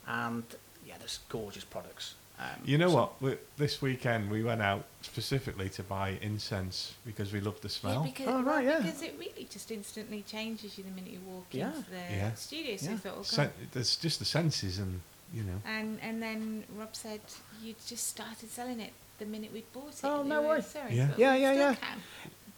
And 0.07 0.43
yeah, 0.85 0.95
there's 0.99 1.20
gorgeous 1.29 1.64
products. 1.64 2.14
Um, 2.41 2.47
You 2.64 2.77
know 2.79 2.89
so- 2.89 2.95
what? 2.97 3.23
We, 3.23 3.37
this 3.57 3.81
weekend 3.81 4.31
we 4.31 4.43
went 4.43 4.61
out 4.62 4.85
specifically 5.03 5.68
to 5.70 5.83
buy 5.85 6.18
incense 6.20 6.95
because 7.07 7.33
we 7.33 7.41
love 7.41 7.61
the 7.61 7.68
Yeah, 7.68 7.73
smell. 7.81 8.03
because, 8.03 8.27
Oh, 8.27 8.33
well, 8.37 8.43
right, 8.43 8.64
yeah. 8.64 8.79
because 8.81 9.03
it 9.03 9.14
really 9.18 9.47
just 9.51 9.70
instantly 9.70 10.23
changes 10.23 10.77
you 10.77 10.83
the 10.85 10.91
minute 10.91 11.12
you 11.12 11.20
walk 11.27 11.47
Yeah. 11.53 11.68
into 11.68 11.89
the 11.91 11.97
Yeah. 11.97 12.35
studio. 12.35 12.77
So 12.77 12.91
Yeah. 12.91 12.97
thought, 12.97 13.14
oh, 13.18 13.23
Sen- 13.23 13.47
God. 13.47 13.68
there's 13.73 13.97
just 13.97 14.18
the 14.18 14.25
senses 14.25 14.79
and 14.79 15.01
you 15.33 15.43
know. 15.43 15.61
And 15.66 15.99
and 16.03 16.22
then 16.22 16.64
Rob 16.76 16.95
said 16.95 17.20
you 17.62 17.74
just 17.87 18.07
started 18.09 18.51
selling 18.51 18.80
it 18.80 18.93
the 19.18 19.24
minute 19.26 19.51
we 19.53 19.64
bought 19.72 19.89
it. 19.89 20.01
Oh, 20.05 20.16
at 20.20 20.22
the 20.24 20.28
no 20.28 20.43
way. 20.43 20.61
Sorry, 20.61 20.95
Yeah. 20.95 21.09
Yeah, 21.16 21.35
yeah, 21.37 21.53
yeah. 21.53 21.74
can. 21.74 21.99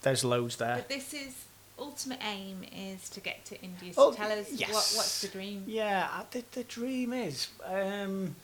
There's 0.02 0.24
loads 0.24 0.56
there. 0.56 0.76
But 0.76 0.88
this 0.88 1.14
is 1.14 1.44
ultimate 1.78 2.20
aim 2.24 2.64
is 2.76 3.08
to 3.10 3.20
get 3.20 3.44
to 3.46 3.60
India. 3.60 3.92
Oh, 3.96 4.12
tell 4.12 4.30
us 4.30 4.50
what, 4.60 4.68
what's 4.70 5.20
the 5.22 5.28
dream. 5.28 5.64
Yeah, 5.66 6.08
I- 6.10 6.24
the, 6.30 6.44
the 6.52 6.64
dream 6.64 7.12
is 7.12 7.48
um, 7.64 8.36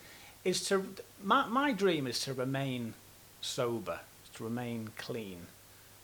is 0.44 0.64
to 0.68 0.86
my 1.22 1.46
my 1.46 1.72
dream 1.72 2.06
is 2.06 2.20
to 2.20 2.34
remain 2.34 2.94
sober, 3.40 4.00
to 4.34 4.44
remain 4.44 4.90
clean. 4.96 5.46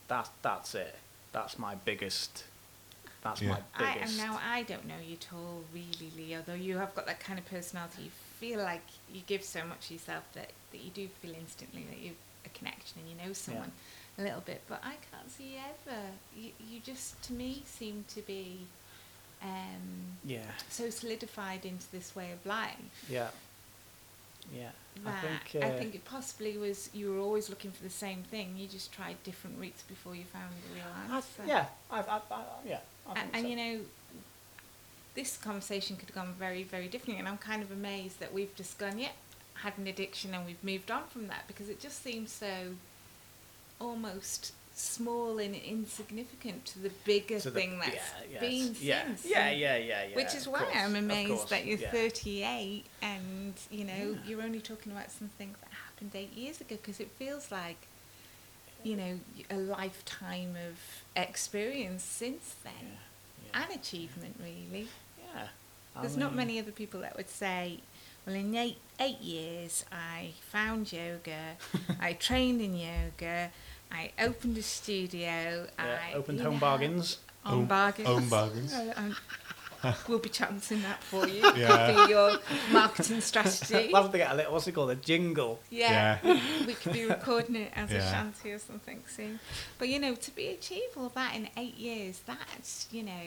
That 0.08 0.28
that's 0.42 0.74
it. 0.74 0.96
That's 1.32 1.58
my 1.58 1.74
biggest. 1.74 2.44
That's 3.28 3.42
Yeah. 3.42 3.48
my 3.50 3.60
I 3.74 3.94
biggest. 3.94 4.18
and 4.18 4.26
now 4.30 4.40
I 4.42 4.62
don't 4.62 4.86
know 4.86 4.94
you 5.06 5.14
at 5.14 5.26
all, 5.32 5.64
really, 5.72 6.10
Leo. 6.16 6.42
Though 6.44 6.54
you 6.54 6.78
have 6.78 6.94
got 6.94 7.06
that 7.06 7.20
kind 7.20 7.38
of 7.38 7.46
personality, 7.46 8.02
you 8.04 8.10
feel 8.40 8.60
like 8.60 8.82
you 9.12 9.22
give 9.26 9.42
so 9.42 9.64
much 9.64 9.90
yourself 9.90 10.24
that, 10.34 10.50
that 10.72 10.80
you 10.80 10.90
do 10.90 11.08
feel 11.08 11.34
instantly 11.34 11.84
that 11.90 11.98
you've 11.98 12.16
a 12.44 12.48
connection 12.50 13.00
and 13.00 13.08
you 13.10 13.16
know 13.26 13.32
someone 13.32 13.72
a 14.18 14.22
little 14.22 14.40
bit. 14.40 14.62
But 14.68 14.80
I 14.84 14.94
can't 15.10 15.30
see 15.30 15.54
you 15.54 15.58
ever. 15.58 15.98
You 16.36 16.50
you 16.68 16.80
just 16.80 17.20
to 17.24 17.32
me 17.32 17.62
seem 17.66 18.04
to 18.14 18.22
be 18.22 18.60
um, 19.42 20.16
yeah, 20.24 20.40
so 20.70 20.88
solidified 20.90 21.64
into 21.66 21.90
this 21.92 22.14
way 22.16 22.32
of 22.32 22.44
life. 22.46 22.76
yeah, 23.10 23.28
yeah. 24.54 24.70
I 25.04 25.12
think. 25.12 25.62
Uh, 25.62 25.66
I 25.66 25.70
think 25.70 25.94
it 25.94 26.04
possibly 26.04 26.56
was 26.56 26.90
you 26.92 27.12
were 27.12 27.18
always 27.18 27.50
looking 27.50 27.70
for 27.70 27.82
the 27.82 27.90
same 27.90 28.22
thing. 28.22 28.54
You 28.56 28.66
just 28.68 28.92
tried 28.92 29.22
different 29.24 29.58
routes 29.58 29.82
before 29.82 30.14
you 30.14 30.24
found 30.24 30.50
the 30.50 30.74
real 30.74 30.84
I, 31.10 31.16
answer. 31.16 31.42
yeah, 31.46 31.66
I've, 31.90 32.08
I, 32.08 32.20
I, 32.30 32.42
yeah. 32.66 32.78
I 33.08 33.20
and, 33.32 33.44
so. 33.44 33.48
you 33.48 33.56
know 33.56 33.80
this 35.14 35.36
conversation 35.38 35.96
could 35.96 36.08
have 36.10 36.14
gone 36.14 36.34
very 36.38 36.62
very 36.62 36.86
differently 36.86 37.18
and 37.18 37.26
i'm 37.26 37.38
kind 37.38 37.62
of 37.62 37.72
amazed 37.72 38.20
that 38.20 38.32
we've 38.32 38.54
just 38.54 38.78
gone 38.78 38.98
yeah 38.98 39.08
had 39.54 39.72
an 39.78 39.86
addiction 39.86 40.34
and 40.34 40.46
we've 40.46 40.62
moved 40.62 40.90
on 40.90 41.04
from 41.04 41.26
that 41.28 41.44
because 41.46 41.68
it 41.68 41.80
just 41.80 42.02
seems 42.02 42.30
so 42.30 42.74
almost 43.80 44.52
small 44.78 45.38
and 45.38 45.54
insignificant 45.54 46.66
to 46.66 46.78
the 46.78 46.90
bigger 47.06 47.40
So 47.40 47.48
the- 47.48 47.60
thing 47.60 47.78
that's 47.78 47.94
yeah, 47.94 48.28
yes, 48.30 48.40
been 48.40 48.76
yeah, 48.86 49.04
since 49.06 49.24
yeah, 49.24 49.50
yeah, 49.50 49.76
yeah, 49.78 50.04
yeah. 50.10 50.16
which 50.16 50.34
is 50.34 50.46
why 50.46 50.58
course, 50.58 50.76
i'm 50.76 50.94
amazed 50.94 51.48
that 51.48 51.64
you're 51.64 51.78
yeah. 51.78 51.90
38 51.90 52.84
and 53.00 53.54
you 53.70 53.84
know 53.84 53.94
Yeah. 53.94 54.28
you're 54.28 54.42
only 54.42 54.60
talking 54.60 54.92
about 54.92 55.10
something 55.10 55.54
that 55.62 55.70
happened 55.86 56.10
eight 56.14 56.34
years 56.34 56.60
ago 56.60 56.76
because 56.76 57.00
it 57.00 57.10
feels 57.18 57.50
like 57.50 57.86
you 58.82 58.96
know 58.96 59.18
a 59.50 59.56
lifetime 59.56 60.54
of 60.68 60.76
experience 61.16 62.02
since 62.04 62.54
then 62.62 62.98
and 63.54 63.70
achievement 63.74 64.36
really 64.38 64.88
yeah. 65.34 65.46
I 65.96 66.02
there's 66.02 66.18
not 66.18 66.34
many 66.34 66.58
other 66.58 66.70
people 66.72 67.00
that 67.00 67.16
would 67.16 67.30
say 67.30 67.80
well 68.26 68.36
in 68.36 68.54
eight 68.54 68.76
eight 69.00 69.20
years 69.22 69.86
i 69.90 70.32
found 70.50 70.92
yoga 70.92 71.56
i 72.00 72.12
trained 72.12 72.60
in 72.60 72.76
yoga 72.76 73.50
i 73.92 74.10
opened 74.20 74.56
a 74.58 74.62
studio 74.62 75.66
Yeah, 75.78 75.98
i 76.10 76.14
opened 76.14 76.40
home 76.40 76.54
know, 76.54 76.60
bargains. 76.60 77.18
on 77.44 77.52
Home- 77.52 77.66
bargains 77.66 78.08
home 78.08 78.28
bargains. 78.28 78.72
Uh, 78.72 78.92
um, 78.96 79.16
we'll 80.08 80.18
be 80.18 80.30
chancing 80.30 80.82
that 80.82 81.02
for 81.02 81.28
you. 81.28 81.42
Yeah. 81.56 81.92
Could 81.94 82.06
be 82.06 82.10
your 82.12 82.38
marketing 82.72 83.20
strategy. 83.20 83.88
Love 83.92 84.10
to 84.10 84.18
get 84.18 84.32
a 84.32 84.34
little, 84.34 84.52
what's 84.52 84.66
it 84.66 84.72
called, 84.72 84.90
a 84.90 84.96
jingle. 84.96 85.60
Yeah. 85.70 86.18
we 86.66 86.72
could 86.74 86.92
be 86.94 87.04
recording 87.04 87.56
it 87.56 87.72
as 87.76 87.90
a 87.92 87.96
Yeah. 87.96 88.10
shanty 88.10 88.52
or 88.52 88.58
something 88.58 89.02
soon. 89.06 89.38
But 89.78 89.88
you 89.88 89.98
know, 90.00 90.14
to 90.16 90.30
be 90.34 90.48
achievable 90.48 91.10
that 91.10 91.36
in 91.36 91.48
eight 91.56 91.76
years, 91.76 92.20
that's 92.26 92.88
you 92.90 93.02
know, 93.04 93.24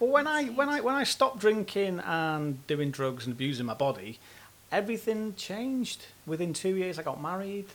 Well, 0.00 0.10
when 0.10 0.26
I 0.26 0.44
when 0.46 0.68
I 0.68 0.80
when 0.80 0.94
I 0.94 1.04
stopped 1.04 1.38
drinking 1.40 2.00
and 2.00 2.66
doing 2.66 2.90
drugs 2.90 3.26
and 3.26 3.32
abusing 3.34 3.66
my 3.66 3.74
body, 3.74 4.18
everything 4.72 5.34
changed. 5.36 6.06
Within 6.26 6.52
two 6.52 6.74
years, 6.76 6.98
I 6.98 7.02
got 7.02 7.20
married. 7.22 7.66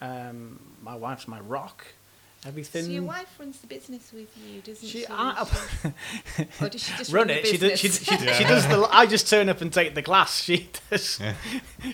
Um, 0.00 0.60
my 0.82 0.94
wife's 0.94 1.26
my 1.28 1.40
rock. 1.40 1.86
Everything. 2.46 2.84
so 2.84 2.90
your 2.90 3.02
wife 3.02 3.34
runs 3.40 3.58
the 3.58 3.66
business 3.66 4.12
with 4.12 4.28
you, 4.36 4.60
doesn't 4.60 4.86
she? 4.86 5.00
She, 5.00 5.06
I, 5.08 5.40
or 6.60 6.68
does 6.68 6.82
she 6.82 6.96
just 6.96 7.12
run 7.12 7.26
run, 7.28 7.30
it. 7.38 7.42
The 7.42 7.48
She 7.48 7.56
does. 7.58 7.80
She, 7.80 7.88
business? 7.88 8.36
she, 8.36 8.42
she 8.42 8.44
does 8.44 8.68
the. 8.68 8.88
I 8.92 9.06
just 9.06 9.28
turn 9.28 9.48
up 9.48 9.60
and 9.62 9.72
take 9.72 9.94
the 9.94 10.02
glass. 10.02 10.40
She 10.44 10.68
does. 10.90 11.18
Yeah. 11.18 11.34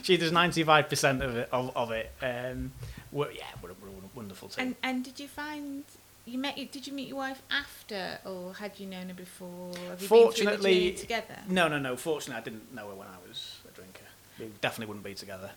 She 0.02 0.16
does 0.18 0.30
ninety 0.30 0.62
five 0.62 0.88
percent 0.90 1.22
of 1.22 1.36
it. 1.36 1.48
Of, 1.52 1.74
of 1.74 1.90
it. 1.92 2.10
Um, 2.20 2.72
wo- 3.12 3.28
yeah, 3.32 3.44
what 3.60 3.70
a, 3.72 3.74
what 3.74 4.04
a 4.04 4.16
wonderful 4.16 4.48
team. 4.48 4.66
and 4.66 4.76
and 4.82 5.04
did 5.04 5.18
you 5.20 5.28
find 5.28 5.84
you 6.26 6.38
met? 6.38 6.56
Did 6.56 6.86
you 6.86 6.92
meet 6.92 7.08
your 7.08 7.16
wife 7.16 7.40
after, 7.50 8.18
or 8.26 8.52
had 8.54 8.78
you 8.78 8.86
known 8.86 9.08
her 9.08 9.14
before? 9.14 9.68
Have 9.68 9.78
you 9.78 9.84
been 9.86 9.98
the 9.98 10.06
Fortunately, 10.06 10.92
together? 10.92 11.38
No, 11.48 11.68
no, 11.68 11.78
no. 11.78 11.96
Fortunately, 11.96 12.40
I 12.40 12.44
didn't 12.44 12.74
know 12.74 12.88
her 12.88 12.94
when 12.94 13.08
I 13.08 13.16
was 13.26 13.56
a 13.68 13.74
drinker. 13.74 14.04
We 14.38 14.46
definitely 14.60 14.86
wouldn't 14.86 15.04
be 15.04 15.14
together. 15.14 15.50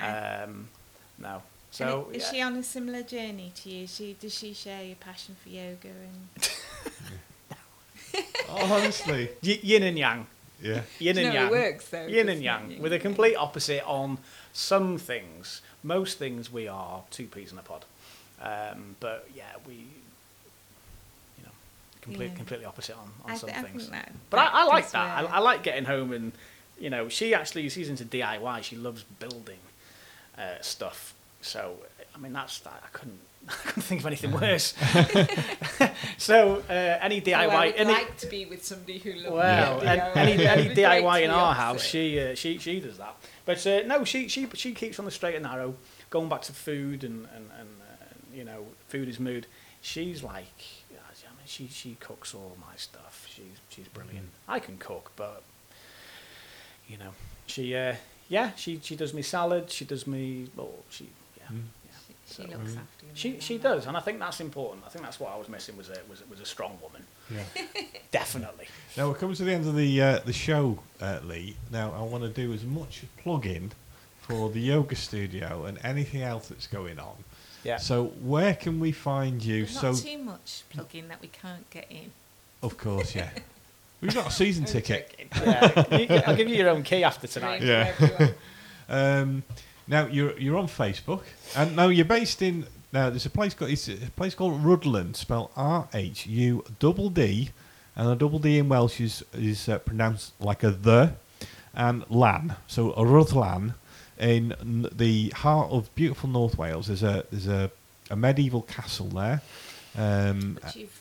Ah. 0.00 0.44
Um, 0.44 0.68
no. 1.18 1.42
And 1.70 1.74
So 1.76 2.08
i- 2.10 2.16
is 2.16 2.22
yeah. 2.24 2.30
she 2.32 2.40
on 2.42 2.56
a 2.56 2.62
similar 2.62 3.02
journey 3.02 3.52
to 3.62 3.68
you? 3.70 3.86
She 3.86 4.16
does 4.18 4.34
she 4.34 4.54
share 4.54 4.82
your 4.84 4.96
passion 4.96 5.36
for 5.42 5.48
yoga 5.50 5.88
and 5.88 6.50
Oh, 8.50 8.74
honestly. 8.74 9.28
Y- 9.42 9.60
yin 9.62 9.82
and 9.82 9.98
yang. 9.98 10.26
Yeah. 10.62 10.80
Yin 10.98 11.18
and 11.18 11.26
No, 11.26 11.30
it 11.30 11.34
yang. 11.34 11.50
works 11.50 11.88
though, 11.88 12.06
Yin 12.06 12.28
and 12.30 12.42
yang. 12.42 12.72
it? 12.72 12.80
With 12.80 12.92
a 12.92 12.96
Yin 12.96 13.00
and 13.00 13.02
complete 13.02 13.36
opposite 13.36 13.84
on 13.84 14.18
some 14.52 14.98
things. 14.98 15.60
Most 15.82 16.18
things 16.18 16.50
we 16.50 16.66
are 16.66 17.02
two 17.10 17.26
peas 17.26 17.52
in 17.52 17.58
a 17.58 17.62
pod. 17.62 17.84
Um, 18.40 18.96
but 18.98 19.28
yeah, 19.36 19.44
we, 19.66 19.74
you 19.74 21.44
know, 21.44 21.50
complete, 22.00 22.30
Yeah. 22.30 22.36
completely 22.36 22.64
opposite 22.66 22.96
on, 22.96 23.10
on 23.24 23.30
I, 23.32 23.36
some 23.36 23.50
th- 23.50 23.58
I 23.58 23.62
things. 23.62 23.82
think 23.82 23.92
that. 23.92 24.12
But 24.30 24.38
I, 24.40 24.46
I 24.62 24.64
like 24.64 24.90
that. 24.92 25.24
I, 25.24 25.26
I 25.26 25.38
like 25.40 25.62
getting 25.62 25.84
home 25.84 26.12
and, 26.12 26.32
you 26.80 26.88
know, 26.90 27.08
she 27.08 27.34
actually 27.34 27.68
she's 27.68 27.88
into 27.90 28.04
DIY. 28.04 28.62
She 28.62 28.76
loves 28.76 29.04
building 29.20 29.58
uh, 30.38 30.60
stuff. 30.62 31.14
So 31.40 31.76
I 32.14 32.18
mean, 32.18 32.32
that's 32.32 32.58
that. 32.60 32.82
I 32.84 32.88
couldn't. 32.92 33.20
I 33.48 33.52
couldn't 33.52 33.82
think 33.82 34.00
of 34.00 34.06
anything 34.06 34.32
worse. 34.32 34.74
so 36.18 36.62
uh, 36.68 36.72
any 37.00 37.20
DIY, 37.20 37.46
Oh, 37.46 37.50
I 37.50 37.66
would 37.66 37.74
any, 37.76 37.92
like 37.92 38.16
to 38.18 38.26
be 38.26 38.44
with 38.44 38.64
somebody 38.64 38.98
who 38.98 39.12
loves 39.14 39.30
well, 39.30 39.82
yeah, 39.82 40.12
any, 40.16 40.32
any 40.44 40.62
would 40.68 40.74
be 40.74 40.82
great 40.82 41.02
DIY 41.02 41.22
in 41.22 41.30
our 41.30 41.54
house, 41.54 41.82
she 41.82 42.20
uh, 42.20 42.34
she 42.34 42.58
she 42.58 42.80
does 42.80 42.98
that. 42.98 43.16
But 43.46 43.64
uh, 43.66 43.82
no, 43.86 44.04
she 44.04 44.28
she 44.28 44.48
she 44.54 44.74
keeps 44.74 44.98
on 44.98 45.04
the 45.04 45.10
straight 45.10 45.36
and 45.36 45.44
narrow. 45.44 45.74
Going 46.10 46.28
back 46.28 46.42
to 46.42 46.52
food 46.52 47.04
and 47.04 47.26
and, 47.34 47.50
and 47.58 47.68
uh, 47.80 48.04
you 48.34 48.44
know, 48.44 48.66
food 48.88 49.08
is 49.08 49.20
mood. 49.20 49.46
She's 49.80 50.22
like, 50.22 50.60
I 50.90 51.30
mean, 51.36 51.46
she 51.46 51.68
she 51.68 51.96
cooks 52.00 52.34
all 52.34 52.56
my 52.60 52.76
stuff. 52.76 53.26
She's 53.30 53.60
she's 53.68 53.88
brilliant. 53.88 54.28
I 54.46 54.58
can 54.58 54.76
cook, 54.76 55.12
but 55.16 55.42
you 56.88 56.98
know, 56.98 57.12
she 57.46 57.74
uh, 57.74 57.94
yeah, 58.28 58.50
she 58.56 58.80
she 58.82 58.96
does 58.96 59.14
me 59.14 59.22
salad. 59.22 59.70
She 59.70 59.84
does 59.84 60.06
me 60.06 60.48
well, 60.56 60.70
she 60.90 61.08
yeah. 61.50 61.56
Mm. 61.58 61.62
She, 62.06 62.34
she 62.34 62.34
So- 62.34 62.42
looks 62.58 62.76
after 62.76 63.06
you. 63.06 63.12
She 63.14 63.40
she 63.40 63.58
does, 63.58 63.86
and 63.86 63.96
I 63.96 64.00
think 64.00 64.18
that's 64.20 64.40
important. 64.40 64.84
I 64.86 64.90
think 64.90 65.04
that's 65.04 65.18
what 65.18 65.32
I 65.32 65.36
was 65.36 65.48
missing 65.48 65.76
was 65.76 65.88
a 65.88 65.98
was, 66.08 66.20
a- 66.20 66.26
was 66.30 66.40
a 66.40 66.46
strong 66.46 66.78
woman. 66.82 67.02
Yeah. 67.30 67.62
Definitely. 68.10 68.66
Now 68.96 69.08
we're 69.08 69.14
coming 69.16 69.34
to 69.36 69.44
the 69.44 69.52
end 69.52 69.66
of 69.66 69.74
the 69.76 70.02
uh, 70.02 70.18
the 70.24 70.32
show, 70.32 70.78
uh, 71.00 71.20
Lee. 71.24 71.56
Now 71.72 71.92
I 71.96 72.02
want 72.02 72.22
to 72.24 72.28
do 72.30 72.52
as 72.52 72.64
much 72.64 73.02
plug-in 73.22 73.72
for 74.20 74.50
the 74.50 74.60
yoga 74.60 74.94
studio 74.94 75.64
and 75.64 75.78
anything 75.82 76.22
else 76.22 76.48
that's 76.48 76.66
going 76.66 76.98
on. 76.98 77.16
Yeah. 77.64 77.78
So 77.78 78.06
where 78.22 78.54
can 78.54 78.78
we 78.78 78.92
find 78.92 79.42
you? 79.42 79.64
But 79.64 79.70
so 79.72 79.90
not 79.92 80.00
too 80.02 80.18
much 80.18 80.62
plug-in 80.70 81.08
that 81.08 81.20
we 81.20 81.28
can't 81.28 81.68
get 81.70 81.86
in. 81.90 82.10
of 82.62 82.76
course, 82.78 83.14
yeah. 83.14 83.30
We've 84.00 84.14
got 84.14 84.28
a 84.28 84.30
season 84.30 84.64
ticket. 84.64 85.12
yeah, 85.42 86.22
I'll 86.26 86.36
give 86.36 86.48
you 86.48 86.54
your 86.54 86.68
own 86.68 86.84
key 86.84 87.02
after 87.02 87.26
tonight. 87.26 87.62
Right, 87.62 87.94
Yeah. 88.00 88.28
Um, 88.90 89.42
now 89.88 90.06
you're 90.06 90.38
you're 90.38 90.56
on 90.56 90.68
Facebook, 90.68 91.22
and 91.56 91.74
now 91.76 91.88
you're 91.88 92.04
based 92.04 92.42
in. 92.42 92.66
Now 92.92 93.10
there's 93.10 93.26
a 93.26 93.30
place 93.30 93.54
called 93.54 93.70
it's 93.70 93.88
a 93.88 93.96
place 94.16 94.34
called 94.34 94.62
Rhuddlan, 94.62 95.14
spelled 95.14 95.50
R 95.56 95.88
H 95.92 96.26
U 96.26 96.64
double 96.78 97.10
D, 97.10 97.50
and 97.96 98.08
a 98.08 98.14
double 98.16 98.38
D 98.38 98.58
in 98.58 98.68
Welsh 98.68 99.00
is 99.00 99.24
is 99.34 99.68
uh, 99.68 99.78
pronounced 99.78 100.32
like 100.40 100.62
a 100.62 100.70
the, 100.70 101.14
and 101.74 102.04
lan. 102.10 102.56
So 102.66 102.92
a 102.92 103.02
Rhuddlan, 103.02 103.74
in 104.18 104.88
the 104.92 105.30
heart 105.30 105.70
of 105.70 105.94
beautiful 105.94 106.28
North 106.28 106.58
Wales. 106.58 106.86
There's 106.88 107.02
a 107.02 107.24
there's 107.30 107.46
a, 107.46 107.70
a 108.10 108.16
medieval 108.16 108.62
castle 108.62 109.06
there. 109.08 109.42
Um, 109.96 110.58
But 110.62 110.76
you've 110.76 111.00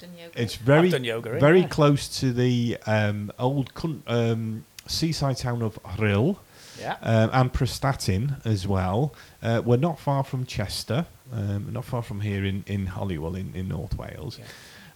done 0.00 0.10
yoga. 0.18 0.42
it's 0.42 0.56
very 0.56 0.88
yoga, 0.90 1.38
very 1.38 1.60
yeah. 1.60 1.68
close 1.68 2.08
to 2.20 2.32
the 2.32 2.78
um, 2.86 3.32
old 3.38 3.74
coun- 3.74 4.02
um, 4.06 4.64
seaside 4.86 5.36
town 5.38 5.62
of 5.62 5.78
Rhyl 5.98 6.38
Yeah. 6.80 6.96
um, 7.02 7.30
and 7.32 7.52
Prestatyn 7.52 8.44
as 8.46 8.66
well. 8.66 9.14
Uh, 9.42 9.62
we're 9.64 9.76
not 9.76 9.98
far 9.98 10.24
from 10.24 10.46
Chester, 10.46 11.06
um, 11.32 11.72
not 11.72 11.84
far 11.84 12.02
from 12.02 12.20
here 12.20 12.44
in, 12.44 12.64
in 12.66 12.86
Holywell 12.86 13.34
in, 13.34 13.54
in 13.54 13.68
North 13.68 13.96
Wales. 13.96 14.38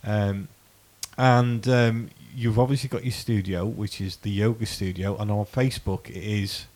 Um, 0.04 0.48
and 1.18 1.66
um, 1.68 2.10
you've 2.34 2.58
obviously 2.58 2.88
got 2.88 3.04
your 3.04 3.12
studio, 3.12 3.64
which 3.66 4.00
is 4.00 4.16
the 4.16 4.30
yoga 4.30 4.66
studio, 4.66 5.16
and 5.16 5.30
on 5.30 5.44
Facebook 5.46 6.08
it 6.10 6.16
is 6.22 6.66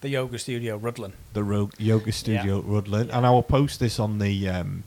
The 0.00 0.08
yoga 0.10 0.38
studio, 0.38 0.78
Rhuddlan. 0.78 1.12
the 1.34 1.42
Ro- 1.44 1.70
yoga 1.78 2.12
studio 2.12 2.62
Rhuddlan. 2.62 3.10
And 3.12 3.26
I 3.26 3.30
will 3.30 3.42
post 3.42 3.80
this 3.80 3.98
on 3.98 4.18
the 4.18 4.48
um, 4.48 4.84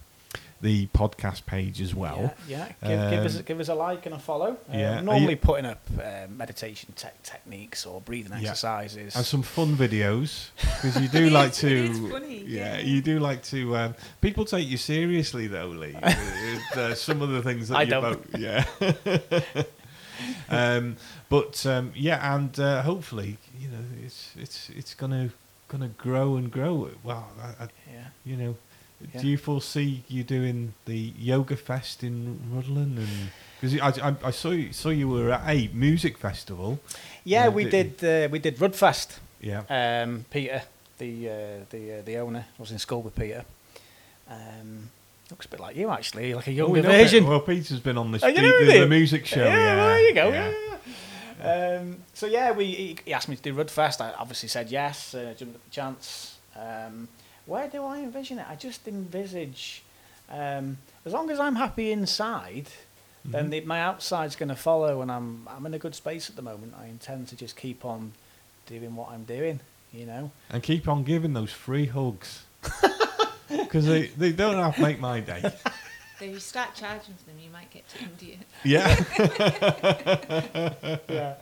the 0.64 0.88
podcast 0.88 1.46
page 1.46 1.80
as 1.82 1.94
well. 1.94 2.34
Yeah. 2.48 2.70
yeah. 2.82 2.90
Give, 2.90 3.10
give 3.12 3.26
us 3.26 3.36
Um, 3.38 3.44
give 3.44 3.60
us 3.60 3.68
a 3.70 3.76
like 3.76 4.06
and 4.08 4.16
a 4.16 4.20
follow. 4.20 4.52
Uh, 4.74 4.78
yeah. 4.78 4.98
I'm 5.00 5.06
normally 5.06 5.32
you- 5.32 5.38
putting 5.50 5.66
up 5.66 5.82
uh, 6.02 6.28
meditation 6.30 6.94
te- 6.96 7.10
techniques 7.22 7.86
or 7.86 8.00
breathing 8.02 8.32
Yeah. 8.34 8.50
exercises. 8.52 9.16
and 9.16 9.26
some 9.26 9.44
fun 9.44 9.76
videos 9.76 10.50
because 10.58 11.00
you 11.02 11.08
do 11.22 11.30
like 11.30 11.54
to. 11.56 11.94
Funny, 12.10 12.44
yeah, 12.48 12.78
yeah. 12.78 12.80
you 12.82 13.02
do 13.02 13.20
like 13.20 13.44
to. 13.54 13.76
Um, 13.76 13.96
people 14.22 14.46
take 14.46 14.68
you 14.68 14.78
seriously 14.78 15.48
though, 15.48 15.68
Lee. 15.68 15.96
uh, 16.76 16.96
some 16.96 17.22
of 17.22 17.30
the 17.30 17.42
things 17.44 17.68
that 17.68 17.78
I 17.78 17.82
you 17.84 17.90
don't. 17.92 18.32
both. 18.32 18.40
Yeah. 18.40 18.66
um, 20.50 20.96
but 21.30 21.66
um, 21.66 21.92
yeah, 21.96 22.36
and 22.36 22.58
uh, 22.60 22.82
hopefully, 22.84 23.38
you 23.60 23.68
know, 23.68 23.84
it's 24.06 24.32
it's 24.38 24.70
it's 24.70 24.94
gonna 24.94 25.30
gonna 25.68 25.90
grow 25.90 26.36
and 26.38 26.50
grow. 26.52 26.90
Well, 27.04 27.28
I, 27.42 27.64
I, 27.66 27.68
yeah. 27.92 28.06
you 28.26 28.38
know. 28.38 28.56
Yeah. 29.14 29.22
Do 29.22 29.28
you 29.28 29.38
foresee 29.38 30.04
you 30.08 30.24
doing 30.24 30.74
the 30.86 31.14
yoga 31.18 31.56
fest 31.56 32.04
in 32.04 32.40
Rhuddlan? 32.54 32.98
And 32.98 33.08
because 33.60 33.80
I, 33.80 34.10
I, 34.10 34.16
I 34.26 34.32
saw 34.32 34.52
you, 34.52 34.72
saw 34.74 34.90
you 34.90 35.08
were 35.10 35.32
at 35.32 35.44
a 35.48 35.70
music 35.74 36.18
festival. 36.18 36.80
Yeah, 37.24 37.50
we 37.50 37.66
did- 37.66 38.04
uh, 38.04 38.28
we 38.32 38.40
did 38.40 38.58
Rudfest. 38.58 39.20
Yeah. 39.42 39.64
Um, 39.70 40.26
Peter, 40.32 40.62
the 40.98 41.30
uh, 41.30 41.34
the 41.70 42.00
uh, 42.00 42.02
the 42.06 42.18
owner, 42.18 42.46
was 42.58 42.72
in 42.72 42.80
school 42.80 43.02
with 43.02 43.16
Peter. 43.16 43.44
Um, 44.30 44.90
looks 45.30 45.46
a 45.46 45.50
bit 45.50 45.60
like 45.60 45.76
you 45.76 45.90
actually, 45.90 46.34
like 46.34 46.48
a 46.48 46.52
Oh, 46.52 46.54
younger 46.54 46.74
we 46.74 46.82
version. 46.82 47.28
Well, 47.28 47.40
Peter's 47.42 47.80
been 47.80 47.98
on 47.98 48.12
the, 48.12 48.20
Oh, 48.24 48.28
you 48.28 48.36
the, 48.36 48.42
know 48.42 48.66
the, 48.66 48.74
him? 48.84 48.90
music 48.90 49.26
show. 49.26 49.44
Yeah, 49.44 49.56
Yeah, 49.58 49.76
there 49.76 50.00
you 50.08 50.14
go. 50.14 50.30
yeah. 50.30 50.52
Yeah. 50.52 50.78
yeah. 51.40 51.78
Um, 51.82 51.98
so 52.14 52.26
yeah, 52.28 52.52
we 52.52 52.66
he, 52.66 52.98
he 53.06 53.14
asked 53.14 53.28
me 53.28 53.36
to 53.36 53.42
do 53.42 53.54
Rudfest. 53.54 54.00
I 54.02 54.14
obviously 54.18 54.48
said 54.50 54.72
yes. 54.72 55.14
Uh, 55.14 55.34
jumped 55.38 55.56
at 55.56 55.64
the 55.64 55.70
chance. 55.72 56.38
Um, 56.56 57.08
where 57.46 57.68
do 57.68 57.84
I 57.84 58.00
envision 58.00 58.40
it? 58.40 58.46
I 58.50 58.56
just 58.56 58.88
envisage, 58.88 59.84
um, 60.30 60.78
as 61.06 61.14
long 61.14 61.30
as 61.30 61.40
I'm 61.40 61.56
happy 61.56 61.92
inside, 61.92 62.68
then 63.26 63.48
Mhm. 63.48 63.52
the, 63.52 63.62
my 63.62 63.82
outside's 63.82 64.36
going 64.36 64.50
to 64.50 64.56
follow, 64.56 65.02
and 65.02 65.12
I'm 65.12 65.48
I'm 65.48 65.66
in 65.66 65.74
a 65.74 65.80
good 65.80 65.96
space 65.96 66.30
at 66.30 66.36
the 66.36 66.42
moment. 66.42 66.74
I 66.80 66.86
intend 66.88 67.28
to 67.30 67.36
just 67.36 67.56
keep 67.56 67.86
on 67.86 68.12
doing 68.66 68.96
what 68.96 69.10
I'm 69.12 69.24
doing. 69.24 69.60
You 69.94 70.06
know. 70.08 70.32
And 70.50 70.62
keep 70.64 70.88
on 70.88 71.04
giving 71.04 71.34
those 71.34 71.52
free 71.52 71.86
hugs. 71.88 72.44
Because 73.50 73.86
they, 73.86 74.08
they 74.08 74.32
don't 74.32 74.56
have 74.56 74.76
to 74.76 74.82
make 74.82 75.00
my 75.00 75.20
day. 75.20 75.42
So 76.20 76.26
if 76.26 76.32
you 76.32 76.40
start 76.40 76.74
charging 76.76 77.16
for 77.16 77.26
them, 77.26 77.38
you 77.44 77.50
might 77.52 77.70
get 77.72 77.84
to 77.90 78.00
India. 78.04 78.38
Yeah. 78.64 78.88
yeah. 81.10 81.36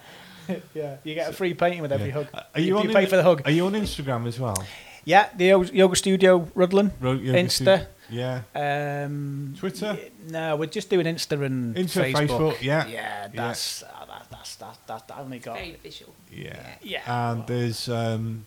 yeah. 0.73 0.95
You 1.03 1.13
get 1.13 1.29
a 1.29 1.33
free 1.33 1.53
painting 1.53 1.81
with 1.81 1.91
every 1.91 2.07
Yeah. 2.07 2.13
hug. 2.13 2.27
Are 2.55 2.59
you, 2.61 2.77
on 2.77 2.87
you 2.87 2.93
pay 2.93 3.03
in- 3.03 3.09
for 3.09 3.17
the 3.17 3.23
hug. 3.23 3.41
Are 3.45 3.51
you 3.51 3.65
on 3.65 3.73
Instagram 3.73 4.27
as 4.27 4.39
well? 4.39 4.63
Yeah, 5.05 5.29
the 5.35 5.45
Yo- 5.45 5.63
yoga 5.63 5.95
studio 5.95 6.47
Rhuddlan. 6.55 6.91
Ro- 7.01 7.13
yoga 7.13 7.37
Insta. 7.39 7.77
Stu- 7.81 7.87
Yeah. 8.13 8.41
Um, 8.53 9.55
Twitter? 9.57 9.97
No, 10.29 10.57
we're 10.57 10.65
just 10.75 10.89
doing 10.89 11.05
Insta 11.05 11.41
and 11.45 11.75
Insta, 11.75 12.11
Facebook. 12.11 12.27
Facebook, 12.27 12.61
yeah. 12.61 12.85
Yeah, 12.87 13.27
that's 13.33 13.83
uh, 13.83 14.05
that, 14.05 14.25
that's 14.29 14.55
that, 14.57 14.77
that 14.87 15.07
that 15.07 15.17
only 15.17 15.39
got. 15.39 15.55
Very 15.57 15.77
visual. 15.81 16.13
Yeah. 16.29 16.75
Yeah. 16.83 17.01
And 17.31 17.47
there's 17.47 17.87
um, 17.87 18.43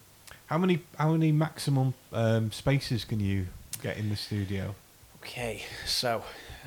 how 0.46 0.58
many 0.58 0.80
how 0.98 1.12
many 1.12 1.32
maximum 1.32 1.94
um, 2.12 2.52
spaces 2.52 3.04
can 3.06 3.20
you 3.20 3.46
get 3.82 3.96
in 3.96 4.10
the 4.10 4.16
studio? 4.16 4.74
Okay, 5.22 5.62
so 5.86 6.22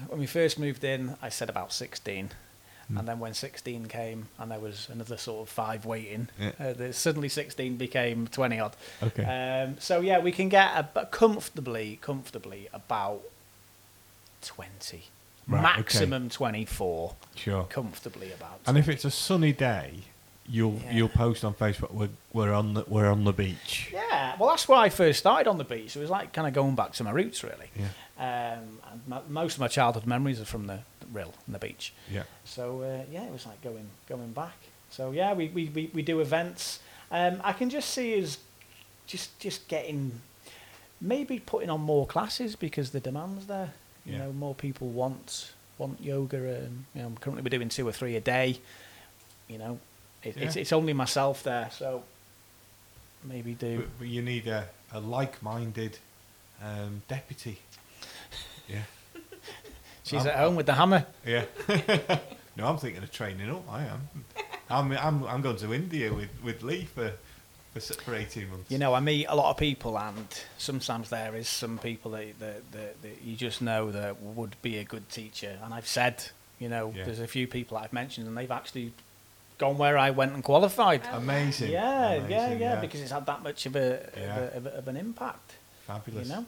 when 0.07 0.19
we 0.19 0.25
first 0.25 0.57
moved 0.57 0.83
in, 0.83 1.15
I 1.21 1.29
said 1.29 1.49
about 1.49 1.71
sixteen. 1.71 2.31
Mm. 2.91 2.99
And 2.99 3.07
then 3.07 3.19
when 3.19 3.33
16 3.33 3.88
came 3.88 4.27
and 4.39 4.49
there 4.49 4.59
was 4.59 4.88
another 4.91 5.17
sort 5.17 5.47
of 5.47 5.49
five 5.53 5.85
waiting, 5.85 6.29
Yeah. 6.39 6.51
uh, 6.59 6.73
the, 6.73 6.93
suddenly 6.93 7.27
16 7.29 7.75
became 7.75 8.27
20 8.27 8.59
odd. 8.59 8.75
Okay. 9.03 9.23
Um, 9.65 9.75
so 9.79 9.99
yeah, 9.99 10.19
we 10.19 10.31
can 10.31 10.47
get 10.47 10.89
a, 10.95 11.05
comfortably, 11.07 11.99
comfortably 12.01 12.69
about 12.73 13.23
20. 14.41 15.03
Right, 15.49 15.63
okay. 15.71 15.77
Maximum 15.77 16.29
24. 16.29 17.15
sure. 17.35 17.63
Comfortably 17.65 18.31
about. 18.33 18.59
And 18.65 18.77
if 18.77 18.89
it's 18.89 19.05
a 19.05 19.11
sunny 19.11 19.53
day, 19.53 19.93
you'll 20.49 20.79
Yeah. 20.83 20.91
you'll 20.93 21.09
post 21.09 21.43
on 21.45 21.53
Facebook. 21.53 21.91
We're, 21.91 22.09
we're 22.33 22.53
on 22.53 22.73
the 22.73 22.83
we're 22.88 23.09
on 23.09 23.23
the 23.23 23.33
beach. 23.33 23.89
Yeah, 23.93 24.35
well, 24.39 24.49
that's 24.49 24.67
where 24.67 24.77
I 24.79 24.89
first 24.89 25.19
started 25.19 25.47
on 25.49 25.57
the 25.57 25.63
beach. 25.63 25.95
It 25.95 25.99
was 25.99 26.09
like 26.09 26.33
kind 26.33 26.47
of 26.47 26.53
going 26.53 26.75
back 26.75 26.93
to 26.93 27.03
my 27.03 27.11
roots, 27.11 27.43
really. 27.43 27.67
Yeah. 27.77 28.57
Um, 28.57 28.79
and 28.91 29.01
my, 29.07 29.19
most 29.29 29.53
of 29.55 29.59
my 29.61 29.67
childhood 29.69 30.05
memories 30.05 30.39
are 30.41 30.45
from 30.45 30.67
the 30.67 30.79
Rhyl 31.14 31.34
and 31.45 31.55
the 31.55 31.60
beach. 31.60 31.93
Yeah. 32.12 32.24
So 32.45 32.82
uh, 32.82 33.03
yeah, 33.12 33.24
it 33.24 33.32
was 33.32 33.45
like 33.45 33.62
going 33.62 33.88
going 34.10 34.32
back. 34.34 34.58
So 34.89 35.12
yeah, 35.12 35.34
we 35.34 35.49
we, 35.49 35.66
we, 35.70 35.91
we 35.93 36.01
do 36.01 36.20
events. 36.20 36.80
Um, 37.12 37.39
I 37.43 37.53
can 37.53 37.70
just 37.70 37.89
see 37.91 38.22
us 38.22 38.38
just 39.05 39.38
just 39.39 39.68
getting 39.68 40.22
maybe 40.99 41.39
putting 41.39 41.70
on 41.70 41.82
more 41.82 42.05
classes 42.08 42.55
because 42.55 42.89
the 42.91 42.99
demand's 42.99 43.45
there. 43.47 43.74
You 44.05 44.14
Yeah. 44.14 44.18
know, 44.20 44.34
more 44.34 44.55
people 44.55 44.88
want 44.89 45.51
want 45.78 46.01
yoga. 46.01 46.38
And, 46.38 46.86
you 46.95 47.01
know, 47.03 47.12
currently 47.22 47.43
we're 47.43 47.49
doing 47.58 47.70
two 47.70 47.88
or 47.88 47.91
three 47.91 48.16
a 48.16 48.22
day. 48.22 48.60
You 49.47 49.58
know, 49.58 49.80
it, 50.24 50.36
it's 50.38 50.55
it's 50.55 50.74
only 50.74 50.93
myself 50.93 51.43
there, 51.43 51.70
so 51.72 52.03
maybe 53.24 53.53
do. 53.53 53.78
But, 53.80 53.99
but 53.99 54.08
you 54.08 54.22
need 54.22 54.47
a, 54.47 54.68
a 54.91 54.99
like-minded 54.99 55.97
um, 56.62 57.01
deputy. 57.08 57.60
Yeah. 58.70 58.82
She's 60.08 60.20
I'm- 60.26 60.28
at 60.30 60.36
home 60.38 60.55
with 60.55 60.66
the 60.66 60.74
hammer. 60.74 61.05
Yeah. 61.26 61.45
no, 62.55 62.68
I'm 62.68 62.78
thinking 62.78 63.03
of 63.03 63.12
training 63.12 63.49
up. 63.51 63.64
I 63.72 63.84
am. 63.84 64.01
I'm 64.70 64.91
I'm 64.97 65.24
I'm 65.26 65.41
going 65.41 65.58
to 65.58 65.74
India 65.74 66.14
with 66.14 66.30
with 66.43 66.64
Lee 66.64 66.86
for 66.86 67.12
for, 67.74 67.80
for 67.82 68.16
18 68.16 68.49
months. 68.49 68.72
You 68.72 68.80
know, 68.80 68.93
I 68.93 68.99
meet 69.01 69.26
a 69.28 69.36
lot 69.36 69.51
of 69.51 69.58
people, 69.58 69.99
and 69.99 70.28
sometimes 70.58 71.10
there 71.12 71.36
is 71.36 71.47
some 71.47 71.78
people 71.78 72.10
that, 72.12 72.39
that, 72.39 72.72
that, 72.72 73.01
that 73.03 73.22
you 73.24 73.36
just 73.36 73.62
know 73.62 73.91
that 73.91 74.20
would 74.22 74.55
be 74.64 74.78
a 74.80 74.84
good 74.84 75.08
teacher. 75.10 75.60
And 75.64 75.74
I've 75.76 75.86
said, 75.88 76.24
you 76.60 76.70
know, 76.70 76.91
Yeah. 76.95 77.05
there's 77.05 77.20
a 77.20 77.28
few 77.28 77.45
people 77.47 77.78
I've 77.78 77.93
mentioned, 77.93 78.28
and 78.28 78.36
they've 78.36 78.49
actually 78.49 78.93
gone 79.60 79.78
where 79.78 79.95
I 79.97 80.10
went 80.10 80.34
and 80.34 80.43
qualified. 80.43 81.01
Oh. 81.12 81.18
Amazing. 81.18 81.70
yeah, 81.72 82.26
yeah, 82.28 82.53
yeah, 82.53 82.76
because 82.82 82.99
it's 83.01 83.12
had 83.12 83.28
that 83.28 83.43
much 83.43 83.66
of 83.68 83.76
a, 83.76 84.10
Yeah. 84.18 84.38
of, 84.38 84.38
a, 84.38 84.58
of, 84.58 84.66
a 84.66 84.70
of 84.80 84.88
an 84.88 84.97
impact. 84.97 85.53
fabulous. 85.86 86.28
You 86.30 86.34
know, 86.36 86.45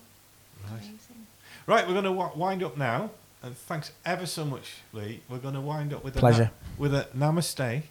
Right. 0.63 0.79
Amazing. 0.81 1.27
Right, 1.67 1.85
we're 1.87 1.93
going 1.93 2.05
to 2.05 2.09
w- 2.15 2.31
wind 2.35 2.63
up 2.63 2.75
now. 2.75 3.11
And 3.41 3.55
thanks 3.57 3.91
ever 4.05 4.25
so 4.25 4.43
much, 4.45 4.77
Lee. 4.91 5.21
We're 5.29 5.37
going 5.37 5.53
to 5.53 5.61
wind 5.61 5.93
up 5.93 6.03
with 6.03 6.15
a 6.17 6.19
Pleasure. 6.19 6.51
with 6.77 6.93
a 6.93 7.07
namaste. 7.17 7.83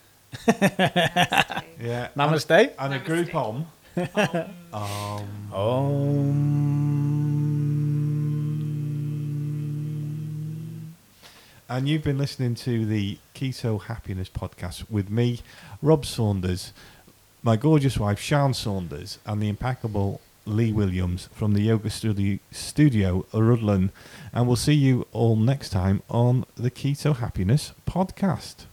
Namaste. 0.46 1.62
Yeah. 1.80 2.08
Namaste. 2.16 2.50
And, 2.50 2.72
and 2.78 2.94
a 2.94 3.00
Namaste. 3.00 3.04
group 3.04 3.34
om. 3.34 3.66
Um, 4.72 5.24
Um. 9.58 10.94
And 11.70 11.88
you've 11.88 12.02
been 12.02 12.16
listening 12.18 12.54
to 12.56 12.86
the 12.86 13.18
Keto 13.34 13.82
Happiness 13.82 14.28
podcast 14.30 14.90
with 14.90 15.10
me, 15.10 15.40
Rob 15.82 16.06
Saunders, 16.06 16.72
my 17.42 17.56
gorgeous 17.56 17.98
wife, 17.98 18.18
Sian 18.20 18.54
Saunders, 18.54 19.18
and 19.26 19.42
the 19.42 19.48
impeccable 19.48 20.20
Lee 20.48 20.72
Williams 20.72 21.28
from 21.32 21.52
the 21.52 21.60
Yoga 21.60 21.90
Studio, 21.90 22.38
studio. 22.50 23.26
And 23.32 24.46
we'll 24.46 24.56
see 24.56 24.72
you 24.74 25.06
all 25.12 25.36
next 25.36 25.70
time 25.70 26.02
on 26.08 26.44
the 26.56 26.70
Keto 26.70 27.16
Happiness 27.16 27.72
podcast. 27.86 28.66